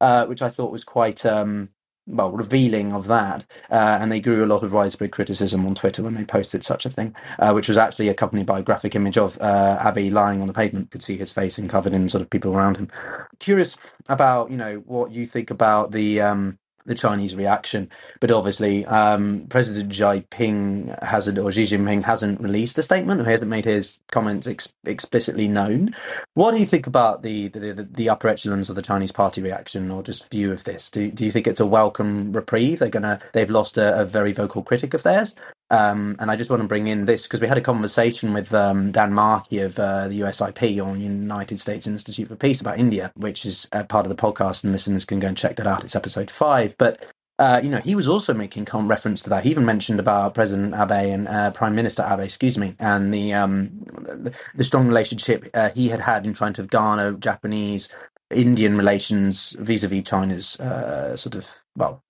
uh, 0.00 0.26
which 0.26 0.42
I 0.42 0.48
thought 0.50 0.72
was 0.72 0.84
quite. 0.84 1.24
Um, 1.26 1.70
well, 2.08 2.32
revealing 2.32 2.92
of 2.92 3.06
that, 3.08 3.44
uh, 3.70 3.98
and 4.00 4.10
they 4.10 4.20
grew 4.20 4.44
a 4.44 4.46
lot 4.46 4.64
of 4.64 4.72
widespread 4.72 5.12
criticism 5.12 5.66
on 5.66 5.74
Twitter 5.74 6.02
when 6.02 6.14
they 6.14 6.24
posted 6.24 6.64
such 6.64 6.86
a 6.86 6.90
thing, 6.90 7.14
uh, 7.38 7.52
which 7.52 7.68
was 7.68 7.76
actually 7.76 8.08
accompanied 8.08 8.46
by 8.46 8.60
a 8.60 8.62
graphic 8.62 8.96
image 8.96 9.18
of 9.18 9.38
uh, 9.40 9.92
Abe 9.94 10.12
lying 10.12 10.40
on 10.40 10.46
the 10.46 10.54
pavement. 10.54 10.90
Could 10.90 11.02
see 11.02 11.16
his 11.16 11.32
face 11.32 11.58
and 11.58 11.70
covered 11.70 11.92
in 11.92 12.08
sort 12.08 12.22
of 12.22 12.30
people 12.30 12.54
around 12.54 12.78
him. 12.78 12.90
Curious 13.38 13.76
about 14.08 14.50
you 14.50 14.56
know 14.56 14.76
what 14.86 15.12
you 15.12 15.26
think 15.26 15.50
about 15.50 15.92
the 15.92 16.20
um, 16.22 16.58
the 16.88 16.94
Chinese 16.94 17.36
reaction. 17.36 17.90
But 18.20 18.30
obviously, 18.30 18.84
um, 18.86 19.46
President 19.48 19.92
Xi 19.92 20.02
Jinping 20.02 21.02
hasn't, 21.02 21.38
or 21.38 21.52
Xi 21.52 21.64
Jinping 21.64 22.02
hasn't 22.02 22.40
released 22.40 22.78
a 22.78 22.82
statement, 22.82 23.20
or 23.20 23.24
he 23.24 23.30
hasn't 23.30 23.50
made 23.50 23.64
his 23.64 24.00
comments 24.10 24.46
ex- 24.46 24.72
explicitly 24.84 25.46
known. 25.46 25.94
What 26.34 26.52
do 26.52 26.58
you 26.58 26.66
think 26.66 26.86
about 26.86 27.22
the, 27.22 27.48
the, 27.48 27.72
the, 27.72 27.82
the, 27.84 28.08
upper 28.08 28.28
echelons 28.28 28.70
of 28.70 28.76
the 28.76 28.82
Chinese 28.82 29.12
party 29.12 29.42
reaction, 29.42 29.90
or 29.90 30.02
just 30.02 30.30
view 30.30 30.52
of 30.52 30.64
this? 30.64 30.90
Do, 30.90 31.10
do 31.10 31.24
you 31.24 31.30
think 31.30 31.46
it's 31.46 31.60
a 31.60 31.66
welcome 31.66 32.32
reprieve? 32.32 32.80
They're 32.80 32.88
gonna, 32.88 33.20
they've 33.32 33.50
lost 33.50 33.78
a, 33.78 34.00
a 34.00 34.04
very 34.04 34.32
vocal 34.32 34.62
critic 34.62 34.94
of 34.94 35.02
theirs. 35.02 35.34
Um, 35.70 36.16
and 36.18 36.30
I 36.30 36.36
just 36.36 36.48
want 36.48 36.62
to 36.62 36.68
bring 36.68 36.86
in 36.86 37.04
this 37.04 37.24
because 37.24 37.40
we 37.40 37.46
had 37.46 37.58
a 37.58 37.62
conversation 37.62 38.32
with 38.32 38.54
um, 38.54 38.90
Dan 38.90 39.12
Markey 39.12 39.60
of 39.60 39.78
uh, 39.78 40.08
the 40.08 40.20
USIP 40.20 40.84
or 40.84 40.96
United 40.96 41.60
States 41.60 41.86
Institute 41.86 42.28
for 42.28 42.36
Peace 42.36 42.60
about 42.60 42.78
India, 42.78 43.12
which 43.16 43.44
is 43.44 43.68
part 43.88 44.06
of 44.06 44.08
the 44.08 44.14
podcast, 44.14 44.64
and 44.64 44.72
listeners 44.72 45.04
can 45.04 45.18
go 45.18 45.28
and 45.28 45.36
check 45.36 45.56
that 45.56 45.66
out. 45.66 45.84
It's 45.84 45.96
episode 45.96 46.30
five. 46.30 46.74
But 46.78 47.06
uh, 47.38 47.60
you 47.62 47.68
know, 47.68 47.78
he 47.78 47.94
was 47.94 48.08
also 48.08 48.34
making 48.34 48.66
reference 48.88 49.22
to 49.22 49.30
that. 49.30 49.44
He 49.44 49.50
even 49.50 49.64
mentioned 49.64 50.00
about 50.00 50.34
President 50.34 50.74
Abe 50.74 51.12
and 51.12 51.28
uh, 51.28 51.50
Prime 51.52 51.74
Minister 51.74 52.04
Abe, 52.08 52.20
excuse 52.20 52.58
me, 52.58 52.74
and 52.80 53.14
the 53.14 53.32
um, 53.32 53.70
the 54.54 54.64
strong 54.64 54.88
relationship 54.88 55.48
uh, 55.54 55.68
he 55.70 55.88
had 55.88 56.00
had 56.00 56.26
in 56.26 56.34
trying 56.34 56.54
to 56.54 56.64
garner 56.64 57.12
Japanese 57.12 57.88
Indian 58.30 58.76
relations 58.76 59.56
vis-a-vis 59.60 60.02
China's 60.02 60.58
uh, 60.58 61.16
sort 61.16 61.36
of 61.36 61.62
well 61.76 62.02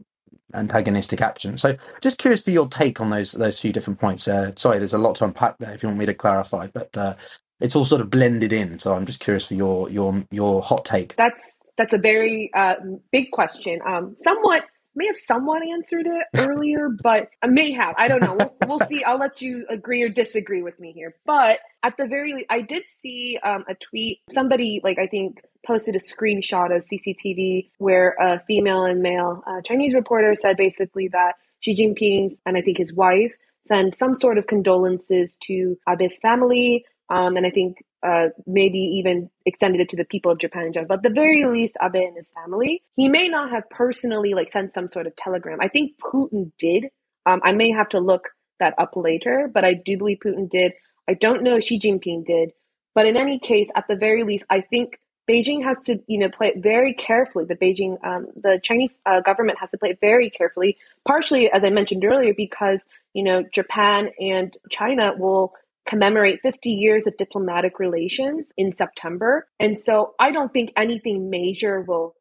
antagonistic 0.55 1.21
action. 1.23 1.57
So, 1.59 1.77
just 2.03 2.19
curious 2.19 2.43
for 2.43 2.51
your 2.53 2.69
take 2.69 3.01
on 3.01 3.11
those 3.11 3.33
those 3.33 3.61
few 3.61 3.73
different 3.73 4.01
points. 4.01 4.29
Uh, 4.29 4.53
sorry, 4.57 4.79
there's 4.79 4.95
a 4.95 4.99
lot 4.99 5.17
to 5.17 5.25
unpack 5.27 5.59
there. 5.59 5.73
If 5.73 5.83
you 5.83 5.89
want 5.89 6.01
me 6.01 6.07
to 6.07 6.15
clarify, 6.15 6.69
but 6.69 6.97
uh, 6.97 7.17
it's 7.61 7.77
all 7.77 7.85
sort 7.87 8.03
of 8.03 8.11
blended 8.11 8.53
in. 8.53 8.79
So, 8.79 8.95
I'm 8.95 9.07
just 9.07 9.21
curious 9.21 9.49
for 9.49 9.55
your 9.55 9.91
your 9.91 10.25
your 10.33 10.63
hot 10.63 10.85
take. 10.85 11.19
That's 11.19 11.45
that's 11.79 11.95
a 11.95 11.99
very 11.99 12.51
uh, 12.57 12.77
big 13.13 13.31
question. 13.33 13.81
Um, 13.87 14.17
somewhat 14.21 14.65
may 14.99 15.07
have 15.07 15.17
somewhat 15.17 15.63
answered 15.63 16.07
it 16.07 16.27
earlier, 16.37 16.91
but 17.03 17.31
I 17.43 17.47
may 17.47 17.71
have. 17.73 17.95
I 17.97 18.09
don't 18.09 18.21
know. 18.21 18.37
We'll, 18.39 18.55
we'll 18.79 18.87
see. 18.89 19.03
I'll 19.05 19.19
let 19.19 19.41
you 19.41 19.65
agree 19.71 20.03
or 20.03 20.09
disagree 20.09 20.63
with 20.63 20.79
me 20.79 20.93
here. 20.93 21.15
But 21.25 21.61
at 21.83 21.97
the 21.97 22.07
very 22.07 22.35
least, 22.35 22.47
I 22.51 22.61
did 22.61 22.83
see 22.89 23.39
um, 23.43 23.65
a 23.69 23.75
tweet. 23.75 24.21
Somebody, 24.31 24.81
like, 24.85 24.99
I 24.99 25.07
think 25.07 25.41
posted 25.67 25.95
a 25.95 26.01
screenshot 26.01 26.75
of 26.75 26.83
CCTV 26.83 27.71
where 27.79 28.17
a 28.21 28.41
female 28.47 28.85
and 28.85 29.01
male 29.01 29.43
uh, 29.47 29.61
Chinese 29.65 29.95
reporter 29.95 30.35
said 30.35 30.57
basically 30.57 31.09
that 31.09 31.35
Xi 31.61 31.75
Jinping 31.75 32.33
and 32.45 32.57
I 32.57 32.63
think 32.63 32.79
his 32.79 32.93
wife 32.93 33.35
sent 33.65 33.95
some 33.95 34.17
sort 34.17 34.39
of 34.39 34.47
condolences 34.47 35.37
to 35.45 35.79
Abe's 35.87 36.19
family. 36.19 36.85
Um, 37.11 37.37
and 37.37 37.47
I 37.47 37.51
think 37.51 37.85
uh, 38.07 38.29
maybe 38.47 38.79
even 38.79 39.31
extended 39.47 39.81
it 39.81 39.89
to 39.91 39.97
the 39.97 40.05
people 40.05 40.31
of 40.31 40.39
Japan 40.39 40.67
in 40.67 40.73
general. 40.73 40.89
But 40.89 41.03
the 41.03 41.11
very 41.11 41.45
least, 41.45 41.77
Abe 41.83 41.97
and 41.97 42.17
his 42.17 42.33
family, 42.33 42.83
he 42.97 43.09
may 43.09 43.29
not 43.29 43.51
have 43.51 43.69
personally 43.71 44.35
like 44.35 44.51
sent 44.51 44.73
some 44.73 44.89
sort 44.89 45.07
of 45.07 45.17
telegram. 45.17 45.59
I 45.61 45.69
think 45.69 45.95
Putin 45.99 46.53
did. 46.59 46.87
Um, 47.27 47.41
I 47.45 47.53
may 47.53 47.71
have 47.71 47.89
to 47.91 47.99
look 47.99 48.29
that 48.61 48.75
up 48.79 48.93
later, 48.97 49.51
but 49.53 49.65
I 49.65 49.75
do 49.75 49.99
believe 49.99 50.19
Putin 50.25 50.49
did. 50.49 50.73
I 51.09 51.15
don't 51.15 51.43
know 51.43 51.57
if 51.57 51.65
Xi 51.65 51.81
Jinping 51.81 52.25
did. 52.27 52.53
But 52.95 53.07
in 53.07 53.17
any 53.17 53.39
case, 53.39 53.71
at 53.77 53.87
the 53.89 53.97
very 53.97 54.25
least, 54.25 54.45
I 54.51 54.61
think 54.61 54.99
Beijing 55.29 55.63
has 55.63 55.79
to, 55.81 56.01
you 56.07 56.19
know, 56.19 56.31
play 56.31 56.49
it 56.49 56.63
very 56.63 56.95
carefully. 56.95 57.45
The 57.45 57.55
Beijing, 57.55 58.03
um, 58.05 58.29
the 58.35 58.59
Chinese 58.63 58.99
uh, 59.05 59.21
government 59.21 59.59
has 59.59 59.71
to 59.73 59.79
play 59.79 59.91
it 59.91 59.99
very 60.01 60.31
carefully. 60.31 60.79
Partially, 61.07 61.51
as 61.51 61.65
I 61.65 61.71
mentioned 61.71 62.05
earlier, 62.05 62.33
because 62.35 62.87
you 63.13 63.23
know 63.23 63.45
Japan 63.53 64.11
and 64.19 64.57
China 64.71 65.15
will 65.17 65.53
commemorate 65.89 66.41
50 66.43 66.71
years 66.71 67.07
of 67.07 67.17
diplomatic 67.17 67.79
relations 67.79 68.53
in 68.59 68.73
September, 68.73 69.49
and 69.59 69.79
so 69.79 70.15
I 70.21 70.31
don't 70.31 70.53
think 70.53 70.71
anything 70.77 71.31
major 71.31 71.81
will, 71.81 72.15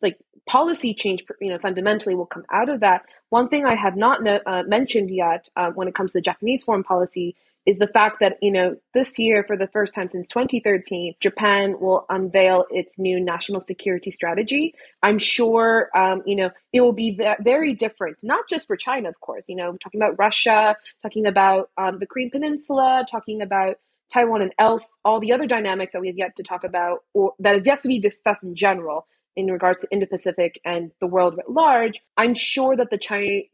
like 0.00 0.18
policy 0.46 0.94
change, 0.94 1.22
you 1.40 1.50
know, 1.50 1.58
fundamentally 1.58 2.14
will 2.14 2.26
come 2.26 2.44
out 2.50 2.70
of 2.70 2.80
that. 2.80 3.02
One 3.28 3.48
thing 3.48 3.66
I 3.66 3.74
have 3.74 3.94
not 3.94 4.26
uh, 4.26 4.62
mentioned 4.66 5.10
yet 5.10 5.48
uh, 5.54 5.70
when 5.70 5.86
it 5.86 5.94
comes 5.94 6.12
to 6.12 6.22
Japanese 6.22 6.64
foreign 6.64 6.82
policy 6.82 7.36
is 7.66 7.78
the 7.78 7.86
fact 7.86 8.20
that, 8.20 8.38
you 8.40 8.50
know, 8.50 8.76
this 8.94 9.18
year, 9.18 9.44
for 9.46 9.56
the 9.56 9.66
first 9.68 9.94
time 9.94 10.08
since 10.08 10.28
2013, 10.28 11.14
Japan 11.20 11.76
will 11.78 12.06
unveil 12.08 12.64
its 12.70 12.98
new 12.98 13.20
national 13.20 13.60
security 13.60 14.10
strategy. 14.10 14.74
I'm 15.02 15.18
sure, 15.18 15.90
um, 15.94 16.22
you 16.26 16.36
know, 16.36 16.50
it 16.72 16.80
will 16.80 16.94
be 16.94 17.18
very 17.40 17.74
different, 17.74 18.18
not 18.22 18.48
just 18.48 18.66
for 18.66 18.76
China, 18.76 19.08
of 19.08 19.20
course, 19.20 19.44
you 19.48 19.56
know, 19.56 19.76
talking 19.82 20.00
about 20.00 20.18
Russia, 20.18 20.76
talking 21.02 21.26
about 21.26 21.70
um, 21.76 21.98
the 21.98 22.06
Korean 22.06 22.30
Peninsula, 22.30 23.04
talking 23.10 23.42
about 23.42 23.76
Taiwan 24.12 24.42
and 24.42 24.54
else, 24.58 24.96
all 25.04 25.20
the 25.20 25.32
other 25.32 25.46
dynamics 25.46 25.92
that 25.92 26.00
we 26.00 26.08
have 26.08 26.18
yet 26.18 26.36
to 26.36 26.42
talk 26.42 26.64
about, 26.64 27.04
or 27.14 27.34
that 27.38 27.56
is 27.56 27.66
yet 27.66 27.82
to 27.82 27.88
be 27.88 28.00
discussed 28.00 28.42
in 28.42 28.56
general 28.56 29.06
in 29.36 29.46
regards 29.46 29.82
to 29.82 29.88
Indo-Pacific 29.90 30.60
and 30.64 30.90
the 31.00 31.06
world 31.06 31.38
at 31.38 31.50
large. 31.50 32.00
I'm 32.16 32.34
sure 32.34 32.76
that 32.76 32.90
the 32.90 32.98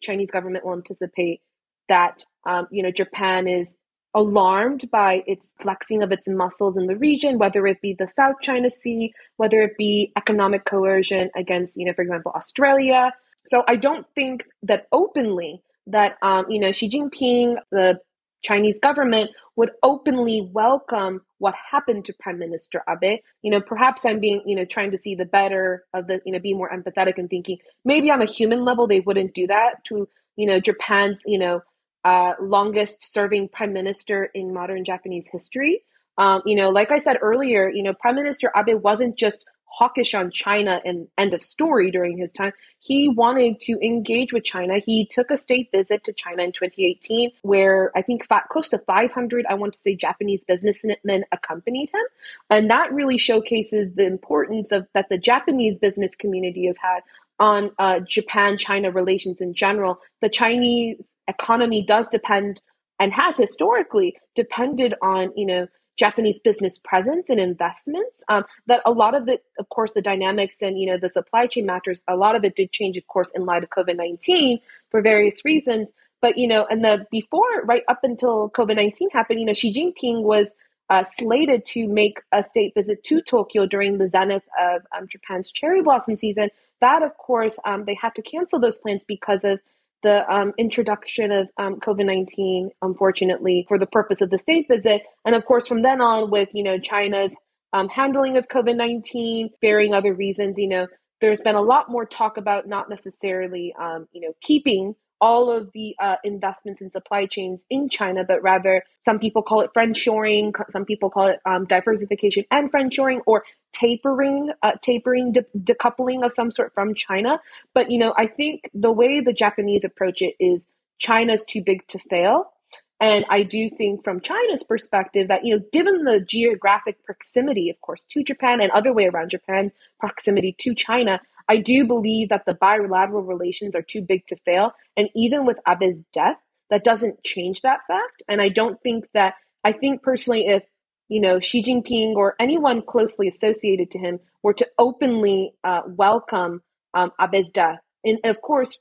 Chinese 0.01 0.31
government 0.31 0.65
will 0.65 0.73
anticipate 0.73 1.43
that, 1.89 2.25
um, 2.47 2.67
you 2.71 2.83
know, 2.83 2.91
Japan 2.91 3.47
is 3.47 3.75
alarmed 4.17 4.91
by 4.91 5.23
its 5.27 5.53
flexing 5.61 6.03
of 6.03 6.11
its 6.11 6.27
muscles 6.27 6.77
in 6.79 6.87
the 6.87 6.97
region, 6.97 7.39
whether 7.39 7.67
it 7.67 7.81
be 7.83 7.93
the 7.93 8.09
South 8.17 8.37
China 8.41 8.71
Sea, 8.71 9.13
whether 9.37 9.61
it 9.63 9.77
be 9.77 10.11
economic 10.17 10.65
coercion 10.65 11.31
against, 11.37 11.77
you 11.77 11.85
know, 11.85 11.93
for 11.93 12.01
example, 12.01 12.33
Australia. 12.35 13.13
So 13.47 13.63
I 13.69 13.77
don't 13.77 14.07
think 14.15 14.47
that 14.63 14.89
openly 14.91 15.63
that, 15.89 16.17
um, 16.23 16.47
you 16.49 16.59
know, 16.59 16.73
Xi 16.73 16.89
Jinping, 16.89 17.57
the 17.71 18.01
Chinese 18.43 18.81
government 18.81 19.31
would 19.57 19.71
openly 19.83 20.49
welcome 20.51 21.21
what 21.39 21.55
happened 21.71 22.07
to 22.07 22.15
Prime 22.19 22.39
Minister 22.39 22.83
Abe. 22.89 23.21
You 23.43 23.51
know, 23.51 23.61
perhaps 23.61 24.07
I'm 24.07 24.19
being, 24.19 24.43
you 24.47 24.57
know, 24.57 24.65
trying 24.65 24.93
to 24.93 24.99
see 24.99 25.15
the 25.15 25.27
better 25.27 25.85
of 25.93 26.07
the, 26.07 26.23
you 26.25 26.33
know, 26.33 26.39
be 26.39 26.55
more 26.55 26.71
empathetic 26.71 27.19
and 27.19 27.29
thinking 27.29 27.59
maybe 27.85 28.11
on 28.11 28.23
a 28.23 28.27
human 28.27 28.65
level 28.65 28.87
they 28.87 29.01
wouldn't 29.01 29.35
do 29.35 29.47
that 29.49 29.85
to, 29.89 30.09
you 30.37 30.47
know, 30.47 30.59
Japan's, 30.59 31.21
you 31.27 31.39
know, 31.39 31.61
uh, 32.07 32.35
longest 32.41 33.03
serving 33.13 33.49
prime 33.49 33.73
minister 33.73 34.31
in 34.33 34.55
modern 34.55 34.85
Japanese 34.85 35.27
history. 35.27 35.83
Um, 36.19 36.41
you 36.47 36.55
know, 36.55 36.71
like 36.71 36.93
I 36.93 36.99
said 36.99 37.17
earlier, 37.21 37.69
you 37.69 37.83
know, 37.83 37.95
Prime 37.95 38.15
Minister 38.15 38.53
Abe 38.57 38.81
wasn't 38.81 39.19
just 39.19 39.45
hawkish 39.65 40.15
on 40.15 40.31
China 40.31 40.81
and 40.85 41.09
end 41.19 41.35
of 41.35 41.43
story 41.43 41.91
during 41.91 42.17
his 42.17 42.33
time. 42.33 42.53
He 42.79 43.09
wanted 43.09 43.59
to 43.63 43.73
engage 43.85 44.33
with 44.33 44.45
China. 44.45 44.79
He 44.79 45.05
took 45.05 45.33
a 45.33 45.37
state 45.37 45.69
visit 45.73 46.05
to 46.05 46.13
China 46.13 46.45
in 46.45 46.53
2018, 46.53 47.33
where 47.43 47.91
I 47.97 48.03
think 48.03 48.27
close 48.51 48.69
to 48.71 48.79
500, 48.79 49.45
I 49.51 49.55
want 49.55 49.75
to 49.75 49.81
say, 49.81 49.97
Japanese 49.97 50.45
businessmen 50.45 51.25
accompanied 51.33 51.91
him, 51.91 52.05
and 52.49 52.71
that 52.71 52.93
really 52.93 53.19
showcases 53.19 53.93
the 53.95 54.07
importance 54.07 54.71
of 54.71 54.87
that 54.95 55.09
the 55.11 55.19
Japanese 55.19 55.77
business 55.77 56.15
community 56.15 56.67
has 56.67 56.79
had 56.79 57.01
on 57.39 57.71
uh, 57.79 58.01
Japan 58.01 58.57
China 58.57 58.91
relations 58.91 59.41
in 59.41 59.55
general. 59.55 59.99
The 60.23 60.29
Chinese 60.29 61.17
economy 61.29 61.85
does 61.87 62.09
depend 62.09 62.61
and 62.99 63.13
has 63.13 63.37
historically 63.37 64.17
depended 64.35 64.95
on, 65.03 65.33
you 65.37 65.47
know, 65.47 65.67
Japanese 65.99 66.39
business 66.39 66.79
presence 66.79 67.31
and 67.31 67.41
investments. 67.41 68.23
Um, 68.29 68.45
that 68.67 68.83
a 68.85 68.91
lot 68.91 69.15
of 69.15 69.27
the, 69.27 69.39
of 69.59 69.69
course, 69.71 69.93
the 69.95 70.03
dynamics 70.03 70.61
and 70.61 70.79
you 70.79 70.87
know 70.87 70.99
the 70.99 71.09
supply 71.09 71.47
chain 71.47 71.67
matters. 71.67 72.03
A 72.09 72.17
lot 72.17 72.37
of 72.37 72.45
it 72.45 72.55
did 72.55 72.71
change, 72.73 72.97
of 72.97 73.07
course, 73.07 73.31
in 73.35 73.47
light 73.47 73.65
of 73.65 73.71
COVID 73.71 73.97
nineteen 73.97 74.61
for 74.91 75.01
various 75.01 75.45
reasons. 75.45 75.93
But 76.21 76.39
you 76.39 76.49
know, 76.49 76.67
and 76.69 76.85
the 76.85 77.07
before, 77.11 77.63
right 77.65 77.83
up 77.89 78.01
until 78.03 78.51
COVID 78.51 78.77
nineteen 78.77 79.11
happened, 79.11 79.41
you 79.41 79.47
know, 79.47 79.55
Xi 79.55 79.73
Jinping 79.73 80.23
was 80.23 80.55
uh, 80.91 81.05
slated 81.05 81.65
to 81.67 81.89
make 81.89 82.21
a 82.33 82.43
state 82.43 82.73
visit 82.75 83.03
to 83.05 83.21
Tokyo 83.23 83.67
during 83.67 83.99
the 83.99 84.09
zenith 84.09 84.45
of 84.59 84.83
um, 84.97 85.09
Japan's 85.09 85.51
cherry 85.51 85.83
blossom 85.83 86.17
season. 86.17 86.51
That, 86.81 87.03
of 87.03 87.17
course, 87.17 87.59
um, 87.65 87.85
they 87.85 87.95
had 88.01 88.15
to 88.17 88.23
cancel 88.23 88.61
those 88.61 88.79
plans 88.79 89.05
because 89.07 89.45
of 89.45 89.61
the 90.03 90.31
um, 90.33 90.53
introduction 90.59 91.33
of 91.33 91.49
um, 91.57 91.81
COVID 91.81 92.05
nineteen, 92.05 92.71
unfortunately, 92.83 93.65
for 93.67 93.79
the 93.79 93.87
purpose 93.87 94.21
of 94.21 94.31
the 94.31 94.39
state 94.39 94.67
visit, 94.69 95.03
and 95.25 95.35
of 95.35 95.45
course, 95.47 95.67
from 95.67 95.83
then 95.83 96.01
on, 96.01 96.31
with 96.31 96.51
you 96.53 96.63
know 96.63 96.79
China's 96.79 97.35
um, 97.73 97.89
handling 97.89 98.37
of 98.37 98.47
COVID 98.47 98.77
nineteen, 98.77 99.51
varying 99.61 99.95
other 99.95 100.15
reasons, 100.15 100.59
you 100.59 100.69
know, 100.69 100.87
there's 101.21 101.41
been 101.41 101.57
a 101.57 101.63
lot 101.63 101.91
more 101.91 102.05
talk 102.05 102.37
about 102.37 102.69
not 102.69 102.91
necessarily, 102.91 103.75
um, 103.81 104.07
you 104.13 104.21
know, 104.21 104.35
keeping 104.43 104.95
all 105.21 105.51
of 105.51 105.71
the 105.73 105.95
uh, 106.01 106.17
investments 106.25 106.81
in 106.81 106.91
supply 106.91 107.27
chains 107.27 107.65
in 107.71 107.89
China, 107.89 108.25
but 108.27 108.43
rather 108.43 108.85
some 109.05 109.19
people 109.19 109.43
call 109.43 109.61
it 109.61 109.71
friendshoring, 109.75 110.53
some 110.71 110.85
people 110.85 111.11
call 111.11 111.27
it 111.29 111.41
um, 111.47 111.65
diversification 111.65 112.45
and 112.51 112.71
friendshoring, 112.71 113.21
or 113.27 113.45
tapering, 113.73 114.51
uh, 114.63 114.73
tapering, 114.83 115.33
de- 115.33 115.45
decoupling 115.59 116.25
of 116.25 116.33
some 116.33 116.51
sort 116.51 116.73
from 116.75 116.95
China. 116.95 117.41
But 117.75 117.91
you 117.91 117.99
know, 117.99 118.15
I 118.17 118.27
think 118.27 118.71
the 118.75 118.93
way 118.93 119.21
the 119.21 119.33
Japanese 119.33 119.85
approach 119.85 120.23
it 120.23 120.35
is 120.39 120.67
China's 120.99 121.45
too 121.45 121.63
big 121.63 121.87
to 121.89 121.99
fail. 121.99 122.53
And 122.99 123.27
I 123.29 123.43
do 123.43 123.69
think 123.69 124.05
from 124.05 124.21
China's 124.21 124.63
perspective 124.63 125.29
that, 125.29 125.45
you 125.45 125.55
know, 125.55 125.63
given 125.71 126.05
the 126.05 126.25
geographic 126.25 127.05
proximity, 127.05 127.69
of 127.69 127.79
course, 127.83 128.03
to 128.13 128.25
Japan 128.25 128.63
and 128.63 128.71
other 128.71 128.93
way 128.93 129.07
around 129.07 129.31
Japan's 129.31 129.73
proximity 130.01 130.57
to 130.61 130.75
China, 130.75 131.21
I 131.49 131.59
do 131.59 131.87
believe 131.87 132.31
that 132.31 132.45
the 132.47 132.55
bilateral 132.55 133.23
relations 133.23 133.75
are 133.75 133.83
too 133.83 134.03
big 134.03 134.27
to 134.29 134.37
fail. 134.45 134.73
And 134.97 135.09
even 135.15 135.47
with 135.47 135.59
Abe's 135.67 136.03
death, 136.13 136.37
that 136.71 136.85
doesn't 136.85 137.23
change 137.25 137.63
that 137.63 137.81
fact. 137.87 138.23
And 138.29 138.41
I 138.43 138.49
don't 138.49 138.81
think 138.83 139.07
that, 139.15 139.35
I 139.63 139.73
think 139.73 140.03
personally, 140.03 140.47
if, 140.47 140.65
you 141.09 141.21
know, 141.21 141.39
Xi 141.39 141.63
Jinping 141.63 142.17
or 142.17 142.35
anyone 142.41 142.83
closely 142.83 143.29
associated 143.29 143.93
to 143.93 143.99
him 143.99 144.19
were 144.43 144.55
to 144.55 144.69
openly 144.79 145.53
uh, 145.63 145.83
welcome 145.87 146.63
um, 146.95 147.13
Abe's 147.21 147.51
death, 147.51 147.79
and 148.05 148.19
of 148.25 148.41
course, 148.41 148.79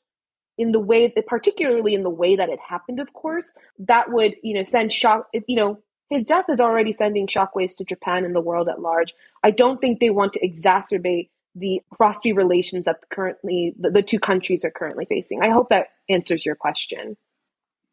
in 0.58 0.72
the 0.72 0.80
way 0.80 1.12
that, 1.14 1.28
particularly 1.28 1.94
in 1.94 2.04
the 2.04 2.10
way 2.10 2.38
that 2.38 2.50
it 2.50 2.60
happened, 2.60 3.00
of 3.00 3.12
course, 3.14 3.54
that 3.80 4.12
would, 4.12 4.36
you 4.42 4.54
know, 4.54 4.64
send 4.64 4.92
shock, 4.92 5.28
you 5.48 5.56
know, 5.56 5.80
his 6.10 6.24
death 6.24 6.46
is 6.50 6.62
already 6.62 6.92
sending 6.92 7.28
shockwaves 7.28 7.76
to 7.78 7.84
Japan 7.84 8.24
and 8.26 8.36
the 8.36 8.42
world 8.42 8.70
at 8.70 8.80
large. 8.80 9.14
I 9.44 9.52
don't 9.52 9.82
think 9.82 10.00
they 10.00 10.12
want 10.12 10.34
to 10.34 10.48
exacerbate 10.48 11.30
the 11.56 11.82
frosty 11.98 12.34
relations 12.34 12.86
that 12.86 12.98
currently 13.12 13.74
the, 13.80 13.92
the 13.92 14.04
two 14.04 14.20
countries 14.20 14.66
are 14.66 14.72
currently 14.72 15.06
facing. 15.06 15.44
I 15.44 15.50
hope 15.50 15.70
that 15.70 15.88
answers 16.10 16.46
your 16.46 16.56
question. 16.56 17.18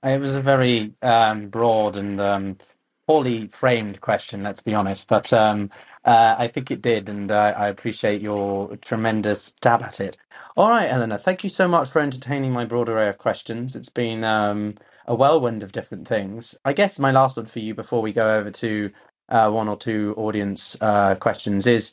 It 0.04 0.20
was 0.20 0.34
a 0.36 0.42
very 0.42 0.94
um, 1.02 1.50
broad 1.50 1.98
and 1.98 2.18
um, 2.22 2.58
poorly 3.06 3.48
framed 3.48 4.00
question, 4.00 4.42
let's 4.44 4.62
be 4.62 4.74
honest, 4.74 5.08
but 5.10 5.30
um, 5.34 5.70
uh, 6.06 6.36
I 6.38 6.48
think 6.48 6.70
it 6.72 6.82
did, 6.82 7.10
and 7.10 7.30
uh, 7.30 7.54
I 7.58 7.68
appreciate 7.68 8.22
your 8.22 8.78
tremendous 8.78 9.44
stab 9.44 9.82
at 9.82 10.00
it. 10.00 10.16
All 10.56 10.70
right, 10.70 10.88
Eleanor, 10.90 11.18
thank 11.18 11.44
you 11.44 11.50
so 11.50 11.68
much 11.68 11.90
for 11.90 12.00
entertaining 12.00 12.52
my 12.54 12.64
broad 12.64 12.88
array 12.88 13.10
of 13.10 13.18
questions. 13.18 13.76
It's 13.76 13.90
been 13.90 14.24
um, 14.24 14.76
a 15.06 15.14
whirlwind 15.14 15.62
of 15.64 15.72
different 15.72 16.08
things. 16.08 16.56
I 16.64 16.72
guess 16.72 16.98
my 16.98 17.12
last 17.12 17.36
one 17.36 17.46
for 17.46 17.58
you 17.60 17.74
before 17.74 18.00
we 18.02 18.14
go 18.14 18.38
over 18.38 18.50
to 18.52 18.90
uh, 19.28 19.50
one 19.50 19.68
or 19.68 19.76
two 19.76 20.14
audience 20.16 20.78
uh, 20.80 21.16
questions 21.16 21.68
is 21.68 21.92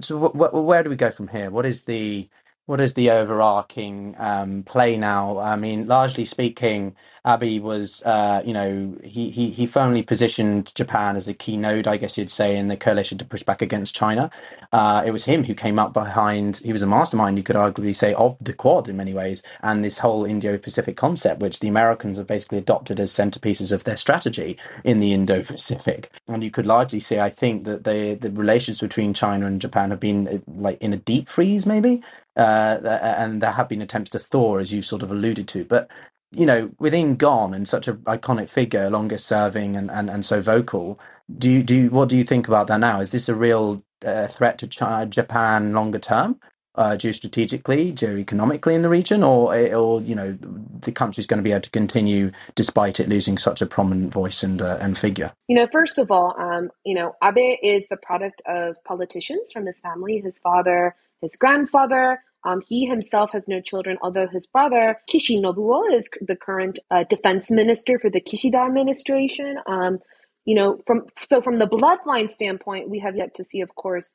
so 0.00 0.18
wh- 0.20 0.36
wh- 0.36 0.54
where 0.66 0.82
do 0.84 0.90
we 0.90 0.96
go 0.96 1.10
from 1.10 1.28
here? 1.28 1.50
What 1.50 1.66
is 1.66 1.84
the 1.84 2.28
what 2.66 2.80
is 2.80 2.94
the 2.94 3.10
overarching 3.10 4.14
um, 4.18 4.62
play 4.64 4.96
now? 4.96 5.38
I 5.38 5.56
mean, 5.56 5.86
largely 5.86 6.24
speaking, 6.24 6.96
Abe 7.26 7.62
was, 7.62 8.02
uh, 8.04 8.42
you 8.44 8.52
know, 8.52 8.96
he, 9.02 9.30
he 9.30 9.50
he 9.50 9.66
firmly 9.66 10.02
positioned 10.02 10.72
Japan 10.74 11.16
as 11.16 11.28
a 11.28 11.34
key 11.34 11.56
node, 11.56 11.88
I 11.88 11.96
guess 11.96 12.18
you'd 12.18 12.30
say, 12.30 12.56
in 12.56 12.68
the 12.68 12.76
coalition 12.76 13.18
to 13.18 13.24
push 13.24 13.42
back 13.42 13.62
against 13.62 13.94
China. 13.94 14.30
Uh, 14.72 15.02
it 15.06 15.10
was 15.12 15.24
him 15.24 15.44
who 15.44 15.54
came 15.54 15.78
up 15.78 15.92
behind. 15.92 16.58
He 16.58 16.72
was 16.72 16.82
a 16.82 16.86
mastermind, 16.86 17.36
you 17.36 17.44
could 17.44 17.56
arguably 17.56 17.94
say, 17.94 18.14
of 18.14 18.36
the 18.40 18.52
Quad 18.52 18.88
in 18.88 18.96
many 18.96 19.14
ways, 19.14 19.42
and 19.62 19.84
this 19.84 19.98
whole 19.98 20.24
Indo-Pacific 20.24 20.96
concept, 20.96 21.40
which 21.40 21.60
the 21.60 21.68
Americans 21.68 22.18
have 22.18 22.26
basically 22.26 22.58
adopted 22.58 23.00
as 23.00 23.12
centerpieces 23.12 23.72
of 23.72 23.84
their 23.84 23.96
strategy 23.96 24.58
in 24.84 25.00
the 25.00 25.12
Indo-Pacific. 25.12 26.10
And 26.28 26.44
you 26.44 26.50
could 26.50 26.66
largely 26.66 27.00
say, 27.00 27.20
I 27.20 27.30
think, 27.30 27.64
that 27.64 27.84
the 27.84 28.14
the 28.14 28.30
relations 28.30 28.80
between 28.80 29.14
China 29.14 29.46
and 29.46 29.60
Japan 29.60 29.90
have 29.90 30.00
been 30.00 30.42
like 30.48 30.80
in 30.80 30.92
a 30.92 30.96
deep 30.96 31.28
freeze, 31.28 31.66
maybe 31.66 32.02
uh, 32.36 32.80
and 33.18 33.42
there 33.42 33.52
have 33.52 33.68
been 33.68 33.82
attempts 33.82 34.10
to 34.10 34.18
thaw, 34.18 34.58
as 34.58 34.72
you 34.72 34.82
sort 34.82 35.02
of 35.02 35.10
alluded 35.10 35.48
to. 35.48 35.64
But 35.64 35.90
you 36.32 36.46
know, 36.46 36.70
within 36.78 37.16
Gone 37.16 37.54
and 37.54 37.66
such 37.66 37.88
an 37.88 37.98
iconic 37.98 38.48
figure, 38.48 38.90
longest 38.90 39.26
serving 39.26 39.76
and, 39.76 39.90
and, 39.90 40.10
and 40.10 40.24
so 40.24 40.40
vocal, 40.40 41.00
do 41.38 41.48
you, 41.48 41.62
do 41.62 41.74
you, 41.74 41.90
what 41.90 42.08
do 42.08 42.16
you 42.16 42.24
think 42.24 42.48
about 42.48 42.66
that 42.66 42.80
now? 42.80 43.00
Is 43.00 43.12
this 43.12 43.28
a 43.28 43.34
real 43.34 43.82
uh, 44.04 44.26
threat 44.26 44.58
to 44.58 44.66
China, 44.66 45.06
Japan 45.06 45.72
longer 45.72 45.98
term, 45.98 46.38
uh, 46.74 46.90
geostrategically, 46.90 47.94
geoeconomically 47.94 48.74
in 48.74 48.82
the 48.82 48.88
region, 48.90 49.22
or 49.22 49.56
or 49.74 50.02
you 50.02 50.14
know 50.14 50.36
the 50.82 50.92
country's 50.92 51.26
going 51.26 51.38
to 51.38 51.42
be 51.42 51.52
able 51.52 51.62
to 51.62 51.70
continue 51.70 52.30
despite 52.54 53.00
it 53.00 53.08
losing 53.08 53.38
such 53.38 53.62
a 53.62 53.66
prominent 53.66 54.12
voice 54.12 54.42
and 54.42 54.60
uh, 54.60 54.76
and 54.80 54.98
figure? 54.98 55.32
You 55.48 55.56
know, 55.56 55.68
first 55.72 55.96
of 55.96 56.10
all, 56.10 56.34
um, 56.38 56.70
you 56.84 56.94
know, 56.94 57.16
Abe 57.24 57.58
is 57.62 57.86
the 57.88 57.96
product 57.96 58.42
of 58.46 58.76
politicians 58.84 59.52
from 59.52 59.64
his 59.64 59.80
family. 59.80 60.20
His 60.20 60.38
father 60.38 60.94
his 61.20 61.36
grandfather. 61.36 62.22
Um, 62.46 62.62
he 62.66 62.86
himself 62.86 63.30
has 63.32 63.48
no 63.48 63.60
children, 63.60 63.98
although 64.00 64.28
his 64.28 64.46
brother 64.46 65.00
Kishi 65.12 65.40
Nobuo 65.40 65.92
is 65.92 66.08
the 66.20 66.36
current 66.36 66.78
uh, 66.92 67.04
defense 67.10 67.50
minister 67.50 67.98
for 67.98 68.08
the 68.08 68.20
Kishida 68.20 68.64
administration. 68.64 69.56
Um, 69.66 69.98
you 70.44 70.54
know, 70.54 70.78
from 70.86 71.06
so 71.28 71.42
from 71.42 71.58
the 71.58 71.66
bloodline 71.66 72.30
standpoint, 72.30 72.88
we 72.88 73.00
have 73.00 73.16
yet 73.16 73.34
to 73.34 73.44
see, 73.44 73.62
of 73.62 73.74
course, 73.74 74.12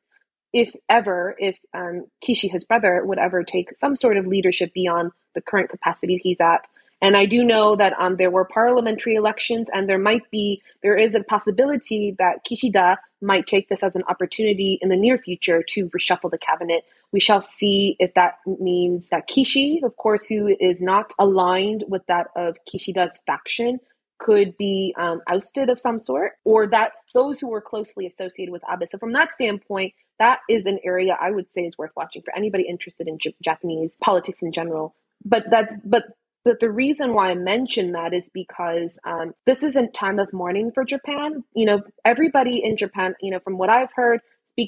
if 0.54 0.74
ever, 0.88 1.36
if 1.40 1.58
um, 1.74 2.06
Kishi, 2.26 2.50
his 2.50 2.64
brother, 2.64 3.04
would 3.06 3.20
ever 3.20 3.44
take 3.44 3.78
some 3.78 3.98
sort 3.98 4.16
of 4.16 4.26
leadership 4.26 4.74
beyond 4.74 5.12
the 5.36 5.42
current 5.42 5.70
capacity 5.70 6.18
he's 6.24 6.40
at. 6.40 6.66
And 7.02 7.18
I 7.18 7.26
do 7.26 7.44
know 7.44 7.76
that 7.76 7.94
um, 8.00 8.18
there 8.18 8.30
were 8.30 8.46
parliamentary 8.46 9.16
elections, 9.16 9.68
and 9.74 9.90
there 9.90 9.98
might 9.98 10.30
be, 10.30 10.62
there 10.84 10.96
is 10.96 11.16
a 11.16 11.24
possibility 11.24 12.16
that 12.20 12.46
Kishida 12.46 12.98
might 13.22 13.48
take 13.48 13.70
this 13.70 13.84
as 13.84 13.96
an 13.96 14.04
opportunity 14.08 14.78
in 14.82 14.90
the 14.90 14.96
near 14.96 15.18
future 15.18 15.64
to 15.70 15.90
reshuffle 15.90 16.30
the 16.30 16.38
cabinet. 16.38 16.84
We 17.14 17.20
shall 17.22 17.42
see 17.42 17.96
if 18.00 18.14
that 18.16 18.36
means 18.60 19.10
that 19.10 19.30
Kishi, 19.30 19.84
of 19.84 19.98
course, 19.98 20.28
who 20.28 20.56
is 20.60 20.82
not 20.82 21.14
aligned 21.20 21.86
with 21.88 22.06
that 22.08 22.28
of 22.36 22.58
Kishida's 22.72 23.20
faction, 23.28 23.80
could 24.20 24.58
be 24.58 24.96
um, 25.00 25.22
ousted 25.30 25.70
of 25.70 25.80
some 25.80 26.00
sort, 26.00 26.34
or 26.46 26.68
that 26.68 26.94
those 27.14 27.40
who 27.40 27.50
were 27.50 27.62
closely 27.62 28.08
associated 28.08 28.52
with 28.52 28.64
Abe. 28.72 28.88
So, 28.92 28.98
from 29.00 29.14
that 29.14 29.34
standpoint, 29.34 29.94
that 30.20 30.40
is 30.50 30.66
an 30.68 30.80
area 30.84 31.18
I 31.20 31.32
would 31.32 31.52
say 31.52 31.64
is 31.64 31.78
worth 31.78 31.92
watching 31.96 32.22
for 32.24 32.36
anybody 32.36 32.66
interested 32.70 33.08
in 33.08 33.20
J- 33.20 33.36
Japanese 33.44 33.98
politics 34.04 34.42
in 34.44 34.52
general. 34.52 34.96
But 35.26 35.50
that, 35.52 35.90
but 35.90 36.06
but 36.46 36.60
the 36.62 36.72
reason 36.72 37.14
why 37.14 37.32
I 37.32 37.36
mention 37.36 37.94
that 37.94 38.14
is 38.16 38.30
because 38.34 39.00
um, 39.06 39.36
this 39.46 39.64
is 39.64 39.76
a 39.78 39.88
time 39.88 40.20
of 40.20 40.34
mourning 40.34 40.72
for 40.74 40.86
Japan. 40.86 41.44
You 41.56 41.68
know, 41.68 41.84
everybody 42.06 42.64
in 42.64 42.78
Japan, 42.78 43.16
you 43.22 43.32
know, 43.32 43.40
from 43.40 43.60
what 43.60 43.70
I've 43.70 43.94
heard, 43.96 44.22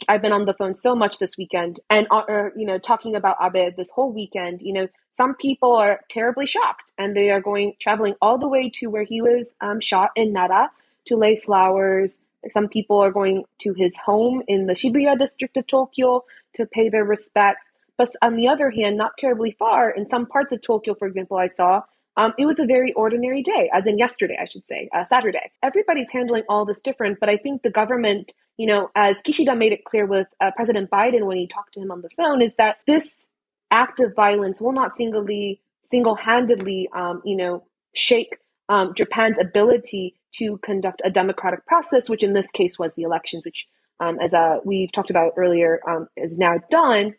I've 0.08 0.22
been 0.22 0.32
on 0.32 0.46
the 0.46 0.54
phone 0.54 0.76
so 0.76 0.96
much 0.96 1.20
this 1.20 1.38
weekend, 1.38 1.80
and 1.90 2.08
uh, 2.12 2.24
or, 2.28 2.54
you 2.56 2.66
know, 2.66 2.78
talking 2.78 3.16
about 3.16 3.38
Abe 3.42 3.76
this 3.76 3.92
whole 3.92 4.12
weekend. 4.12 4.62
You 4.62 4.74
know, 4.74 4.88
some 5.14 5.36
people 5.36 5.76
are 5.76 6.02
terribly 6.10 6.46
shocked, 6.46 6.92
and 6.98 7.16
they 7.16 7.30
are 7.32 7.42
going 7.42 7.74
traveling 7.80 8.16
all 8.22 8.38
the 8.38 8.48
way 8.48 8.70
to 8.76 8.88
where 8.88 9.04
he 9.04 9.22
was 9.22 9.54
um, 9.62 9.80
shot 9.80 10.12
in 10.16 10.34
Nara 10.34 10.72
to 11.06 11.16
lay 11.16 11.38
flowers. 11.38 12.20
Some 12.54 12.68
people 12.68 13.00
are 13.00 13.12
going 13.12 13.46
to 13.60 13.74
his 13.74 13.96
home 13.96 14.44
in 14.48 14.66
the 14.68 14.74
Shibuya 14.74 15.18
district 15.18 15.58
of 15.58 15.68
Tokyo 15.68 16.24
to 16.56 16.66
pay 16.66 16.90
their 16.90 17.06
respects. 17.06 17.70
But 17.98 18.10
on 18.22 18.36
the 18.36 18.48
other 18.48 18.70
hand, 18.72 18.98
not 18.98 19.18
terribly 19.18 19.52
far, 19.52 19.92
in 19.92 20.10
some 20.10 20.26
parts 20.26 20.52
of 20.52 20.62
Tokyo, 20.62 20.96
for 20.96 21.08
example, 21.08 21.38
I 21.38 21.48
saw 21.48 21.84
um, 22.18 22.34
it 22.40 22.46
was 22.46 22.60
a 22.60 22.66
very 22.66 22.94
ordinary 22.94 23.44
day, 23.44 23.70
as 23.74 23.88
in 23.88 23.98
yesterday, 23.98 24.38
I 24.42 24.48
should 24.48 24.68
say, 24.68 24.90
uh, 24.96 25.06
Saturday. 25.06 25.52
Everybody's 25.64 26.12
handling 26.12 26.44
all 26.50 26.66
this 26.66 26.82
different, 26.82 27.20
but 27.20 27.30
I 27.30 27.38
think 27.38 27.64
the 27.64 27.72
government, 27.72 28.32
you 28.58 28.68
know, 28.68 28.92
as 28.96 29.22
Kishida 29.24 29.58
made 29.58 29.74
it 29.74 29.86
clear 29.86 30.06
with 30.06 30.28
uh, 30.42 30.52
President 30.56 30.92
Biden 30.92 31.26
when 31.28 31.38
he 31.38 31.48
talked 31.48 31.76
to 31.76 31.82
him 31.82 31.92
on 31.92 32.02
the 32.02 32.10
phone, 32.18 32.42
is 32.42 32.56
that 32.58 32.78
this 32.88 33.28
act 33.72 34.02
of 34.02 34.16
violence 34.16 34.62
will 34.62 34.74
not 34.74 34.96
singly, 34.96 35.62
single-handedly, 35.86 36.90
um, 36.96 37.22
you 37.26 37.38
know, 37.38 37.66
shake 37.96 38.38
um, 38.70 38.94
Japan's 38.96 39.40
ability 39.40 40.16
to 40.36 40.58
conduct 40.60 41.02
a 41.06 41.12
democratic 41.12 41.66
process, 41.68 42.10
which 42.10 42.24
in 42.24 42.34
this 42.34 42.52
case 42.52 42.80
was 42.80 42.96
the 42.96 43.04
elections, 43.04 43.46
which, 43.46 43.68
um, 44.00 44.20
as 44.20 44.34
uh, 44.34 44.58
we've 44.66 44.92
talked 44.92 45.12
about 45.12 45.34
earlier, 45.38 45.80
um, 45.90 46.08
is 46.18 46.38
now 46.38 46.56
done 46.72 47.14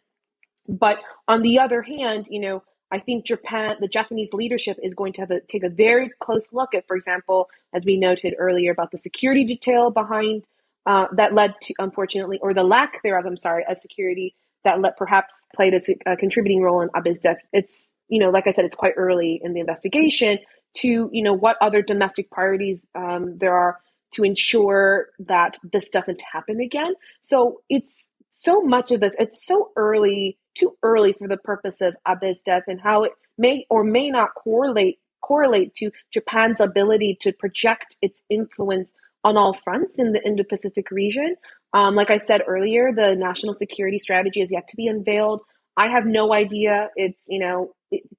But 0.68 0.99
on 1.28 1.42
the 1.42 1.59
other 1.61 1.82
hand, 1.82 2.28
you 2.30 2.40
know, 2.40 2.62
I 2.95 3.01
think 3.01 3.24
Japan, 3.24 3.76
the 3.80 3.88
Japanese 3.88 4.32
leadership 4.32 4.78
is 4.80 4.95
going 4.95 5.14
to 5.14 5.22
have 5.22 5.28
to 5.30 5.40
take 5.40 5.64
a 5.64 5.68
very 5.68 6.11
close 6.20 6.53
look 6.53 6.74
at, 6.74 6.86
for 6.86 6.95
example, 6.95 7.49
as 7.72 7.84
we 7.84 7.97
noted 7.97 8.36
earlier 8.38 8.70
about 8.70 8.92
the 8.92 8.99
security 8.99 9.45
detail 9.45 9.90
behind 9.90 10.45
uh, 10.86 11.07
that 11.16 11.34
led 11.34 11.55
to, 11.62 11.74
unfortunately, 11.80 12.38
or 12.40 12.55
the 12.55 12.62
lack 12.62 13.03
thereof, 13.03 13.26
I'm 13.26 13.36
sorry, 13.36 13.64
of 13.68 13.78
security 13.78 14.36
that 14.62 14.80
let 14.80 14.97
perhaps 14.97 15.45
played 15.57 15.74
a, 15.74 16.12
a 16.12 16.16
contributing 16.16 16.62
role 16.62 16.80
in 16.82 16.88
Abe's 16.95 17.18
death. 17.18 17.38
It's, 17.53 17.90
you 18.09 18.20
know, 18.20 18.30
like 18.30 18.47
I 18.47 18.53
said, 18.53 18.64
it's 18.64 18.76
quite 18.76 18.95
early 18.97 19.40
in 19.42 19.55
the 19.55 19.61
investigation 19.61 20.38
to, 20.74 21.11
you 21.12 21.22
know, 21.22 21.34
what 21.34 21.57
other 21.61 21.82
domestic 21.82 22.30
priorities 22.30 22.86
um, 22.95 23.36
there 23.38 23.55
are 23.55 23.80
to 24.12 24.22
ensure 24.22 25.09
that 25.18 25.57
this 25.72 25.90
doesn't 25.90 26.22
happen 26.22 26.61
again. 26.61 26.95
So 27.22 27.62
it's 27.68 28.09
so 28.37 28.61
much 28.62 28.91
of 28.91 29.01
this, 29.01 29.14
it's 29.18 29.47
so 29.47 29.70
early, 29.76 30.39
too 30.57 30.76
early 30.82 31.12
for 31.12 31.28
the 31.28 31.37
purpose 31.37 31.80
of 31.80 31.95
Abe's 32.05 32.43
death 32.43 32.64
and 32.66 32.80
how 32.80 33.05
it 33.05 33.12
may 33.39 33.64
or 33.70 33.85
may 33.85 34.11
not 34.11 34.35
correlate 34.35 34.99
correlate 35.22 35.72
to 35.74 35.91
Japan's 36.12 36.61
ability 36.61 37.16
to 37.22 37.32
project 37.32 37.97
its 38.03 38.22
influence 38.28 38.93
on 39.22 39.39
all 39.39 39.55
fronts 39.55 39.99
in 39.99 40.12
the 40.12 40.22
Indo-Pacific 40.22 40.91
region. 40.91 41.35
Um, 41.72 41.95
like 41.95 42.11
I 42.11 42.18
said 42.18 42.43
earlier, 42.47 42.93
the 42.93 43.14
national 43.14 43.55
security 43.55 43.99
strategy 43.99 44.43
is 44.43 44.53
yet 44.53 44.68
to 44.68 44.76
be 44.76 44.87
unveiled. 44.87 45.41
I 45.78 45.89
have 45.89 46.05
no 46.05 46.35
idea. 46.35 46.91
It's 46.97 47.26
you 47.28 47.39
know 47.39 47.74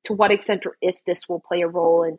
to 0.05 0.13
what 0.13 0.31
extent 0.31 0.65
or 0.65 0.77
if 0.81 0.95
this 1.05 1.27
will 1.29 1.41
play 1.41 1.61
a 1.61 1.67
role 1.67 2.03
in 2.03 2.17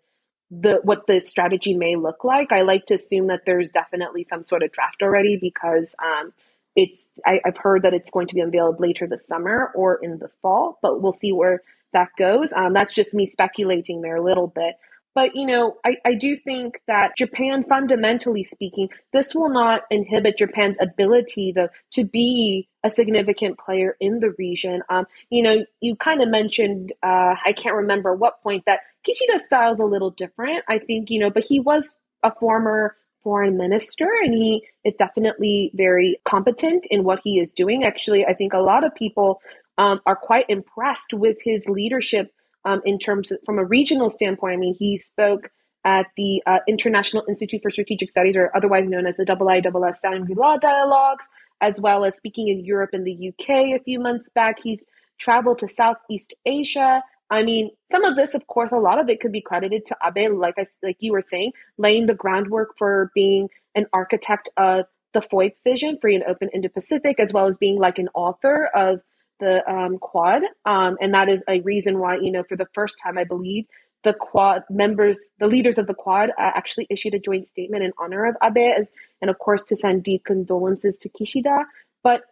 the 0.51 0.80
what 0.84 1.07
the 1.07 1.20
strategy 1.20 1.74
may 1.74 1.97
look 1.97 2.22
like. 2.24 2.53
I 2.53 2.62
like 2.62 2.86
to 2.86 2.94
assume 2.94 3.28
that 3.28 3.47
there's 3.47 3.70
definitely 3.70 4.22
some 4.22 4.44
sort 4.44 4.62
of 4.62 4.70
draft 4.70 5.03
already 5.03 5.36
because 5.36 5.94
um, 6.03 6.32
it's 6.77 7.09
I, 7.24 7.41
have 7.45 7.57
heard 7.57 7.83
that 7.83 7.95
it's 7.95 8.11
going 8.11 8.29
to 8.29 8.35
be 8.35 8.41
unveiled 8.41 8.81
later 8.81 9.07
this 9.07 9.27
summer 9.27 9.72
or 9.74 9.99
in 10.03 10.18
the 10.18 10.29
fall, 10.43 10.79
but 10.83 11.03
we'll 11.03 11.12
see 11.12 11.33
where 11.33 11.62
that 11.93 12.11
goes. 12.18 12.53
Um, 12.53 12.74
that's 12.74 12.93
just 12.93 13.14
me 13.14 13.27
speculating 13.27 14.03
there 14.03 14.16
a 14.16 14.22
little 14.22 14.47
bit. 14.47 14.77
But 15.14 15.35
you 15.35 15.47
know, 15.47 15.79
I, 15.83 15.97
I 16.05 16.14
do 16.14 16.37
think 16.37 16.79
that 16.87 17.16
Japan, 17.16 17.64
fundamentally 17.66 18.45
speaking, 18.45 18.91
this 19.14 19.35
will 19.35 19.49
not 19.49 19.85
inhibit 19.91 20.37
Japan's 20.37 20.77
ability 20.79 21.55
to 21.55 21.70
to 21.93 22.05
be 22.05 22.68
a 22.85 22.91
significant 22.91 23.59
player 23.59 23.97
in 23.99 24.20
the 24.20 24.35
region. 24.39 24.83
Um, 24.91 25.07
you 25.31 25.43
know, 25.43 25.64
you 25.81 25.97
kind 25.97 26.20
of 26.20 26.29
mentioned 26.29 26.93
uh, 27.03 27.35
I 27.43 27.55
can't 27.57 27.77
remember 27.77 28.14
what 28.14 28.43
point 28.43 28.64
that 28.66 28.81
Kishida's 29.09 29.47
style 29.47 29.72
is 29.72 29.81
a 29.81 29.87
little 29.87 30.11
different. 30.11 30.64
I 30.68 30.79
think 30.81 31.09
you 31.09 31.20
know, 31.20 31.31
but 31.31 31.47
he 31.49 31.61
was 31.61 31.97
a 32.22 32.31
former 32.35 32.95
foreign 33.27 33.57
minister 33.57 34.09
and 34.22 34.33
he 34.33 34.64
is 34.85 34.95
definitely 34.95 35.72
very 35.74 36.16
competent 36.24 36.87
in 36.93 37.03
what 37.03 37.18
he 37.24 37.41
is 37.41 37.51
doing. 37.51 37.83
Actually, 37.83 38.24
I 38.24 38.33
think 38.35 38.53
a 38.53 38.61
lot 38.61 38.85
of 38.85 38.95
people 38.95 39.41
um, 39.79 40.01
are 40.07 40.14
quite 40.14 40.45
impressed 40.49 41.12
with 41.12 41.37
his 41.43 41.68
leadership 41.68 42.33
um, 42.64 42.83
in 42.85 43.01
terms 43.01 43.33
of 43.33 43.39
from 43.45 43.59
a 43.59 43.64
regional 43.64 44.11
standpoint. 44.11 44.53
I 44.53 44.57
mean, 44.59 44.77
he 44.79 44.97
spoke 44.97 45.51
at 45.85 46.07
the 46.16 46.41
uh, 46.47 46.61
International 46.68 47.24
Institute 47.29 47.62
for 47.62 47.72
Strategic 47.72 48.11
Studies, 48.11 48.37
or 48.37 48.53
otherwise 48.55 48.89
known 48.89 49.09
as 49.09 49.16
the 49.16 49.24
IISS 49.24 49.97
Shangri-La 50.05 50.59
Dialogues, 50.59 51.29
as 51.61 51.81
well 51.81 52.05
as 52.05 52.14
speaking 52.14 52.47
in 52.47 52.64
Europe 52.64 52.91
and 52.93 53.05
the 53.05 53.31
UK 53.31 53.49
a 53.74 53.83
few 53.85 53.99
months 53.99 54.29
back. 54.29 54.61
He's 54.62 54.85
traveled 55.18 55.59
to 55.59 55.68
Southeast 55.68 56.33
Asia 56.45 57.03
I 57.31 57.43
mean, 57.43 57.70
some 57.91 58.05
of 58.05 58.16
this, 58.16 58.35
of 58.35 58.47
course, 58.47 58.72
a 58.72 58.79
lot 58.79 59.01
of 59.01 59.09
it 59.09 59.20
could 59.20 59.33
be 59.33 59.41
credited 59.41 59.87
to 59.87 59.97
Abe, 60.05 60.33
like 60.33 60.55
I, 60.59 60.64
like 60.83 60.99
you 61.01 61.12
were 61.12 61.22
saying, 61.22 61.53
laying 61.77 62.07
the 62.07 62.14
groundwork 62.14 62.79
for 62.79 63.11
being 63.14 63.49
an 63.74 63.87
architect 63.93 64.49
of 64.57 64.87
the 65.12 65.20
FOIP 65.20 65.55
vision, 65.64 65.99
free 66.01 66.14
and 66.14 66.24
open 66.24 66.51
Indo-Pacific, 66.55 67.18
as 67.18 67.33
well 67.33 67.47
as 67.47 67.57
being 67.57 67.79
like 67.79 67.99
an 67.99 68.09
author 68.14 68.68
of 68.74 69.01
the 69.41 69.68
um, 69.68 69.99
Quad. 69.99 70.43
Um, 70.64 70.97
and 71.01 71.14
that 71.14 71.29
is 71.29 71.43
a 71.49 71.61
reason 71.61 71.99
why, 71.99 72.16
you 72.16 72.31
know, 72.31 72.45
for 72.49 72.57
the 72.57 72.68
first 72.74 72.97
time, 73.03 73.18
I 73.18 73.24
believe 73.24 73.66
the 74.05 74.14
Quad 74.14 74.62
members, 74.70 75.18
the 75.41 75.49
leaders 75.49 75.79
of 75.79 75.87
the 75.87 75.95
Quad, 75.95 76.31
uh, 76.31 76.33
actually 76.55 76.87
issued 76.91 77.14
a 77.14 77.18
joint 77.18 77.47
statement 77.47 77.83
in 77.83 77.93
honor 77.99 78.27
of 78.27 78.37
Abe, 78.43 78.72
as, 78.79 78.93
and 79.20 79.31
of 79.31 79.39
course 79.39 79.64
to 79.64 79.77
send 79.77 80.05
deep 80.05 80.24
condolences 80.24 80.97
to 80.99 81.09
Kishida. 81.09 81.64
But 82.05 82.22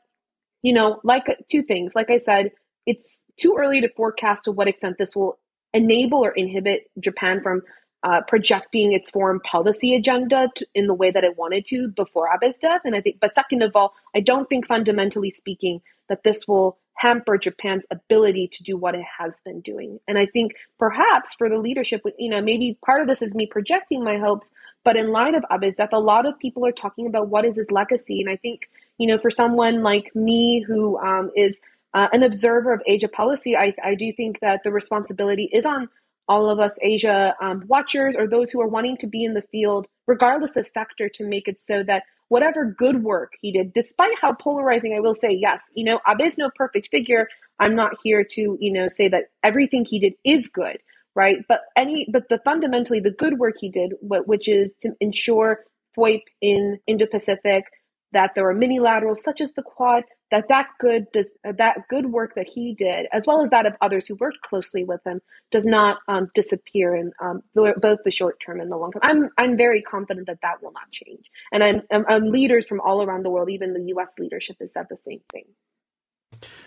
you 0.62 0.72
know, 0.72 1.00
like 1.04 1.26
two 1.50 1.62
things. 1.62 1.94
Like 1.94 2.10
I 2.10 2.16
said, 2.16 2.52
it's 2.86 3.22
too 3.38 3.56
early 3.58 3.80
to 3.80 3.88
forecast 3.88 4.44
to 4.44 4.52
what 4.52 4.68
extent 4.68 4.96
this 4.98 5.14
will 5.16 5.38
enable 5.72 6.24
or 6.24 6.30
inhibit 6.30 6.90
Japan 7.00 7.42
from 7.42 7.62
uh, 8.04 8.20
projecting 8.28 8.92
its 8.92 9.10
foreign 9.10 9.40
policy 9.40 9.94
agenda 9.96 10.50
to, 10.54 10.66
in 10.74 10.86
the 10.86 10.94
way 10.94 11.10
that 11.10 11.24
it 11.24 11.38
wanted 11.38 11.64
to 11.64 11.90
before 11.96 12.28
Abe's 12.32 12.58
death. 12.58 12.82
And 12.84 12.94
I 12.94 13.00
think, 13.00 13.16
but 13.18 13.34
second 13.34 13.62
of 13.62 13.74
all, 13.74 13.94
I 14.14 14.20
don't 14.20 14.48
think 14.48 14.66
fundamentally 14.66 15.30
speaking 15.30 15.80
that 16.08 16.22
this 16.22 16.46
will 16.46 16.78
hamper 16.96 17.38
Japan's 17.38 17.84
ability 17.90 18.48
to 18.52 18.62
do 18.62 18.76
what 18.76 18.94
it 18.94 19.04
has 19.18 19.40
been 19.44 19.60
doing. 19.62 19.98
And 20.06 20.18
I 20.18 20.26
think 20.26 20.54
perhaps 20.78 21.34
for 21.34 21.48
the 21.48 21.56
leadership, 21.56 22.02
you 22.18 22.30
know, 22.30 22.40
maybe 22.40 22.78
part 22.84 23.00
of 23.00 23.08
this 23.08 23.22
is 23.22 23.34
me 23.34 23.46
projecting 23.46 24.04
my 24.04 24.18
hopes, 24.18 24.52
but 24.84 24.96
in 24.96 25.10
light 25.10 25.34
of 25.34 25.44
Abe's 25.50 25.76
death, 25.76 25.88
a 25.92 25.98
lot 25.98 26.26
of 26.26 26.38
people 26.38 26.64
are 26.66 26.72
talking 26.72 27.06
about 27.06 27.28
what 27.28 27.44
is 27.44 27.56
his 27.56 27.70
legacy. 27.70 28.20
And 28.20 28.30
I 28.30 28.36
think, 28.36 28.68
you 28.98 29.08
know, 29.08 29.18
for 29.18 29.30
someone 29.30 29.82
like 29.82 30.14
me 30.14 30.62
who 30.66 30.98
um, 30.98 31.30
is 31.34 31.58
uh, 31.94 32.08
an 32.12 32.22
observer 32.22 32.72
of 32.72 32.82
Asia 32.86 33.08
policy, 33.08 33.56
I, 33.56 33.74
I 33.82 33.94
do 33.94 34.12
think 34.12 34.40
that 34.40 34.62
the 34.64 34.72
responsibility 34.72 35.48
is 35.52 35.64
on 35.64 35.88
all 36.28 36.48
of 36.48 36.58
us 36.58 36.76
Asia 36.82 37.34
um, 37.40 37.64
watchers 37.68 38.14
or 38.18 38.26
those 38.26 38.50
who 38.50 38.60
are 38.60 38.68
wanting 38.68 38.96
to 38.98 39.06
be 39.06 39.24
in 39.24 39.34
the 39.34 39.42
field, 39.42 39.86
regardless 40.06 40.56
of 40.56 40.66
sector, 40.66 41.08
to 41.08 41.24
make 41.26 41.48
it 41.48 41.60
so 41.60 41.82
that 41.84 42.02
whatever 42.28 42.64
good 42.64 43.02
work 43.02 43.34
he 43.40 43.52
did, 43.52 43.72
despite 43.72 44.18
how 44.20 44.32
polarizing 44.32 44.94
I 44.94 45.00
will 45.00 45.14
say, 45.14 45.30
yes, 45.30 45.70
you 45.74 45.84
know, 45.84 46.00
Abe 46.08 46.22
is 46.22 46.38
no 46.38 46.50
perfect 46.56 46.88
figure. 46.90 47.28
I'm 47.60 47.76
not 47.76 47.92
here 48.02 48.24
to, 48.24 48.58
you 48.60 48.72
know, 48.72 48.88
say 48.88 49.08
that 49.08 49.24
everything 49.42 49.84
he 49.84 50.00
did 50.00 50.14
is 50.24 50.48
good, 50.48 50.78
right? 51.14 51.36
But 51.48 51.60
any, 51.76 52.08
but 52.10 52.28
the 52.28 52.38
fundamentally 52.38 53.00
the 53.00 53.10
good 53.10 53.38
work 53.38 53.56
he 53.60 53.68
did, 53.68 53.92
which 54.00 54.48
is 54.48 54.74
to 54.80 54.92
ensure 55.00 55.64
FOIP 55.96 56.22
in 56.40 56.80
Indo-Pacific, 56.86 57.64
that 58.12 58.34
there 58.34 58.48
are 58.48 58.54
mini 58.54 58.80
laterals 58.80 59.22
such 59.22 59.40
as 59.40 59.52
the 59.52 59.62
Quad, 59.62 60.04
that 60.30 60.48
that 60.48 60.68
good 60.80 61.06
does 61.12 61.34
that 61.44 61.88
good 61.88 62.06
work 62.06 62.34
that 62.36 62.48
he 62.48 62.74
did, 62.74 63.06
as 63.12 63.26
well 63.26 63.42
as 63.42 63.50
that 63.50 63.66
of 63.66 63.74
others 63.80 64.06
who 64.06 64.16
worked 64.16 64.42
closely 64.42 64.84
with 64.84 65.00
him, 65.06 65.20
does 65.50 65.66
not 65.66 65.98
um, 66.08 66.30
disappear 66.34 66.96
in 66.96 67.12
um, 67.22 67.42
both 67.54 68.00
the 68.04 68.10
short 68.10 68.40
term 68.44 68.60
and 68.60 68.70
the 68.72 68.76
long 68.76 68.92
term. 68.92 69.02
I'm 69.04 69.30
I'm 69.38 69.56
very 69.56 69.82
confident 69.82 70.26
that 70.28 70.40
that 70.42 70.62
will 70.62 70.72
not 70.72 70.90
change, 70.92 71.26
and 71.52 71.64
I'm, 71.64 71.82
I'm, 71.92 72.04
I'm 72.08 72.32
leaders 72.32 72.66
from 72.66 72.80
all 72.80 73.02
around 73.02 73.24
the 73.24 73.30
world, 73.30 73.50
even 73.50 73.74
the 73.74 73.84
U.S. 73.88 74.12
leadership, 74.18 74.56
has 74.60 74.72
said 74.72 74.86
the 74.90 74.96
same 74.96 75.20
thing. 75.32 75.44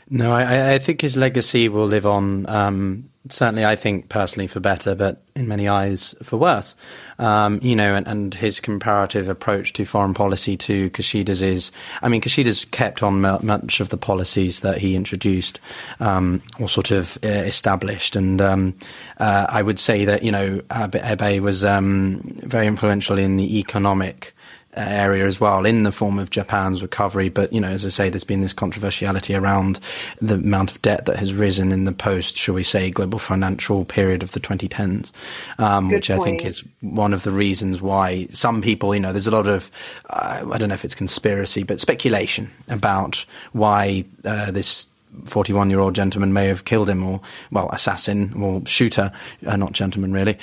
No, 0.10 0.34
I, 0.34 0.76
I, 0.76 0.80
think 0.80 1.02
his 1.02 1.18
legacy 1.18 1.68
will 1.68 1.86
live 1.86 2.06
on. 2.06 2.48
Um, 2.48 3.10
certainly, 3.28 3.66
I 3.66 3.76
think 3.76 4.08
personally 4.08 4.48
for 4.48 4.62
better, 4.62 4.96
but 4.96 5.22
in 5.36 5.50
many 5.50 5.68
eyes 5.68 6.16
for 6.24 6.38
worse. 6.38 6.76
Um, 7.20 7.60
you 7.62 7.76
know, 7.76 7.94
and, 7.94 8.08
and, 8.08 8.34
his 8.34 8.62
comparative 8.62 9.28
approach 9.28 9.74
to 9.74 9.86
foreign 9.86 10.14
policy 10.14 10.56
to 10.58 10.90
Kishida's 10.92 11.42
is, 11.42 11.72
I 12.02 12.08
mean, 12.08 12.22
Kishida's 12.22 12.64
kept 12.66 13.04
on 13.04 13.20
much 13.20 13.82
of 13.82 13.90
the 13.90 13.98
policies 13.98 14.62
that 14.62 14.78
he 14.78 14.96
introduced 14.96 15.60
um, 16.00 16.42
or 16.58 16.70
sort 16.70 16.92
of 16.92 17.18
uh, 17.24 17.28
established. 17.28 18.16
And 18.16 18.40
um, 18.40 18.76
uh, 19.20 19.48
I 19.50 19.62
would 19.62 19.80
say 19.80 20.06
that, 20.06 20.24
you 20.24 20.32
know, 20.32 20.62
Abe 20.72 21.42
was 21.42 21.66
um, 21.66 22.22
very 22.24 22.68
influential 22.68 23.18
in 23.18 23.36
the 23.36 23.60
economic 23.60 24.34
area 24.78 25.26
as 25.26 25.40
well 25.40 25.66
in 25.66 25.84
the 25.84 25.92
form 25.92 26.20
of 26.20 26.30
Japan's 26.30 26.82
recovery. 26.82 27.30
But, 27.30 27.52
you 27.54 27.62
know, 27.62 27.68
as 27.68 27.86
I 27.86 27.90
say, 27.90 28.10
there's 28.10 28.24
been 28.24 28.42
this 28.42 28.54
controversiality 28.54 29.40
around 29.40 29.80
the 30.22 30.36
amount 30.36 30.72
of 30.72 30.82
debt 30.82 31.06
that 31.06 31.18
has 31.18 31.34
risen 31.34 31.72
in 31.72 31.86
the 31.86 31.92
post, 31.92 32.38
shall 32.38 32.56
we 32.56 32.64
say, 32.64 32.90
global 32.92 33.20
financial 33.20 33.86
period 33.86 34.24
of 34.24 34.32
the 34.32 34.40
2010s, 34.40 35.12
um, 35.58 35.90
which 35.90 36.10
point. 36.10 36.22
I 36.22 36.24
think 36.24 36.46
is 36.46 36.64
one 36.82 37.14
of 37.14 37.24
the 37.24 37.32
reasons 37.32 37.82
why 37.82 38.28
some 38.32 38.62
people, 38.62 38.94
you 38.94 39.02
know, 39.02 39.12
there's 39.12 39.28
a 39.28 39.32
lot 39.32 39.48
of, 39.48 39.72
uh, 40.10 40.44
I 40.52 40.58
don't 40.58 40.70
know 40.70 40.76
if 40.76 40.86
it's 40.86 40.96
conspiracy, 40.96 41.64
but 41.64 41.80
speculation 41.80 42.50
about 42.68 43.26
why 43.54 44.06
uh, 44.26 44.52
this 44.52 44.88
41 45.26 45.70
year 45.70 45.80
old 45.80 45.96
gentleman 45.96 46.34
may 46.34 46.48
have 46.48 46.66
killed 46.66 46.90
him 46.90 47.04
or, 47.04 47.22
well, 47.52 47.70
assassin 47.72 48.34
or 48.42 48.66
shooter, 48.66 49.12
uh, 49.46 49.56
not 49.56 49.72
gentleman 49.72 50.12
really, 50.12 50.38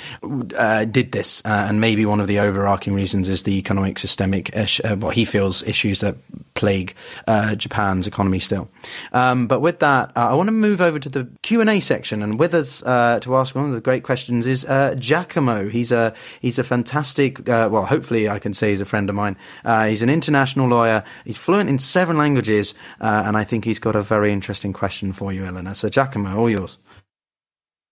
uh, 0.57 0.85
did 0.85 1.11
this. 1.11 1.41
Uh, 1.45 1.65
and 1.69 1.81
maybe 1.81 2.05
one 2.05 2.19
of 2.19 2.27
the 2.27 2.39
overarching 2.39 2.93
reasons 2.93 3.29
is 3.29 3.43
the 3.43 3.57
economic 3.57 3.99
systemic, 3.99 4.55
ish, 4.55 4.81
uh, 4.83 4.95
what 4.95 5.15
he 5.15 5.25
feels 5.25 5.63
issues 5.63 6.01
that 6.01 6.15
plague 6.55 6.95
uh, 7.27 7.55
Japan's 7.55 8.07
economy 8.07 8.39
still. 8.39 8.69
Um, 9.13 9.47
but 9.47 9.59
with 9.59 9.79
that, 9.79 10.11
uh, 10.17 10.29
I 10.29 10.33
want 10.33 10.47
to 10.47 10.53
move 10.53 10.81
over 10.81 10.97
to 10.99 11.09
the 11.09 11.29
Q&A 11.43 11.79
section 11.79 12.23
and 12.23 12.39
with 12.39 12.53
us 12.53 12.79
to 12.81 13.35
ask 13.35 13.53
one 13.53 13.65
of 13.65 13.71
the 13.71 13.81
great 13.81 14.03
questions 14.03 14.47
is 14.47 14.65
Giacomo. 14.97 15.69
He's 15.69 15.91
a, 15.91 16.13
he's 16.41 16.57
a 16.57 16.63
fantastic, 16.63 17.47
well, 17.47 17.85
hopefully 17.85 18.27
I 18.29 18.39
can 18.39 18.53
say 18.53 18.69
he's 18.69 18.81
a 18.81 18.85
friend 18.85 19.09
of 19.09 19.15
mine. 19.15 19.37
he's 19.63 20.01
an 20.01 20.09
international 20.09 20.67
lawyer. 20.67 21.03
He's 21.25 21.37
fluent 21.37 21.69
in 21.69 21.77
seven 21.77 22.17
languages 22.17 22.73
and 22.99 23.37
I 23.37 23.43
think 23.43 23.65
he's 23.65 23.79
got 23.79 23.95
a 23.95 24.01
very 24.01 24.31
interesting 24.31 24.73
question 24.73 25.13
for 25.13 25.31
you, 25.31 25.45
Elena. 25.45 25.75
So, 25.75 25.89
Giacomo, 25.89 26.37
all 26.37 26.49
yours. 26.49 26.77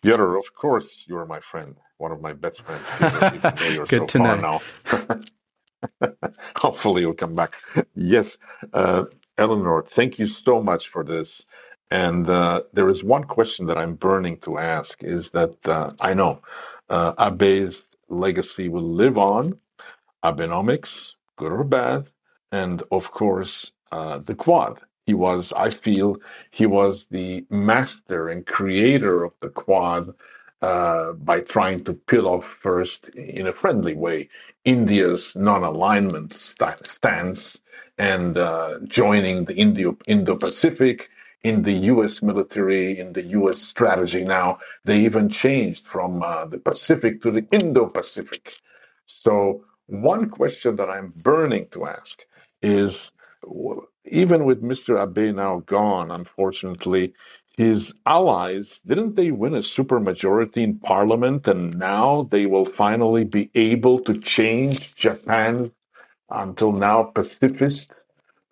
Pyotr, 0.03 0.35
of 0.35 0.53
course, 0.55 1.05
you're 1.07 1.25
my 1.25 1.39
friend, 1.39 1.75
one 1.97 2.11
of 2.11 2.21
my 2.21 2.33
best 2.33 2.61
friends. 2.61 3.87
Good 3.87 4.01
so 4.01 4.05
to 4.07 4.19
know. 4.19 4.61
Hopefully, 6.59 7.01
you'll 7.01 7.13
come 7.13 7.33
back. 7.33 7.61
Yes, 7.95 8.37
uh, 8.73 9.05
Eleanor, 9.37 9.83
thank 9.87 10.19
you 10.19 10.27
so 10.27 10.61
much 10.61 10.89
for 10.89 11.03
this. 11.03 11.45
And 11.91 12.29
uh, 12.29 12.63
there 12.73 12.89
is 12.89 13.03
one 13.03 13.23
question 13.25 13.65
that 13.67 13.77
I'm 13.77 13.95
burning 13.95 14.37
to 14.41 14.59
ask 14.59 15.03
is 15.03 15.31
that 15.31 15.55
uh, 15.67 15.91
I 16.01 16.13
know 16.13 16.41
uh, 16.89 17.13
Abe's 17.17 17.83
legacy 18.09 18.69
will 18.69 18.83
live 18.93 19.17
on, 19.17 19.59
Abenomics, 20.23 21.13
good 21.37 21.51
or 21.53 21.63
bad, 21.65 22.09
and 22.51 22.83
of 22.91 23.11
course, 23.11 23.71
uh, 23.91 24.19
the 24.19 24.35
Quad. 24.35 24.79
He 25.07 25.15
was, 25.15 25.53
I 25.53 25.69
feel, 25.71 26.17
he 26.51 26.67
was 26.67 27.07
the 27.11 27.45
master 27.49 28.29
and 28.29 28.45
creator 28.45 29.23
of 29.25 29.33
the 29.41 29.49
Quad 29.49 30.13
uh, 30.63 31.13
by 31.13 31.41
trying 31.41 31.81
to 31.85 31.93
peel 31.93 32.27
off 32.27 32.45
first, 32.45 33.09
in 33.09 33.47
a 33.47 33.53
friendly 33.53 33.95
way, 33.95 34.29
India's 34.65 35.35
non-alignment 35.35 36.33
st- 36.33 36.87
stance 36.87 37.61
and 37.99 38.37
uh, 38.37 38.79
joining 38.87 39.45
the 39.45 39.55
Indo- 39.55 39.97
Indo-Pacific 40.07 41.09
in 41.43 41.63
the 41.63 41.73
U.S. 41.93 42.23
military, 42.23 42.99
in 42.99 43.13
the 43.13 43.23
U.S. 43.39 43.59
strategy. 43.59 44.23
Now 44.25 44.59
they 44.85 45.01
even 45.01 45.29
changed 45.29 45.87
from 45.87 46.23
uh, 46.23 46.45
the 46.47 46.59
Pacific 46.59 47.21
to 47.23 47.31
the 47.31 47.45
Indo-Pacific. 47.51 48.55
So 49.07 49.65
one 49.87 50.29
question 50.31 50.77
that 50.77 50.89
I'm 50.89 51.13
burning 51.23 51.67
to 51.73 51.87
ask 51.87 52.25
is, 52.63 53.11
even 54.05 54.45
with 54.45 54.63
Mr. 54.63 54.91
Abe 55.03 55.35
now 55.35 55.59
gone, 55.61 56.11
unfortunately, 56.11 57.13
his 57.57 57.93
allies 58.05 58.81
didn't 58.85 59.15
they 59.15 59.31
win 59.31 59.55
a 59.55 59.59
supermajority 59.59 60.57
in 60.57 60.79
parliament, 60.79 61.47
and 61.47 61.77
now 61.77 62.23
they 62.23 62.45
will 62.45 62.65
finally 62.65 63.25
be 63.25 63.51
able 63.55 63.99
to 64.01 64.13
change 64.19 64.95
Japan 64.95 65.71
until 66.29 66.71
now 66.71 67.03
pacifist 67.03 67.91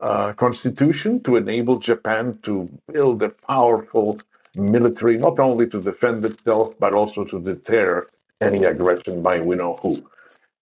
uh, 0.01 0.33
constitution 0.33 1.19
to 1.21 1.35
enable 1.37 1.77
Japan 1.79 2.39
to 2.43 2.69
build 2.91 3.23
a 3.23 3.29
powerful 3.29 4.19
military, 4.55 5.17
not 5.17 5.39
only 5.39 5.67
to 5.67 5.81
defend 5.81 6.25
itself, 6.25 6.77
but 6.79 6.93
also 6.93 7.23
to 7.25 7.39
deter 7.39 8.05
any 8.41 8.65
aggression 8.65 9.21
by 9.21 9.39
we 9.39 9.55
know 9.55 9.75
who. 9.81 9.95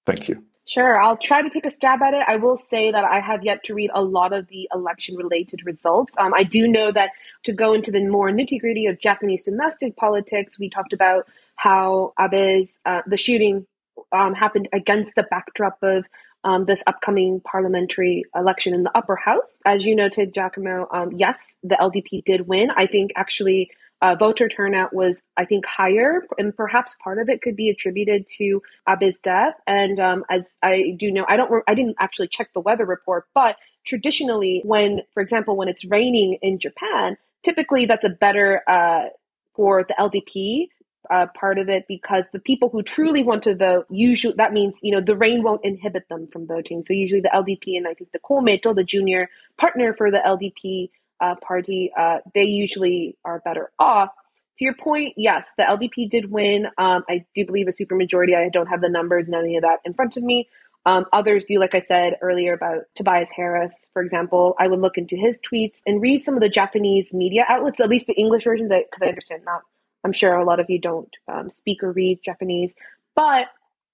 Thank 0.06 0.30
you. 0.30 0.44
Sure, 0.70 1.02
I'll 1.02 1.18
try 1.18 1.42
to 1.42 1.50
take 1.50 1.66
a 1.66 1.72
stab 1.72 2.04
at 2.04 2.14
it. 2.14 2.24
I 2.28 2.36
will 2.36 2.56
say 2.56 2.92
that 2.92 3.04
I 3.04 3.20
have 3.22 3.44
yet 3.44 3.64
to 3.64 3.74
read 3.74 3.90
a 3.92 4.04
lot 4.04 4.34
of 4.34 4.48
the 4.50 4.70
election 4.72 5.16
related 5.16 5.62
results. 5.66 6.14
Um, 6.20 6.32
I 6.36 6.44
do 6.44 6.68
know 6.68 6.92
that 6.92 7.10
to 7.46 7.54
go 7.54 7.74
into 7.74 7.90
the 7.90 8.06
more 8.06 8.30
nitty 8.30 8.60
gritty 8.60 8.86
of 8.86 9.00
Japanese 9.00 9.44
domestic 9.44 9.96
politics, 9.96 10.60
we 10.60 10.70
talked 10.70 10.94
about 10.94 11.28
how 11.56 12.14
Abe's, 12.20 12.80
uh, 12.86 13.02
the 13.08 13.18
shooting 13.18 13.66
um, 14.12 14.36
happened 14.36 14.70
against 14.72 15.16
the 15.16 15.24
backdrop 15.24 15.80
of 15.82 16.06
um, 16.44 16.66
this 16.66 16.84
upcoming 16.86 17.42
parliamentary 17.42 18.24
election 18.36 18.76
in 18.76 18.84
the 18.84 18.96
upper 18.96 19.16
house. 19.16 19.60
As 19.66 19.84
you 19.88 19.96
noted, 19.96 20.36
Giacomo, 20.36 20.88
um, 20.92 21.14
yes, 21.14 21.56
the 21.64 21.78
LDP 21.82 22.24
did 22.26 22.48
win. 22.48 22.70
I 22.70 22.86
think 22.86 23.12
actually 23.16 23.72
uh, 24.02 24.16
voter 24.16 24.48
turnout 24.48 24.94
was, 24.94 25.22
I 25.36 25.46
think, 25.46 25.66
higher, 25.66 26.26
and 26.38 26.56
perhaps 26.56 26.96
part 27.04 27.20
of 27.20 27.30
it 27.30 27.42
could 27.42 27.56
be 27.56 27.70
attributed 27.70 28.28
to 28.38 28.62
Abe's 28.88 29.20
death. 29.20 29.56
And 29.68 30.00
um, 30.00 30.24
as 30.30 30.56
I 30.64 30.96
do 30.98 31.12
know, 31.12 31.26
I 31.28 31.36
don't, 31.36 31.64
I 31.68 31.74
didn't 31.74 31.98
actually 32.00 32.30
check 32.30 32.52
the 32.54 32.62
weather 32.62 32.86
report, 32.86 33.26
but 33.34 33.58
traditionally, 33.86 34.62
when, 34.64 35.02
for 35.14 35.22
example, 35.22 35.58
when 35.58 35.68
it's 35.68 35.84
raining 35.84 36.38
in 36.42 36.60
Japan, 36.60 37.18
typically 37.44 37.86
that's 37.86 38.06
a 38.06 38.10
better 38.10 38.62
uh, 38.68 39.06
for 39.54 39.84
the 39.84 39.96
LDP 40.00 40.68
uh, 41.10 41.28
part 41.28 41.58
of 41.58 41.70
it 41.70 41.86
because 41.88 42.26
the 42.32 42.40
people 42.40 42.70
who 42.70 42.84
truly 42.84 43.24
want 43.24 43.44
to 43.44 43.56
vote 43.56 43.86
usually 43.90 44.34
that 44.36 44.54
means 44.54 44.80
you 44.84 44.92
know 44.92 45.02
the 45.02 45.16
rain 45.16 45.42
won't 45.42 45.64
inhibit 45.64 46.08
them 46.08 46.28
from 46.32 46.46
voting. 46.46 46.84
So 46.88 46.94
usually 46.94 47.22
the 47.22 47.32
LDP 47.34 47.78
and 47.78 47.88
I 47.88 47.94
think 47.94 48.12
the 48.12 48.20
Komeito, 48.20 48.76
the 48.76 48.84
junior 48.84 49.30
partner 49.58 49.94
for 49.94 50.12
the 50.12 50.20
LDP 50.20 50.90
uh, 51.22 51.36
party, 51.36 51.92
uh, 51.98 52.18
they 52.34 52.44
usually 52.44 53.18
are 53.26 53.40
better 53.40 53.72
off. 53.80 54.10
To 54.58 54.66
your 54.66 54.76
point, 54.76 55.14
yes, 55.16 55.48
the 55.58 55.64
LDP 55.64 56.10
did 56.10 56.32
win. 56.32 56.68
Um, 56.78 57.04
I 57.10 57.26
do 57.34 57.46
believe 57.46 57.68
a 57.68 57.72
supermajority. 57.72 58.36
I 58.36 58.50
don't 58.50 58.68
have 58.68 58.82
the 58.82 58.90
numbers 58.90 59.26
and 59.26 59.36
any 59.36 59.56
of 59.56 59.64
that 59.64 59.80
in 59.86 59.94
front 59.94 60.18
of 60.18 60.24
me. 60.24 60.50
Um, 60.86 61.06
others 61.14 61.46
do, 61.46 61.60
like 61.60 61.76
I 61.76 61.80
said 61.80 62.18
earlier 62.22 62.54
about 62.54 62.84
Tobias 62.96 63.30
Harris, 63.36 63.88
for 63.94 64.02
example. 64.02 64.56
I 64.60 64.68
would 64.68 64.80
look 64.80 64.98
into 64.98 65.16
his 65.16 65.40
tweets 65.40 65.80
and 65.86 66.02
read 66.02 66.24
some 66.24 66.34
of 66.34 66.42
the 66.42 66.50
Japanese 66.50 67.14
media 67.14 67.46
outlets, 67.48 67.80
at 67.80 67.90
least 67.90 68.08
the 68.08 68.14
English 68.14 68.44
versions, 68.44 68.70
because 68.70 69.02
I 69.02 69.08
understand 69.08 69.44
not 69.46 69.62
I'm 70.04 70.14
sure 70.14 70.34
a 70.36 70.46
lot 70.46 70.60
of 70.60 70.70
you 70.70 70.80
don't 70.80 71.14
um, 71.28 71.50
speak 71.50 71.84
or 71.84 71.92
read 71.92 72.20
Japanese, 72.24 72.74
but 73.16 73.48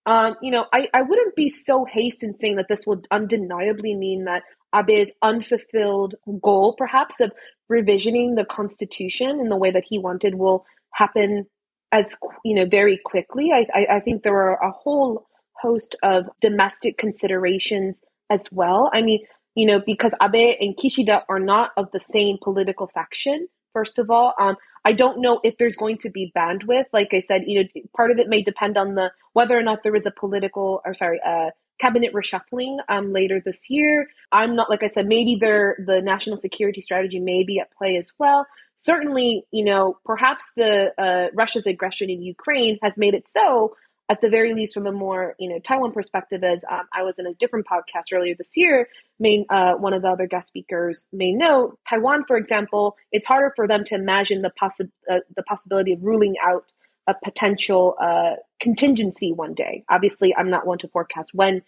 um, 0.05 0.35
you 0.41 0.51
know, 0.51 0.65
I, 0.73 0.87
I 0.93 1.01
wouldn't 1.01 1.35
be 1.35 1.49
so 1.49 1.85
hasty 1.85 2.27
in 2.27 2.37
saying 2.37 2.57
that 2.57 2.67
this 2.69 2.85
would 2.85 3.07
undeniably 3.11 3.95
mean 3.95 4.25
that 4.25 4.43
Abe's 4.73 5.11
unfulfilled 5.21 6.15
goal, 6.41 6.75
perhaps, 6.77 7.19
of 7.21 7.31
revisioning 7.71 8.35
the 8.35 8.45
constitution 8.45 9.39
in 9.39 9.49
the 9.49 9.57
way 9.57 9.71
that 9.71 9.85
he 9.87 9.97
wanted 9.97 10.35
will 10.35 10.65
happen 10.91 11.45
as 11.91 12.15
you 12.43 12.53
know 12.55 12.65
very 12.65 12.99
quickly. 13.05 13.51
I, 13.53 13.65
I, 13.73 13.95
I 13.95 13.99
think 13.99 14.23
there 14.23 14.35
are 14.35 14.61
a 14.61 14.71
whole 14.71 15.27
host 15.53 15.95
of 16.03 16.29
domestic 16.41 16.97
considerations 16.97 18.03
as 18.29 18.43
well. 18.51 18.91
I 18.93 19.01
mean, 19.01 19.25
you 19.55 19.65
know, 19.65 19.81
because 19.85 20.13
Abe 20.21 20.57
and 20.59 20.75
Kishida 20.77 21.23
are 21.29 21.39
not 21.39 21.71
of 21.77 21.89
the 21.91 21.99
same 21.99 22.37
political 22.43 22.87
faction. 22.93 23.47
First 23.73 23.97
of 23.97 24.09
all, 24.11 24.33
um, 24.39 24.55
I 24.85 24.93
don't 24.93 25.19
know 25.19 25.39
if 25.43 25.57
there's 25.57 25.75
going 25.75 25.97
to 25.99 26.09
be 26.09 26.31
bandwidth. 26.37 26.85
Like 26.93 27.13
I 27.13 27.19
said, 27.21 27.43
you 27.47 27.63
know, 27.63 27.81
part 27.97 28.11
of 28.11 28.19
it 28.19 28.29
may 28.29 28.43
depend 28.43 28.77
on 28.77 28.93
the 28.93 29.11
whether 29.33 29.57
or 29.57 29.63
not 29.63 29.81
there 29.83 29.95
is 29.95 30.05
a 30.05 30.11
political 30.11 30.81
or 30.85 30.93
sorry, 30.93 31.19
uh, 31.25 31.49
cabinet 31.79 32.13
reshuffling 32.13 32.77
um, 32.87 33.11
later 33.11 33.41
this 33.43 33.61
year. 33.67 34.07
I'm 34.31 34.55
not 34.55 34.69
like 34.69 34.83
I 34.83 34.87
said, 34.87 35.07
maybe 35.07 35.37
there 35.41 35.75
the 35.85 36.01
national 36.01 36.37
security 36.37 36.81
strategy 36.81 37.19
may 37.19 37.43
be 37.43 37.59
at 37.59 37.71
play 37.71 37.97
as 37.97 38.11
well. 38.19 38.45
Certainly, 38.83 39.45
you 39.51 39.65
know, 39.65 39.97
perhaps 40.05 40.51
the 40.55 40.93
uh, 41.01 41.31
Russia's 41.33 41.65
aggression 41.65 42.11
in 42.11 42.21
Ukraine 42.21 42.77
has 42.83 42.95
made 42.95 43.15
it 43.15 43.27
so 43.27 43.75
at 44.07 44.21
the 44.21 44.29
very 44.29 44.53
least, 44.53 44.73
from 44.73 44.87
a 44.87 44.91
more 44.91 45.35
you 45.39 45.49
know 45.49 45.59
Taiwan 45.59 45.91
perspective, 45.91 46.43
as 46.43 46.63
um, 46.69 46.87
I 46.93 47.03
was 47.03 47.17
in 47.17 47.25
a 47.25 47.33
different 47.33 47.65
podcast 47.65 48.13
earlier 48.13 48.35
this 48.37 48.55
year, 48.55 48.87
main 49.19 49.45
uh, 49.49 49.73
one 49.73 49.93
of 49.93 50.01
the 50.01 50.09
other 50.09 50.27
guest 50.27 50.47
speakers 50.47 51.07
may 51.11 51.31
know 51.31 51.73
Taiwan, 51.89 52.25
for 52.27 52.37
example, 52.37 52.97
it's 53.11 53.27
harder 53.27 53.51
for 53.55 53.67
them 53.67 53.83
to 53.85 53.95
imagine 53.95 54.41
the 54.41 54.51
possi- 54.61 54.91
uh, 55.09 55.19
the 55.35 55.43
possibility 55.43 55.93
of 55.93 56.03
ruling 56.03 56.35
out 56.43 56.65
a 57.07 57.15
potential 57.23 57.95
uh, 58.01 58.33
contingency 58.59 59.31
one 59.31 59.53
day. 59.53 59.83
Obviously, 59.89 60.35
I'm 60.35 60.49
not 60.49 60.65
one 60.65 60.79
to 60.79 60.87
forecast 60.87 61.29
when 61.33 61.61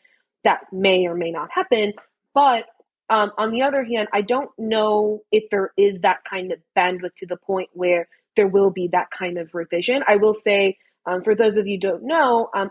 that 0.43 0.61
may 0.71 1.07
or 1.07 1.15
may 1.15 1.31
not 1.31 1.49
happen, 1.51 1.93
but 2.33 2.65
um, 3.09 3.31
on 3.38 3.51
the 3.51 3.61
other 3.61 3.83
hand, 3.83 4.09
I 4.11 4.21
don't 4.21 4.49
know 4.57 5.21
if 5.31 5.49
there 5.49 5.71
is 5.77 5.99
that 5.99 6.19
kind 6.29 6.51
of 6.51 6.59
bandwidth 6.77 7.15
to 7.19 7.25
the 7.25 7.38
point 7.38 7.69
where 7.73 8.07
there 8.35 8.47
will 8.47 8.69
be 8.69 8.89
that 8.91 9.07
kind 9.17 9.38
of 9.38 9.55
revision. 9.55 10.03
I 10.07 10.17
will 10.17 10.33
say 10.33 10.77
um, 11.07 11.23
for 11.23 11.35
those 11.35 11.57
of 11.57 11.67
you 11.67 11.79
don't 11.79 12.03
know, 12.03 12.49
um, 12.55 12.69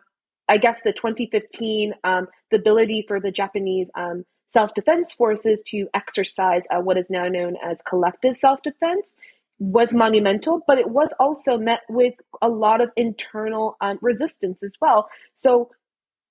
I 0.48 0.58
guess 0.58 0.82
the 0.82 0.92
2015, 0.92 1.94
um, 2.04 2.28
the 2.50 2.58
ability 2.58 3.04
for 3.08 3.20
the 3.20 3.30
Japanese 3.30 3.90
um, 3.96 4.24
self 4.50 4.74
defense 4.74 5.14
forces 5.14 5.62
to 5.68 5.88
exercise 5.94 6.62
uh, 6.70 6.80
what 6.80 6.96
is 6.96 7.06
now 7.10 7.26
known 7.28 7.56
as 7.64 7.78
collective 7.88 8.36
self 8.36 8.62
defense 8.62 9.16
was 9.58 9.94
monumental, 9.94 10.62
but 10.66 10.78
it 10.78 10.88
was 10.88 11.12
also 11.18 11.56
met 11.56 11.80
with 11.88 12.14
a 12.42 12.48
lot 12.48 12.80
of 12.80 12.90
internal 12.94 13.76
um, 13.80 13.98
resistance 14.02 14.62
as 14.62 14.72
well. 14.80 15.08
So, 15.34 15.70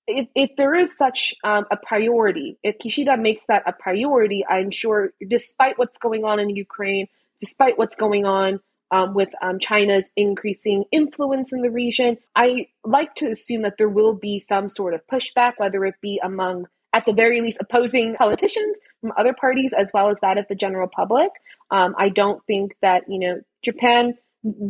if, 0.08 0.28
if 0.36 0.50
there 0.56 0.72
is 0.72 0.96
such 0.96 1.34
um, 1.42 1.66
a 1.72 1.76
priority, 1.76 2.56
if 2.62 2.78
Kishida 2.78 3.20
makes 3.20 3.44
that 3.48 3.64
a 3.66 3.72
priority, 3.72 4.46
I'm 4.48 4.70
sure, 4.70 5.12
despite 5.26 5.78
what's 5.78 5.98
going 5.98 6.24
on 6.24 6.38
in 6.38 6.50
Ukraine, 6.50 7.08
despite 7.40 7.76
what's 7.76 7.96
going 7.96 8.24
on 8.24 8.60
um, 8.90 9.14
with 9.14 9.28
um, 9.42 9.58
China's 9.58 10.10
increasing 10.16 10.84
influence 10.92 11.52
in 11.52 11.62
the 11.62 11.70
region. 11.70 12.18
I 12.34 12.68
like 12.84 13.14
to 13.16 13.30
assume 13.30 13.62
that 13.62 13.78
there 13.78 13.88
will 13.88 14.14
be 14.14 14.40
some 14.40 14.68
sort 14.68 14.94
of 14.94 15.00
pushback, 15.10 15.54
whether 15.58 15.84
it 15.84 15.94
be 16.00 16.20
among, 16.22 16.66
at 16.92 17.04
the 17.04 17.12
very 17.12 17.40
least, 17.40 17.58
opposing 17.60 18.14
politicians 18.14 18.76
from 19.00 19.12
other 19.18 19.34
parties, 19.34 19.72
as 19.76 19.90
well 19.92 20.08
as 20.08 20.18
that 20.20 20.38
of 20.38 20.46
the 20.48 20.54
general 20.54 20.88
public. 20.88 21.30
Um, 21.70 21.94
I 21.98 22.08
don't 22.08 22.44
think 22.46 22.76
that, 22.82 23.04
you 23.08 23.18
know, 23.18 23.40
Japan, 23.64 24.14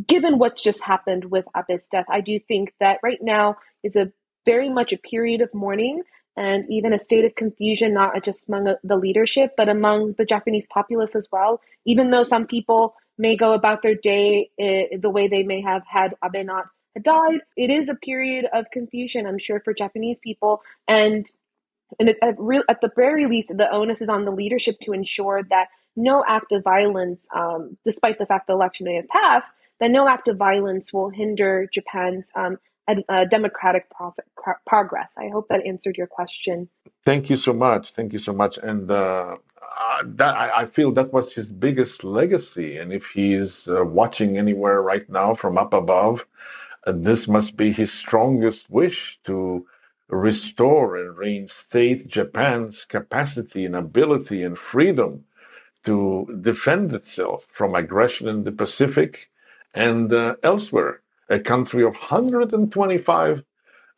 given 0.07 0.39
what's 0.39 0.63
just 0.63 0.83
happened 0.83 1.27
with 1.27 1.45
Abe's 1.55 1.87
death, 1.91 2.07
I 2.11 2.21
do 2.21 2.39
think 2.39 2.73
that 2.81 3.01
right 3.03 3.19
now 3.21 3.57
is 3.83 3.97
a 3.97 4.11
very 4.47 4.71
much 4.71 4.93
a 4.93 4.99
period 4.99 5.41
of 5.41 5.53
mourning 5.53 6.03
and 6.37 6.65
even 6.71 6.93
a 6.93 6.99
state 6.99 7.25
of 7.25 7.35
confusion, 7.35 7.95
not 7.95 8.23
just 8.25 8.45
among 8.49 8.75
the 8.83 8.97
leadership, 8.97 9.53
but 9.57 9.69
among 9.69 10.15
the 10.19 10.25
Japanese 10.25 10.67
populace 10.69 11.15
as 11.15 11.27
well. 11.33 11.61
Even 11.87 12.11
though 12.11 12.25
some 12.25 12.47
people 12.47 12.95
may 13.19 13.37
go 13.37 13.53
about 13.53 13.83
their 13.83 13.95
day 13.95 14.51
uh, 14.61 14.97
the 15.01 15.11
way 15.11 15.29
they 15.29 15.43
may 15.43 15.63
have 15.63 15.83
had 15.87 16.15
Abe 16.25 16.45
not 16.45 16.67
died. 17.03 17.41
It 17.57 17.71
is 17.71 17.89
a 17.89 17.95
period 17.95 18.47
of 18.53 18.71
confusion, 18.71 19.27
I'm 19.27 19.39
sure, 19.39 19.61
for 19.61 19.75
Japanese 19.75 20.19
people. 20.23 20.63
And, 20.89 21.31
and 21.99 22.11
at, 22.23 22.35
real, 22.39 22.63
at 22.69 22.81
the 22.81 22.91
very 22.95 23.27
least, 23.27 23.49
the 23.57 23.71
onus 23.71 24.01
is 24.01 24.09
on 24.09 24.25
the 24.25 24.31
leadership 24.31 24.77
to 24.83 24.93
ensure 24.93 25.43
that 25.51 25.69
no 25.95 26.25
act 26.27 26.53
of 26.53 26.63
violence, 26.63 27.27
um, 27.35 27.77
despite 27.85 28.19
the 28.19 28.27
fact 28.27 28.47
the 28.47 28.53
election 28.53 28.85
may 28.85 28.97
have 28.97 29.09
passed, 29.09 29.53
that 29.81 29.91
no 29.91 30.09
act 30.09 30.29
of 30.29 30.37
violence 30.37 30.93
will 30.93 31.11
hinder 31.11 31.69
Japan's 31.73 32.31
um, 32.35 32.59
a, 33.09 33.27
democratic 33.27 33.87
progress. 34.67 35.15
I 35.19 35.29
hope 35.29 35.49
that 35.49 35.67
answered 35.67 35.97
your 35.97 36.07
question. 36.07 36.69
Thank 37.05 37.31
you 37.31 37.37
so 37.37 37.53
much. 37.53 37.93
Thank 37.93 38.13
you 38.13 38.19
so 38.19 38.33
much. 38.33 38.59
And 38.59 38.91
uh, 38.91 39.35
uh, 39.79 40.03
that 40.05 40.35
I, 40.35 40.63
I, 40.63 40.67
feel 40.67 40.93
that 40.93 41.13
was 41.13 41.33
his 41.33 41.49
biggest 41.49 42.05
legacy. 42.05 42.79
And 42.79 42.93
if 42.93 43.07
he's 43.07 43.69
uh, 43.69 43.85
watching 43.85 44.39
anywhere 44.39 44.83
right 44.83 45.09
now 45.09 45.35
from 45.35 45.59
up 45.59 45.75
above, 45.75 46.27
uh, 46.87 46.93
this 46.93 47.29
must 47.29 47.57
be 47.57 47.73
his 47.73 47.93
strongest 47.93 48.71
wish 48.71 49.19
to 49.25 49.67
restore 50.09 50.97
and 50.97 51.17
reinstate 51.17 52.07
Japan's 52.07 52.85
capacity 52.85 53.65
and 53.65 53.75
ability 53.75 54.43
and 54.45 54.57
freedom 54.57 55.25
to 55.85 56.39
defend 56.43 56.93
itself 56.93 57.47
from 57.53 57.75
aggression 57.75 58.29
in 58.29 58.45
the 58.45 58.53
Pacific 58.53 59.31
and 59.75 60.13
uh, 60.13 60.37
elsewhere. 60.43 61.01
A 61.29 61.41
country 61.41 61.83
of 61.83 61.95
125 61.95 63.43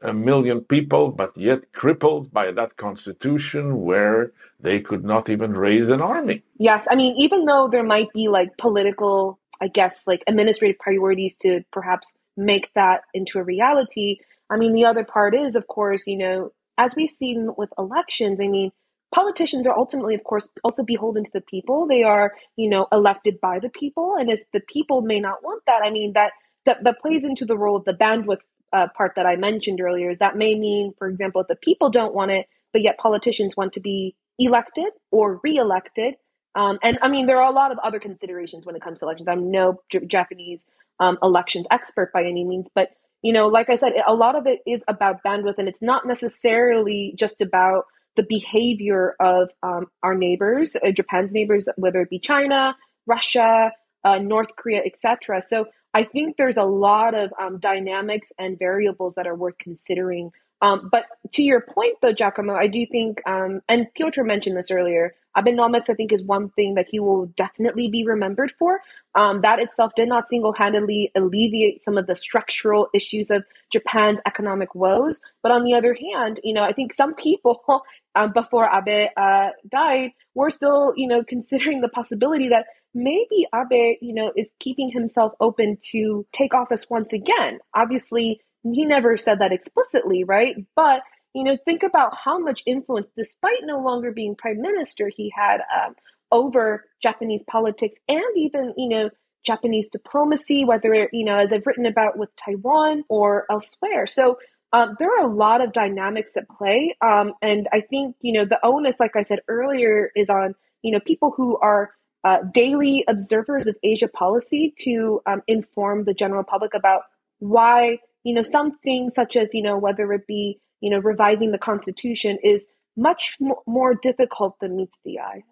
a 0.00 0.12
million 0.12 0.60
people, 0.60 1.10
but 1.10 1.36
yet 1.36 1.72
crippled 1.72 2.32
by 2.32 2.52
that 2.52 2.76
constitution 2.76 3.80
where 3.80 4.32
they 4.60 4.80
could 4.80 5.04
not 5.04 5.28
even 5.28 5.52
raise 5.52 5.88
an 5.88 6.00
army. 6.00 6.42
Yes, 6.58 6.86
I 6.90 6.94
mean, 6.94 7.16
even 7.16 7.44
though 7.44 7.68
there 7.68 7.84
might 7.84 8.12
be 8.12 8.28
like 8.28 8.56
political, 8.58 9.38
I 9.60 9.68
guess, 9.68 10.04
like 10.06 10.22
administrative 10.26 10.78
priorities 10.78 11.36
to 11.38 11.64
perhaps 11.72 12.14
make 12.36 12.72
that 12.74 13.02
into 13.14 13.38
a 13.38 13.44
reality, 13.44 14.18
I 14.50 14.56
mean, 14.56 14.72
the 14.72 14.84
other 14.84 15.04
part 15.04 15.34
is, 15.34 15.56
of 15.56 15.66
course, 15.66 16.06
you 16.06 16.16
know, 16.16 16.52
as 16.78 16.94
we've 16.94 17.10
seen 17.10 17.50
with 17.56 17.70
elections, 17.76 18.40
I 18.40 18.46
mean, 18.46 18.70
politicians 19.12 19.66
are 19.66 19.76
ultimately, 19.76 20.14
of 20.14 20.22
course, 20.24 20.48
also 20.62 20.84
beholden 20.84 21.24
to 21.24 21.30
the 21.32 21.40
people. 21.40 21.86
They 21.86 22.02
are, 22.04 22.34
you 22.56 22.68
know, 22.68 22.86
elected 22.92 23.40
by 23.40 23.58
the 23.58 23.68
people. 23.68 24.14
And 24.18 24.30
if 24.30 24.40
the 24.52 24.60
people 24.60 25.02
may 25.02 25.18
not 25.18 25.42
want 25.42 25.62
that, 25.66 25.82
I 25.84 25.90
mean, 25.90 26.12
that 26.14 26.32
that, 26.66 26.84
that 26.84 27.00
plays 27.00 27.24
into 27.24 27.46
the 27.46 27.56
role 27.56 27.76
of 27.76 27.84
the 27.84 27.94
bandwidth 27.94 28.40
uh, 28.72 28.88
part 28.96 29.12
that 29.16 29.26
I 29.26 29.36
mentioned 29.36 29.80
earlier 29.80 30.10
is 30.10 30.18
that 30.18 30.36
may 30.36 30.54
mean, 30.54 30.94
for 30.98 31.08
example, 31.08 31.40
if 31.40 31.48
the 31.48 31.56
people 31.56 31.90
don't 31.90 32.14
want 32.14 32.30
it, 32.30 32.46
but 32.72 32.82
yet 32.82 32.98
politicians 32.98 33.56
want 33.56 33.74
to 33.74 33.80
be 33.80 34.14
elected 34.38 34.86
or 35.10 35.40
re-elected. 35.42 36.14
Um, 36.54 36.78
and 36.82 36.98
I 37.02 37.08
mean, 37.08 37.26
there 37.26 37.38
are 37.38 37.50
a 37.50 37.54
lot 37.54 37.72
of 37.72 37.78
other 37.78 38.00
considerations 38.00 38.66
when 38.66 38.76
it 38.76 38.82
comes 38.82 39.00
to 39.00 39.04
elections. 39.04 39.28
I'm 39.28 39.50
no 39.50 39.80
J- 39.90 40.06
Japanese 40.06 40.66
um, 41.00 41.18
elections 41.22 41.66
expert 41.70 42.12
by 42.12 42.22
any 42.22 42.44
means, 42.44 42.68
but 42.74 42.90
you 43.22 43.32
know, 43.32 43.48
like 43.48 43.68
I 43.68 43.76
said, 43.76 43.94
a 44.06 44.14
lot 44.14 44.36
of 44.36 44.46
it 44.46 44.60
is 44.66 44.84
about 44.86 45.22
bandwidth, 45.24 45.58
and 45.58 45.68
it's 45.68 45.82
not 45.82 46.06
necessarily 46.06 47.14
just 47.18 47.40
about 47.40 47.84
the 48.16 48.24
behavior 48.28 49.14
of 49.20 49.50
um, 49.62 49.86
our 50.02 50.14
neighbors, 50.14 50.76
uh, 50.76 50.90
Japan's 50.92 51.32
neighbors, 51.32 51.66
whether 51.76 52.00
it 52.00 52.10
be 52.10 52.18
China, 52.18 52.76
Russia, 53.06 53.72
uh, 54.04 54.18
North 54.18 54.54
Korea, 54.56 54.82
etc. 54.84 55.42
So 55.42 55.66
I 55.94 56.04
think 56.04 56.36
there's 56.36 56.56
a 56.56 56.64
lot 56.64 57.14
of 57.14 57.32
um, 57.40 57.58
dynamics 57.58 58.30
and 58.38 58.58
variables 58.58 59.14
that 59.14 59.26
are 59.26 59.34
worth 59.34 59.58
considering. 59.58 60.32
Um, 60.60 60.88
but 60.90 61.04
to 61.32 61.42
your 61.42 61.60
point, 61.60 61.96
though, 62.02 62.12
Giacomo, 62.12 62.54
I 62.54 62.66
do 62.66 62.84
think, 62.86 63.20
um, 63.26 63.60
and 63.68 63.86
Pyotr 63.94 64.24
mentioned 64.24 64.56
this 64.56 64.70
earlier, 64.70 65.14
Abenomics, 65.36 65.88
I 65.88 65.94
think, 65.94 66.12
is 66.12 66.22
one 66.22 66.48
thing 66.50 66.74
that 66.74 66.88
he 66.90 66.98
will 66.98 67.26
definitely 67.36 67.88
be 67.88 68.04
remembered 68.04 68.52
for. 68.58 68.80
Um, 69.14 69.40
that 69.42 69.60
itself 69.60 69.92
did 69.94 70.08
not 70.08 70.28
single 70.28 70.52
handedly 70.52 71.12
alleviate 71.14 71.82
some 71.84 71.96
of 71.96 72.06
the 72.06 72.16
structural 72.16 72.88
issues 72.92 73.30
of 73.30 73.44
Japan's 73.72 74.18
economic 74.26 74.74
woes. 74.74 75.20
But 75.42 75.52
on 75.52 75.64
the 75.64 75.74
other 75.74 75.94
hand, 75.94 76.40
you 76.42 76.52
know, 76.54 76.64
I 76.64 76.72
think 76.72 76.92
some 76.92 77.14
people 77.14 77.62
um, 78.18 78.32
before 78.32 78.68
Abe 78.72 79.10
uh, 79.16 79.50
died 79.68 80.10
were 80.34 80.50
still, 80.50 80.92
you 80.96 81.08
know, 81.08 81.22
considering 81.24 81.80
the 81.80 81.88
possibility 81.88 82.48
that 82.48 82.66
maybe 82.94 83.46
Abe, 83.54 83.96
you 84.00 84.14
know, 84.14 84.32
is 84.36 84.50
keeping 84.58 84.90
himself 84.90 85.32
open 85.40 85.78
to 85.92 86.26
take 86.32 86.54
office 86.54 86.86
once 86.90 87.12
again. 87.12 87.58
Obviously, 87.74 88.40
he 88.62 88.84
never 88.84 89.16
said 89.16 89.38
that 89.40 89.52
explicitly, 89.52 90.24
right? 90.24 90.56
But 90.74 91.02
you 91.34 91.44
know, 91.44 91.56
think 91.64 91.82
about 91.82 92.12
how 92.24 92.38
much 92.38 92.62
influence, 92.66 93.08
despite 93.16 93.62
no 93.62 93.78
longer 93.80 94.12
being 94.12 94.34
prime 94.34 94.60
minister, 94.60 95.10
he 95.14 95.32
had 95.34 95.58
um, 95.58 95.94
over 96.32 96.84
Japanese 97.02 97.44
politics 97.48 97.96
and 98.08 98.24
even, 98.36 98.74
you 98.76 98.88
know, 98.88 99.10
Japanese 99.46 99.88
diplomacy, 99.88 100.64
whether, 100.64 101.08
you 101.12 101.24
know, 101.24 101.36
as 101.36 101.52
I've 101.52 101.66
written 101.66 101.86
about 101.86 102.18
with 102.18 102.30
Taiwan 102.36 103.04
or 103.08 103.46
elsewhere. 103.50 104.06
So 104.06 104.38
um, 104.72 104.96
there 104.98 105.08
are 105.18 105.24
a 105.24 105.34
lot 105.34 105.60
of 105.60 105.72
dynamics 105.72 106.36
at 106.36 106.48
play. 106.48 106.96
Um, 107.00 107.34
and 107.40 107.68
I 107.72 107.80
think, 107.80 108.16
you 108.20 108.32
know, 108.32 108.44
the 108.44 108.64
onus, 108.64 108.96
like 109.00 109.16
I 109.16 109.22
said 109.22 109.40
earlier, 109.48 110.10
is 110.14 110.28
on, 110.28 110.54
you 110.82 110.92
know, 110.92 111.00
people 111.00 111.32
who 111.36 111.56
are 111.58 111.90
uh, 112.24 112.38
daily 112.52 113.04
observers 113.08 113.66
of 113.66 113.76
Asia 113.82 114.08
policy 114.08 114.74
to 114.80 115.20
um, 115.26 115.42
inform 115.46 116.04
the 116.04 116.14
general 116.14 116.44
public 116.44 116.74
about 116.74 117.02
why, 117.38 117.98
you 118.24 118.34
know, 118.34 118.42
some 118.42 118.78
things 118.78 119.14
such 119.14 119.36
as, 119.36 119.54
you 119.54 119.62
know, 119.62 119.78
whether 119.78 120.12
it 120.12 120.26
be, 120.26 120.60
you 120.80 120.90
know, 120.90 120.98
revising 120.98 121.52
the 121.52 121.58
Constitution 121.58 122.38
is 122.42 122.66
much 122.96 123.36
more 123.66 123.94
difficult 123.94 124.58
than 124.60 124.76
meets 124.76 124.98
the 125.04 125.20
eye. 125.20 125.42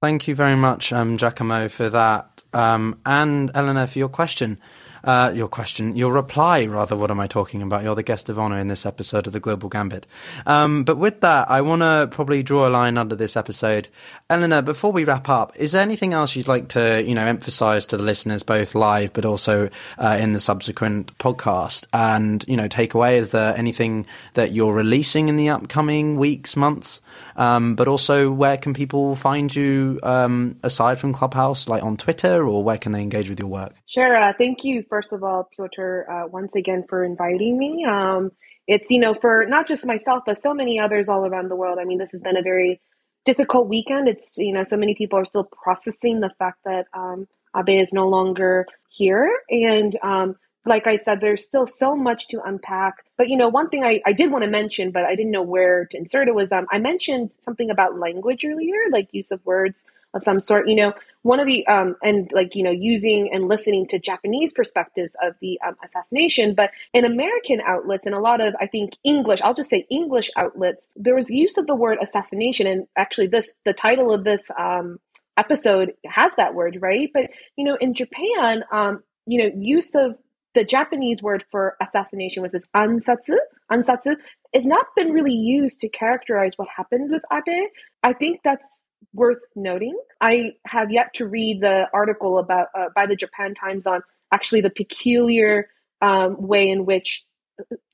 Thank 0.00 0.28
you 0.28 0.34
very 0.34 0.56
much, 0.56 0.92
um, 0.92 1.16
Giacomo, 1.16 1.68
for 1.68 1.90
that. 1.90 2.42
Um, 2.52 3.00
and 3.04 3.50
Eleanor, 3.54 3.86
for 3.86 3.98
your 3.98 4.08
question. 4.08 4.60
Uh, 5.04 5.32
your 5.34 5.48
question, 5.48 5.96
your 5.96 6.12
reply, 6.12 6.66
rather. 6.66 6.96
What 6.96 7.10
am 7.10 7.20
I 7.20 7.26
talking 7.26 7.62
about? 7.62 7.82
You're 7.82 7.94
the 7.94 8.02
guest 8.02 8.28
of 8.28 8.38
honor 8.38 8.58
in 8.58 8.68
this 8.68 8.86
episode 8.86 9.26
of 9.26 9.32
the 9.32 9.40
Global 9.40 9.68
Gambit. 9.68 10.06
Um, 10.46 10.84
but 10.84 10.96
with 10.96 11.20
that, 11.20 11.50
I 11.50 11.60
want 11.60 11.82
to 11.82 12.08
probably 12.10 12.42
draw 12.42 12.66
a 12.66 12.70
line 12.70 12.98
under 12.98 13.16
this 13.16 13.36
episode. 13.36 13.88
Eleanor, 14.30 14.62
before 14.62 14.92
we 14.92 15.04
wrap 15.04 15.28
up, 15.28 15.56
is 15.56 15.72
there 15.72 15.82
anything 15.82 16.12
else 16.12 16.34
you'd 16.34 16.48
like 16.48 16.68
to, 16.68 17.02
you 17.02 17.14
know, 17.14 17.24
emphasize 17.26 17.86
to 17.86 17.96
the 17.96 18.02
listeners, 18.02 18.42
both 18.42 18.74
live 18.74 19.12
but 19.12 19.24
also 19.24 19.70
uh, 19.98 20.16
in 20.20 20.32
the 20.32 20.40
subsequent 20.40 21.16
podcast? 21.18 21.86
And 21.92 22.44
you 22.48 22.56
know, 22.56 22.68
take 22.68 22.94
away. 22.94 23.18
Is 23.18 23.30
there 23.30 23.56
anything 23.56 24.06
that 24.34 24.52
you're 24.52 24.72
releasing 24.72 25.28
in 25.28 25.36
the 25.36 25.50
upcoming 25.50 26.16
weeks, 26.16 26.56
months? 26.56 27.00
Um, 27.36 27.74
but 27.74 27.88
also, 27.88 28.30
where 28.30 28.56
can 28.56 28.74
people 28.74 29.14
find 29.14 29.54
you 29.54 30.00
um, 30.02 30.56
aside 30.62 30.98
from 30.98 31.12
Clubhouse, 31.12 31.68
like 31.68 31.82
on 31.82 31.96
Twitter, 31.96 32.46
or 32.46 32.64
where 32.64 32.78
can 32.78 32.92
they 32.92 33.02
engage 33.02 33.28
with 33.28 33.38
your 33.38 33.48
work? 33.48 33.74
Sure. 33.86 34.16
Uh, 34.16 34.32
thank 34.36 34.64
you, 34.64 34.84
first 34.96 35.12
of 35.12 35.22
all, 35.22 35.46
Pyotr, 35.54 36.10
uh, 36.10 36.26
once 36.26 36.54
again 36.54 36.82
for 36.88 37.04
inviting 37.04 37.58
me. 37.58 37.84
Um, 37.84 38.32
it's, 38.66 38.90
you 38.90 38.98
know, 38.98 39.12
for 39.12 39.44
not 39.46 39.68
just 39.68 39.84
myself, 39.84 40.22
but 40.24 40.38
so 40.38 40.54
many 40.54 40.80
others 40.80 41.06
all 41.06 41.26
around 41.26 41.50
the 41.50 41.54
world. 41.54 41.78
I 41.78 41.84
mean, 41.84 41.98
this 41.98 42.12
has 42.12 42.22
been 42.22 42.38
a 42.38 42.42
very 42.42 42.80
difficult 43.26 43.68
weekend. 43.68 44.08
It's, 44.08 44.30
you 44.38 44.54
know, 44.54 44.64
so 44.64 44.78
many 44.78 44.94
people 44.94 45.18
are 45.18 45.26
still 45.26 45.44
processing 45.44 46.20
the 46.20 46.30
fact 46.38 46.60
that 46.64 46.86
um, 46.94 47.28
Abe 47.54 47.82
is 47.84 47.92
no 47.92 48.08
longer 48.08 48.64
here. 48.88 49.30
And 49.50 49.98
um, 50.02 50.36
like 50.64 50.86
I 50.86 50.96
said, 50.96 51.20
there's 51.20 51.44
still 51.44 51.66
so 51.66 51.94
much 51.94 52.28
to 52.28 52.40
unpack. 52.42 52.94
But 53.18 53.28
you 53.28 53.36
know, 53.36 53.48
one 53.48 53.68
thing 53.68 53.84
I, 53.84 54.00
I 54.06 54.14
did 54.14 54.30
want 54.30 54.44
to 54.44 54.50
mention, 54.50 54.92
but 54.92 55.04
I 55.04 55.14
didn't 55.14 55.30
know 55.30 55.42
where 55.42 55.84
to 55.90 55.96
insert 55.98 56.26
it 56.26 56.34
was 56.34 56.50
um, 56.52 56.66
I 56.72 56.78
mentioned 56.78 57.32
something 57.44 57.70
about 57.70 57.98
language 57.98 58.46
earlier, 58.46 58.78
like 58.90 59.08
use 59.12 59.30
of 59.30 59.44
words 59.44 59.84
of 60.16 60.24
some 60.24 60.40
sort. 60.40 60.68
You 60.68 60.74
know, 60.74 60.92
one 61.22 61.38
of 61.38 61.46
the 61.46 61.66
um, 61.66 61.96
and 62.02 62.30
like 62.32 62.54
you 62.54 62.62
know 62.62 62.70
using 62.70 63.30
and 63.32 63.48
listening 63.48 63.86
to 63.88 63.98
Japanese 63.98 64.52
perspectives 64.52 65.12
of 65.22 65.34
the 65.40 65.60
um, 65.66 65.76
assassination, 65.84 66.54
but 66.54 66.70
in 66.92 67.04
American 67.04 67.60
outlets 67.66 68.06
and 68.06 68.14
a 68.14 68.20
lot 68.20 68.40
of 68.40 68.54
I 68.60 68.66
think 68.66 68.94
English, 69.04 69.40
I'll 69.42 69.54
just 69.54 69.70
say 69.70 69.86
English 69.90 70.30
outlets, 70.36 70.90
there 70.96 71.14
was 71.14 71.30
use 71.30 71.56
of 71.58 71.66
the 71.66 71.76
word 71.76 71.98
assassination, 72.02 72.66
and 72.66 72.86
actually 72.96 73.28
this 73.28 73.54
the 73.64 73.72
title 73.72 74.12
of 74.12 74.24
this 74.24 74.50
um, 74.58 74.98
episode 75.36 75.92
has 76.06 76.34
that 76.36 76.54
word 76.54 76.78
right, 76.80 77.10
but 77.14 77.30
you 77.56 77.64
know 77.64 77.76
in 77.80 77.94
Japan. 77.94 78.64
Um, 78.72 79.02
you 79.26 79.42
know, 79.42 79.50
use 79.56 79.94
of 79.94 80.16
the 80.54 80.64
Japanese 80.64 81.22
word 81.22 81.44
for 81.50 81.76
assassination 81.82 82.42
was 82.42 82.52
this 82.52 82.64
ansatsu. 82.74 83.36
Ansatsu 83.70 84.16
has 84.54 84.64
not 84.64 84.86
been 84.96 85.12
really 85.12 85.34
used 85.34 85.80
to 85.80 85.88
characterize 85.88 86.52
what 86.56 86.68
happened 86.74 87.10
with 87.10 87.22
Abe. 87.30 87.68
I 88.02 88.14
think 88.14 88.40
that's 88.42 88.66
worth 89.12 89.42
noting. 89.54 89.98
I 90.20 90.52
have 90.66 90.90
yet 90.90 91.14
to 91.14 91.26
read 91.26 91.60
the 91.60 91.88
article 91.92 92.38
about 92.38 92.68
uh, 92.74 92.86
by 92.94 93.06
the 93.06 93.16
Japan 93.16 93.54
Times 93.54 93.86
on 93.86 94.02
actually 94.32 94.60
the 94.60 94.70
peculiar 94.70 95.68
um, 96.02 96.36
way 96.46 96.68
in 96.68 96.84
which 96.84 97.24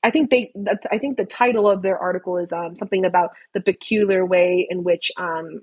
I 0.03 0.11
think 0.11 0.29
they. 0.29 0.53
I 0.91 0.97
think 0.97 1.17
the 1.17 1.25
title 1.25 1.69
of 1.69 1.81
their 1.81 1.97
article 1.97 2.37
is 2.37 2.51
um, 2.51 2.75
something 2.75 3.05
about 3.05 3.31
the 3.53 3.61
peculiar 3.61 4.25
way 4.25 4.67
in 4.69 4.83
which 4.83 5.11
um, 5.17 5.61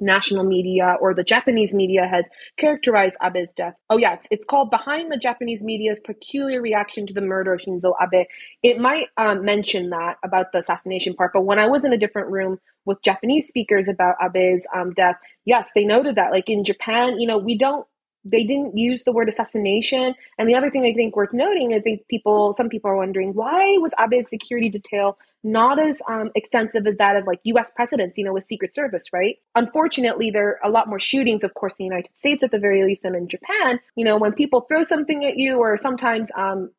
national 0.00 0.44
media 0.44 0.96
or 1.00 1.14
the 1.14 1.24
Japanese 1.24 1.74
media 1.74 2.06
has 2.06 2.28
characterized 2.56 3.16
Abe's 3.20 3.52
death. 3.52 3.74
Oh, 3.90 3.96
yeah, 3.96 4.14
it's, 4.14 4.28
it's 4.30 4.44
called 4.44 4.70
Behind 4.70 5.10
the 5.10 5.16
Japanese 5.16 5.62
Media's 5.62 5.98
Peculiar 6.04 6.62
Reaction 6.62 7.06
to 7.06 7.14
the 7.14 7.20
Murder 7.20 7.54
of 7.54 7.60
Shinzo 7.60 7.94
Abe. 8.00 8.26
It 8.62 8.78
might 8.78 9.08
um, 9.16 9.44
mention 9.44 9.90
that 9.90 10.16
about 10.24 10.52
the 10.52 10.58
assassination 10.58 11.14
part, 11.14 11.32
but 11.32 11.42
when 11.42 11.58
I 11.58 11.66
was 11.66 11.84
in 11.84 11.92
a 11.92 11.98
different 11.98 12.30
room 12.30 12.58
with 12.84 13.02
Japanese 13.02 13.48
speakers 13.48 13.88
about 13.88 14.16
Abe's 14.22 14.66
um, 14.74 14.92
death, 14.94 15.16
yes, 15.44 15.70
they 15.74 15.84
noted 15.84 16.16
that. 16.16 16.32
Like 16.32 16.48
in 16.48 16.64
Japan, 16.64 17.18
you 17.18 17.26
know, 17.26 17.38
we 17.38 17.58
don't 17.58 17.86
they 18.24 18.44
didn't 18.44 18.76
use 18.76 19.04
the 19.04 19.12
word 19.12 19.28
assassination. 19.28 20.14
And 20.38 20.48
the 20.48 20.54
other 20.54 20.70
thing 20.70 20.84
I 20.84 20.92
think 20.92 21.16
worth 21.16 21.32
noting, 21.32 21.72
I 21.72 21.80
think 21.80 22.06
people, 22.08 22.52
some 22.52 22.68
people 22.68 22.90
are 22.90 22.96
wondering, 22.96 23.32
why 23.32 23.78
was 23.78 23.92
Abe's 23.98 24.28
security 24.28 24.68
detail 24.68 25.16
not 25.44 25.78
as 25.78 26.00
um, 26.08 26.30
extensive 26.34 26.86
as 26.86 26.96
that 26.96 27.16
of 27.16 27.26
like 27.26 27.40
U.S. 27.44 27.70
presidents, 27.74 28.18
you 28.18 28.24
know, 28.24 28.32
with 28.32 28.44
Secret 28.44 28.74
Service, 28.74 29.04
right? 29.12 29.36
Unfortunately, 29.54 30.30
there 30.30 30.58
are 30.62 30.68
a 30.68 30.70
lot 30.70 30.88
more 30.88 31.00
shootings, 31.00 31.44
of 31.44 31.54
course, 31.54 31.74
in 31.78 31.84
the 31.84 31.94
United 31.94 32.10
States 32.16 32.42
at 32.42 32.50
the 32.50 32.58
very 32.58 32.84
least 32.84 33.02
than 33.02 33.14
in 33.14 33.28
Japan. 33.28 33.78
You 33.94 34.04
know, 34.04 34.18
when 34.18 34.32
people 34.32 34.62
throw 34.62 34.82
something 34.82 35.24
at 35.24 35.36
you, 35.36 35.58
or 35.58 35.76
sometimes 35.76 36.30
um, 36.36 36.70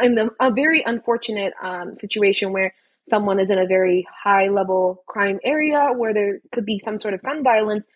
in 0.00 0.16
the, 0.16 0.30
a 0.40 0.50
very 0.50 0.82
unfortunate 0.82 1.52
um, 1.62 1.94
situation 1.94 2.52
where 2.52 2.74
someone 3.08 3.38
is 3.38 3.50
in 3.50 3.58
a 3.58 3.66
very 3.66 4.06
high 4.12 4.48
level 4.48 5.02
crime 5.06 5.38
area 5.44 5.90
where 5.96 6.14
there 6.14 6.40
could 6.52 6.66
be 6.66 6.80
some 6.80 6.98
sort 6.98 7.14
of 7.14 7.22
gun 7.22 7.42
violence, 7.42 7.86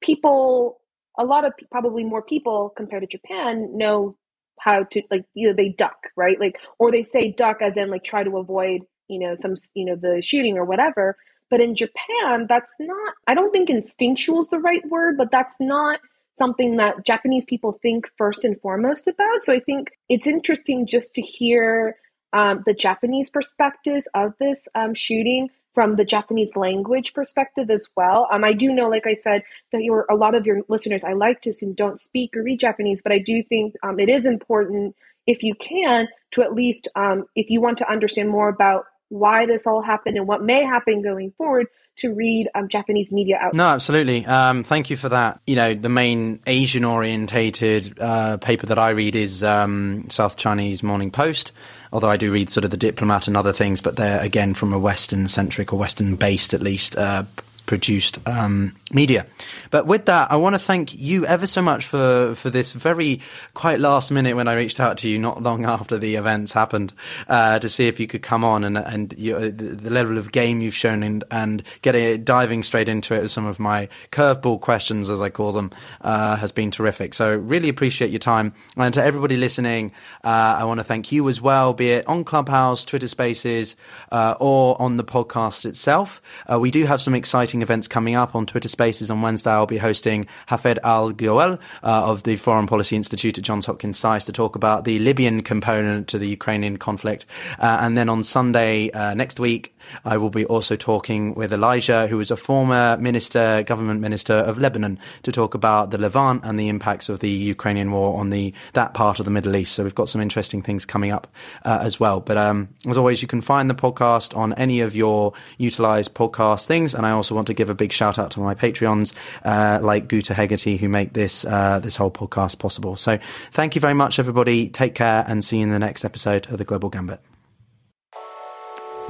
people, 0.00 0.80
a 1.18 1.24
lot 1.24 1.44
of 1.44 1.52
probably 1.70 2.04
more 2.04 2.22
people 2.22 2.72
compared 2.76 3.02
to 3.02 3.08
Japan 3.08 3.76
know 3.76 4.16
how 4.60 4.84
to 4.84 5.02
like 5.10 5.24
you 5.34 5.48
know 5.48 5.54
they 5.54 5.68
duck 5.68 5.96
right 6.16 6.38
like 6.38 6.56
or 6.78 6.90
they 6.90 7.02
say 7.02 7.30
duck 7.32 7.58
as 7.60 7.76
in 7.76 7.90
like 7.90 8.04
try 8.04 8.22
to 8.22 8.38
avoid 8.38 8.82
you 9.08 9.18
know 9.18 9.34
some 9.34 9.54
you 9.74 9.84
know 9.84 9.96
the 9.96 10.20
shooting 10.22 10.56
or 10.56 10.64
whatever 10.64 11.16
but 11.50 11.60
in 11.60 11.74
japan 11.74 12.46
that's 12.48 12.72
not 12.78 13.14
i 13.26 13.34
don't 13.34 13.52
think 13.52 13.70
instinctual 13.70 14.40
is 14.40 14.48
the 14.48 14.58
right 14.58 14.86
word 14.88 15.16
but 15.16 15.30
that's 15.30 15.56
not 15.60 16.00
something 16.38 16.76
that 16.76 17.04
japanese 17.04 17.44
people 17.44 17.78
think 17.82 18.08
first 18.16 18.44
and 18.44 18.60
foremost 18.60 19.06
about 19.06 19.40
so 19.40 19.52
i 19.52 19.60
think 19.60 19.90
it's 20.08 20.26
interesting 20.26 20.86
just 20.86 21.14
to 21.14 21.22
hear 21.22 21.96
um, 22.32 22.62
the 22.66 22.74
japanese 22.74 23.30
perspectives 23.30 24.08
of 24.14 24.32
this 24.38 24.68
um, 24.74 24.94
shooting 24.94 25.48
from 25.74 25.96
the 25.96 26.04
Japanese 26.04 26.54
language 26.56 27.12
perspective 27.12 27.68
as 27.68 27.88
well. 27.96 28.28
Um, 28.30 28.44
I 28.44 28.52
do 28.52 28.72
know, 28.72 28.88
like 28.88 29.06
I 29.06 29.14
said, 29.14 29.42
that 29.72 29.82
your 29.82 30.06
a 30.08 30.14
lot 30.14 30.34
of 30.34 30.46
your 30.46 30.62
listeners, 30.68 31.02
I 31.04 31.12
like 31.12 31.42
to 31.42 31.50
assume, 31.50 31.74
don't 31.74 32.00
speak 32.00 32.36
or 32.36 32.42
read 32.42 32.60
Japanese, 32.60 33.02
but 33.02 33.12
I 33.12 33.18
do 33.18 33.42
think 33.42 33.74
um, 33.82 33.98
it 33.98 34.08
is 34.08 34.24
important, 34.24 34.94
if 35.26 35.42
you 35.42 35.54
can, 35.56 36.08
to 36.32 36.42
at 36.42 36.54
least, 36.54 36.88
um, 36.94 37.24
if 37.34 37.50
you 37.50 37.60
want 37.60 37.78
to 37.78 37.90
understand 37.90 38.30
more 38.30 38.48
about 38.48 38.84
why 39.08 39.46
this 39.46 39.66
all 39.66 39.82
happened 39.82 40.16
and 40.16 40.26
what 40.26 40.42
may 40.42 40.64
happen 40.64 41.02
going 41.02 41.32
forward, 41.36 41.66
to 41.96 42.12
read 42.12 42.48
um, 42.56 42.68
Japanese 42.68 43.12
media 43.12 43.38
out. 43.40 43.54
No, 43.54 43.66
absolutely. 43.66 44.26
Um, 44.26 44.64
thank 44.64 44.90
you 44.90 44.96
for 44.96 45.10
that. 45.10 45.40
You 45.46 45.54
know, 45.54 45.74
the 45.74 45.88
main 45.88 46.40
Asian 46.44 46.84
orientated 46.84 48.00
uh, 48.00 48.36
paper 48.38 48.66
that 48.66 48.80
I 48.80 48.90
read 48.90 49.14
is 49.14 49.44
um, 49.44 50.10
South 50.10 50.36
Chinese 50.36 50.82
Morning 50.82 51.10
Post 51.12 51.52
although 51.94 52.10
I 52.10 52.16
do 52.16 52.32
read 52.32 52.50
sort 52.50 52.64
of 52.64 52.72
the 52.72 52.76
Diplomat 52.76 53.28
and 53.28 53.36
other 53.36 53.52
things, 53.52 53.80
but 53.80 53.94
they're 53.94 54.20
again 54.20 54.52
from 54.52 54.72
a 54.72 54.78
Western 54.78 55.28
centric 55.28 55.72
or 55.72 55.78
Western 55.78 56.16
based 56.16 56.52
at 56.52 56.60
least 56.60 56.98
uh, 56.98 57.22
produced 57.66 58.18
um, 58.26 58.74
media. 58.92 59.26
But 59.70 59.86
with 59.86 60.06
that, 60.06 60.30
I 60.30 60.36
want 60.36 60.54
to 60.54 60.58
thank 60.58 60.94
you 60.94 61.26
ever 61.26 61.46
so 61.46 61.62
much 61.62 61.86
for, 61.86 62.34
for 62.34 62.50
this 62.50 62.72
very 62.72 63.20
quite 63.54 63.80
last 63.80 64.10
minute 64.10 64.36
when 64.36 64.48
I 64.48 64.54
reached 64.54 64.80
out 64.80 64.98
to 64.98 65.08
you 65.08 65.18
not 65.18 65.42
long 65.42 65.64
after 65.76 65.98
the 65.98 66.16
events 66.16 66.52
happened 66.52 66.92
uh, 67.28 67.58
to 67.58 67.68
see 67.68 67.88
if 67.88 67.98
you 67.98 68.06
could 68.06 68.22
come 68.22 68.44
on 68.44 68.64
and 68.64 68.76
and 68.76 69.14
you, 69.16 69.50
the, 69.50 69.90
level 69.90 70.18
of 70.18 70.32
game 70.32 70.60
you've 70.60 70.74
shown 70.74 71.02
and 71.02 71.24
and 71.30 71.62
getting 71.82 72.24
diving 72.24 72.62
straight 72.62 72.88
into 72.88 73.14
it 73.14 73.22
with 73.22 73.30
some 73.30 73.46
of 73.46 73.58
my 73.58 73.88
curveball 74.10 74.60
questions 74.60 75.08
as 75.08 75.22
I 75.22 75.30
call 75.30 75.52
them 75.52 75.70
uh, 76.00 76.36
has 76.36 76.52
been 76.52 76.70
terrific. 76.70 77.14
So 77.14 77.34
really 77.34 77.68
appreciate 77.68 78.10
your 78.10 78.18
time 78.18 78.52
and 78.76 78.92
to 78.94 79.02
everybody 79.02 79.36
listening, 79.36 79.92
uh, 80.24 80.56
I 80.58 80.64
want 80.64 80.80
to 80.80 80.84
thank 80.84 81.12
you 81.12 81.28
as 81.28 81.40
well, 81.40 81.72
be 81.72 81.92
it 81.92 82.06
on 82.08 82.24
Clubhouse, 82.24 82.84
Twitter 82.84 83.08
Spaces, 83.08 83.76
uh, 84.10 84.34
or 84.40 84.80
on 84.80 84.96
the 84.96 85.04
podcast 85.04 85.64
itself. 85.64 86.20
Uh, 86.50 86.58
we 86.58 86.70
do 86.70 86.84
have 86.84 87.00
some 87.00 87.14
exciting 87.14 87.53
events 87.62 87.88
coming 87.88 88.14
up 88.14 88.34
on 88.34 88.46
Twitter 88.46 88.68
Spaces 88.68 89.10
on 89.10 89.22
Wednesday. 89.22 89.50
I'll 89.50 89.66
be 89.66 89.78
hosting 89.78 90.26
Hafed 90.46 90.78
Al-Ghwell 90.82 91.54
uh, 91.54 91.56
of 91.82 92.22
the 92.22 92.36
Foreign 92.36 92.66
Policy 92.66 92.96
Institute 92.96 93.38
at 93.38 93.44
Johns 93.44 93.66
Hopkins 93.66 93.98
SAIS 93.98 94.24
to 94.24 94.32
talk 94.32 94.56
about 94.56 94.84
the 94.84 94.98
Libyan 94.98 95.42
component 95.42 96.08
to 96.08 96.18
the 96.18 96.28
Ukrainian 96.28 96.76
conflict. 96.76 97.26
Uh, 97.58 97.78
and 97.80 97.96
then 97.96 98.08
on 98.08 98.22
Sunday 98.22 98.90
uh, 98.90 99.14
next 99.14 99.40
week, 99.40 99.74
I 100.04 100.16
will 100.16 100.30
be 100.30 100.44
also 100.44 100.76
talking 100.76 101.34
with 101.34 101.52
Elijah, 101.52 102.06
who 102.06 102.20
is 102.20 102.30
a 102.30 102.36
former 102.36 102.96
minister, 102.96 103.62
government 103.62 104.00
minister 104.00 104.34
of 104.34 104.58
Lebanon, 104.58 104.98
to 105.22 105.32
talk 105.32 105.54
about 105.54 105.90
the 105.90 105.98
Levant 105.98 106.44
and 106.44 106.58
the 106.58 106.68
impacts 106.68 107.08
of 107.08 107.20
the 107.20 107.30
Ukrainian 107.30 107.90
war 107.90 108.18
on 108.18 108.30
the 108.30 108.54
that 108.72 108.94
part 108.94 109.18
of 109.18 109.24
the 109.24 109.30
Middle 109.30 109.56
East. 109.56 109.72
So 109.74 109.82
we've 109.82 109.94
got 109.94 110.08
some 110.08 110.20
interesting 110.20 110.62
things 110.62 110.84
coming 110.84 111.10
up 111.10 111.26
uh, 111.64 111.78
as 111.82 112.00
well. 112.00 112.20
But 112.20 112.36
um, 112.36 112.68
as 112.86 112.96
always, 112.96 113.22
you 113.22 113.28
can 113.28 113.40
find 113.40 113.68
the 113.68 113.74
podcast 113.74 114.36
on 114.36 114.52
any 114.54 114.80
of 114.80 114.94
your 114.94 115.32
utilized 115.58 116.14
podcast 116.14 116.66
things. 116.66 116.94
And 116.94 117.06
I 117.06 117.10
also 117.10 117.34
want 117.44 117.48
to 117.48 117.54
give 117.54 117.68
a 117.68 117.74
big 117.74 117.92
shout 117.92 118.18
out 118.18 118.30
to 118.30 118.40
my 118.40 118.54
Patreons 118.54 119.12
uh, 119.44 119.78
like 119.82 120.08
Guta 120.08 120.34
Hegarty 120.34 120.78
who 120.78 120.88
make 120.88 121.12
this 121.12 121.44
uh, 121.44 121.78
this 121.78 121.96
whole 121.96 122.10
podcast 122.10 122.58
possible. 122.58 122.96
So 122.96 123.18
thank 123.50 123.74
you 123.74 123.82
very 123.82 123.92
much, 123.92 124.18
everybody. 124.18 124.68
Take 124.70 124.94
care 124.94 125.24
and 125.28 125.44
see 125.44 125.58
you 125.58 125.64
in 125.64 125.68
the 125.68 125.78
next 125.78 126.04
episode 126.06 126.50
of 126.50 126.56
the 126.56 126.64
Global 126.64 126.88
Gambit. 126.88 127.20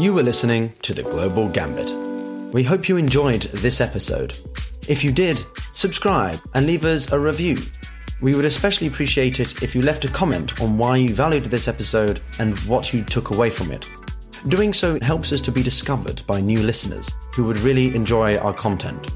You 0.00 0.12
were 0.12 0.24
listening 0.24 0.72
to 0.82 0.92
the 0.92 1.04
Global 1.04 1.48
Gambit. 1.48 1.92
We 2.52 2.64
hope 2.64 2.88
you 2.88 2.96
enjoyed 2.96 3.42
this 3.52 3.80
episode. 3.80 4.36
If 4.88 5.04
you 5.04 5.12
did, 5.12 5.38
subscribe 5.72 6.38
and 6.54 6.66
leave 6.66 6.84
us 6.84 7.12
a 7.12 7.18
review. 7.18 7.58
We 8.20 8.34
would 8.34 8.44
especially 8.44 8.88
appreciate 8.88 9.38
it 9.38 9.62
if 9.62 9.76
you 9.76 9.82
left 9.82 10.04
a 10.04 10.08
comment 10.08 10.60
on 10.60 10.76
why 10.76 10.96
you 10.96 11.14
valued 11.14 11.44
this 11.44 11.68
episode 11.68 12.20
and 12.40 12.58
what 12.60 12.92
you 12.92 13.04
took 13.04 13.30
away 13.32 13.50
from 13.50 13.70
it. 13.70 13.88
Doing 14.48 14.74
so 14.74 14.98
helps 15.00 15.32
us 15.32 15.40
to 15.40 15.52
be 15.52 15.62
discovered 15.62 16.20
by 16.26 16.40
new 16.40 16.58
listeners 16.58 17.10
who 17.34 17.44
would 17.44 17.58
really 17.60 17.94
enjoy 17.94 18.36
our 18.36 18.52
content. 18.52 19.10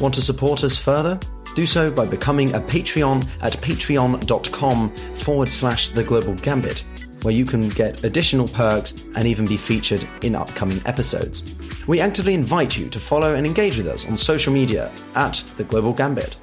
Want 0.00 0.12
to 0.14 0.22
support 0.22 0.64
us 0.64 0.76
further? 0.76 1.18
Do 1.54 1.64
so 1.64 1.92
by 1.92 2.06
becoming 2.06 2.52
a 2.54 2.60
Patreon 2.60 3.24
at 3.40 3.52
patreon.com 3.54 4.88
forward 4.88 5.48
slash 5.48 5.90
the 5.90 6.02
global 6.02 6.34
gambit 6.34 6.84
where 7.22 7.34
you 7.34 7.44
can 7.44 7.68
get 7.68 8.02
additional 8.04 8.48
perks 8.48 9.06
and 9.16 9.28
even 9.28 9.46
be 9.46 9.56
featured 9.56 10.06
in 10.22 10.34
upcoming 10.34 10.80
episodes. 10.86 11.56
We 11.86 12.00
actively 12.00 12.34
invite 12.34 12.76
you 12.76 12.88
to 12.90 12.98
follow 12.98 13.34
and 13.34 13.46
engage 13.46 13.76
with 13.76 13.86
us 13.86 14.06
on 14.08 14.16
social 14.16 14.52
media 14.52 14.92
at 15.14 15.34
The 15.56 15.64
Global 15.64 15.92
Gambit. 15.92 16.36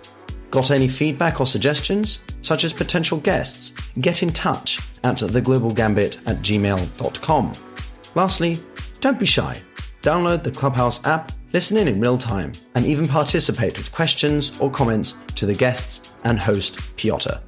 Got 0.51 0.71
any 0.71 0.87
feedback 0.87 1.41
or 1.41 1.45
suggestions, 1.45 2.19
such 2.41 2.63
as 2.63 2.71
potential 2.71 3.19
guests? 3.19 3.71
Get 3.99 4.23
in 4.23 4.29
touch 4.29 4.79
at 5.03 5.17
theglobalgambit 5.17 6.27
at 6.27 6.37
gmail.com. 6.37 7.74
Lastly, 8.15 8.57
don't 9.01 9.19
be 9.19 9.25
shy. 9.25 9.61
Download 10.01 10.41
the 10.41 10.51
Clubhouse 10.51 11.05
app, 11.05 11.31
listen 11.53 11.77
in 11.77 11.87
in 11.87 11.99
real 11.99 12.17
time, 12.17 12.53
and 12.73 12.85
even 12.85 13.07
participate 13.07 13.77
with 13.77 13.91
questions 13.91 14.59
or 14.59 14.71
comments 14.71 15.15
to 15.35 15.45
the 15.45 15.53
guests 15.53 16.13
and 16.23 16.39
host 16.39 16.95
Pyotr. 16.95 17.41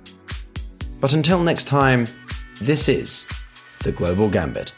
But 0.99 1.13
until 1.13 1.41
next 1.41 1.65
time, 1.65 2.05
this 2.61 2.89
is 2.89 3.27
the 3.83 3.91
Global 3.91 4.29
Gambit. 4.29 4.73